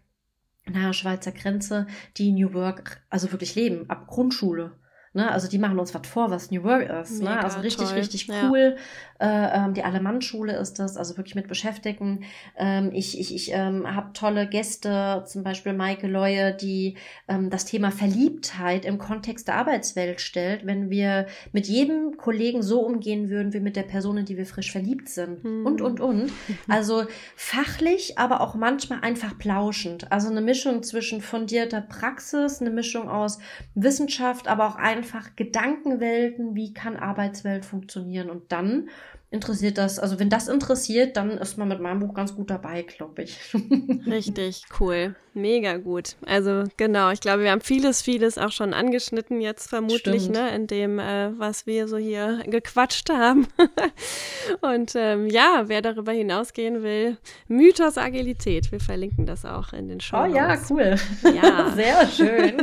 nahe 0.70 0.94
Schweizer 0.94 1.32
Grenze, 1.32 1.88
die 2.18 2.32
New 2.32 2.54
Work 2.54 3.02
also 3.10 3.32
wirklich 3.32 3.56
leben, 3.56 3.90
ab 3.90 4.08
Grundschule. 4.08 4.72
Ne? 5.14 5.32
Also 5.32 5.48
die 5.48 5.58
machen 5.58 5.80
uns 5.80 5.94
was 5.94 6.08
vor, 6.08 6.32
was 6.32 6.52
New 6.52 6.64
Work 6.64 6.90
ist. 7.02 7.22
ne? 7.22 7.44
Also 7.44 7.60
richtig, 7.60 7.88
toll. 7.88 7.98
richtig 7.98 8.30
cool. 8.30 8.76
Ja. 8.78 8.82
Äh, 9.20 9.66
ähm, 9.66 9.74
die 9.74 9.84
Alemann-Schule 9.84 10.56
ist 10.56 10.80
das, 10.80 10.96
also 10.96 11.18
wirklich 11.18 11.36
mit 11.36 11.48
Beschäftigten. 11.48 12.24
Ähm, 12.58 12.92
ich 12.94 13.20
ich, 13.20 13.34
ich 13.36 13.52
ähm, 13.52 13.96
habe 13.96 14.14
tolle 14.14 14.48
Gäste, 14.48 15.24
zum 15.26 15.44
Beispiel 15.44 15.74
Maike 15.74 16.08
Leue, 16.08 16.54
die 16.54 16.96
ähm, 17.28 17.50
das 17.50 17.66
Thema 17.66 17.92
Verliebtheit 17.92 18.86
im 18.86 18.98
Kontext 18.98 19.48
der 19.48 19.56
Arbeitswelt 19.56 20.22
stellt, 20.22 20.66
wenn 20.66 20.90
wir 20.90 21.28
mit 21.52 21.68
jedem 21.68 22.18
Kollegen 22.18 22.62
so 22.62 22.82
umgehen 22.82 23.30
würden, 23.30 23.54
wie 23.54 23.60
mit 23.60 23.76
der 23.76 23.84
Person, 23.84 24.18
in 24.18 24.26
die 24.26 24.38
wir 24.38 24.46
frisch 24.46 24.72
verliebt 24.72 25.10
sind. 25.10 25.44
Hm. 25.44 25.66
Und, 25.66 25.82
und, 25.82 26.00
und. 26.00 26.32
Also 26.68 27.06
fachlich, 27.36 28.18
aber 28.18 28.42
auch 28.42 28.54
manchmal 28.54 29.02
einfach 29.02 29.38
plauschend. 29.38 30.12
Also 30.12 30.30
eine 30.30 30.42
Mischung 30.42 30.84
zwischen 30.84 31.20
fundierter 31.22 31.82
Praxis, 31.82 32.62
eine 32.62 32.70
Mischung 32.70 33.10
aus 33.10 33.40
Wissenschaft, 33.76 34.48
aber 34.48 34.68
auch 34.68 34.76
einfach 35.00 35.38
Gedankenwelten, 35.38 36.56
wie 36.56 36.74
kann 36.74 36.98
Arbeitswelt 36.98 37.64
funktionieren. 37.64 38.30
Und 38.30 38.52
dann 38.52 38.90
interessiert 39.32 39.78
das, 39.78 39.98
also 39.98 40.20
wenn 40.20 40.30
das 40.30 40.50
interessiert, 40.50 41.16
dann 41.16 41.32
ist 41.32 41.58
man 41.58 41.70
mit 41.70 41.80
meinem 41.80 42.00
Buch 42.00 42.14
ganz 42.14 42.36
gut 42.36 42.50
dabei, 42.50 42.82
glaube 42.82 43.24
ich. 43.24 43.40
Richtig 44.06 44.64
cool. 44.80 45.16
Mega 45.42 45.78
gut. 45.78 46.16
Also 46.26 46.64
genau, 46.78 47.12
ich 47.12 47.22
glaube, 47.22 47.44
wir 47.44 47.52
haben 47.52 47.62
vieles, 47.62 48.02
vieles 48.02 48.38
auch 48.38 48.52
schon 48.52 48.74
angeschnitten 48.74 49.42
jetzt 49.42 49.70
vermutlich, 49.70 50.24
Stimmt. 50.24 50.38
ne, 50.38 50.56
in 50.56 50.68
dem, 50.68 51.00
äh, 51.00 51.38
was 51.38 51.66
wir 51.66 51.88
so 51.88 51.98
hier 51.98 52.44
gequatscht 52.48 53.10
haben. 53.10 53.48
Und 54.62 54.94
ähm, 54.96 55.28
ja, 55.28 55.64
wer 55.68 55.82
darüber 55.82 56.12
hinausgehen 56.12 56.84
will, 56.84 57.18
Mythos 57.48 57.98
Agilität. 57.98 58.72
Wir 58.72 58.80
verlinken 58.80 59.26
das 59.26 59.46
auch 59.46 59.74
in 59.74 59.88
den 59.88 60.02
Show. 60.02 60.18
Oh 60.24 60.26
ja, 60.26 60.58
cool. 60.70 60.96
Ja. 61.24 61.72
Sehr 61.76 62.08
schön. 62.08 62.58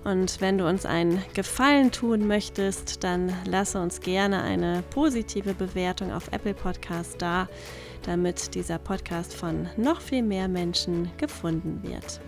Und 0.03 0.39
wenn 0.39 0.59
du 0.59 0.69
uns 0.69 0.85
einen 0.85 1.23
Gefallen 1.33 1.91
tun 1.91 2.27
möchtest, 2.27 3.03
dann 3.03 3.33
lasse 3.45 3.81
uns 3.81 4.01
gerne 4.01 4.43
eine 4.43 4.83
positive 4.91 5.55
Bewertung 5.55 6.13
auf 6.13 6.31
Apple 6.31 6.53
Podcast 6.53 7.19
da, 7.19 7.49
damit 8.03 8.53
dieser 8.53 8.77
Podcast 8.77 9.33
von 9.33 9.67
noch 9.77 10.01
viel 10.01 10.21
mehr 10.21 10.47
Menschen 10.47 11.09
gefunden 11.17 11.81
wird. 11.81 12.21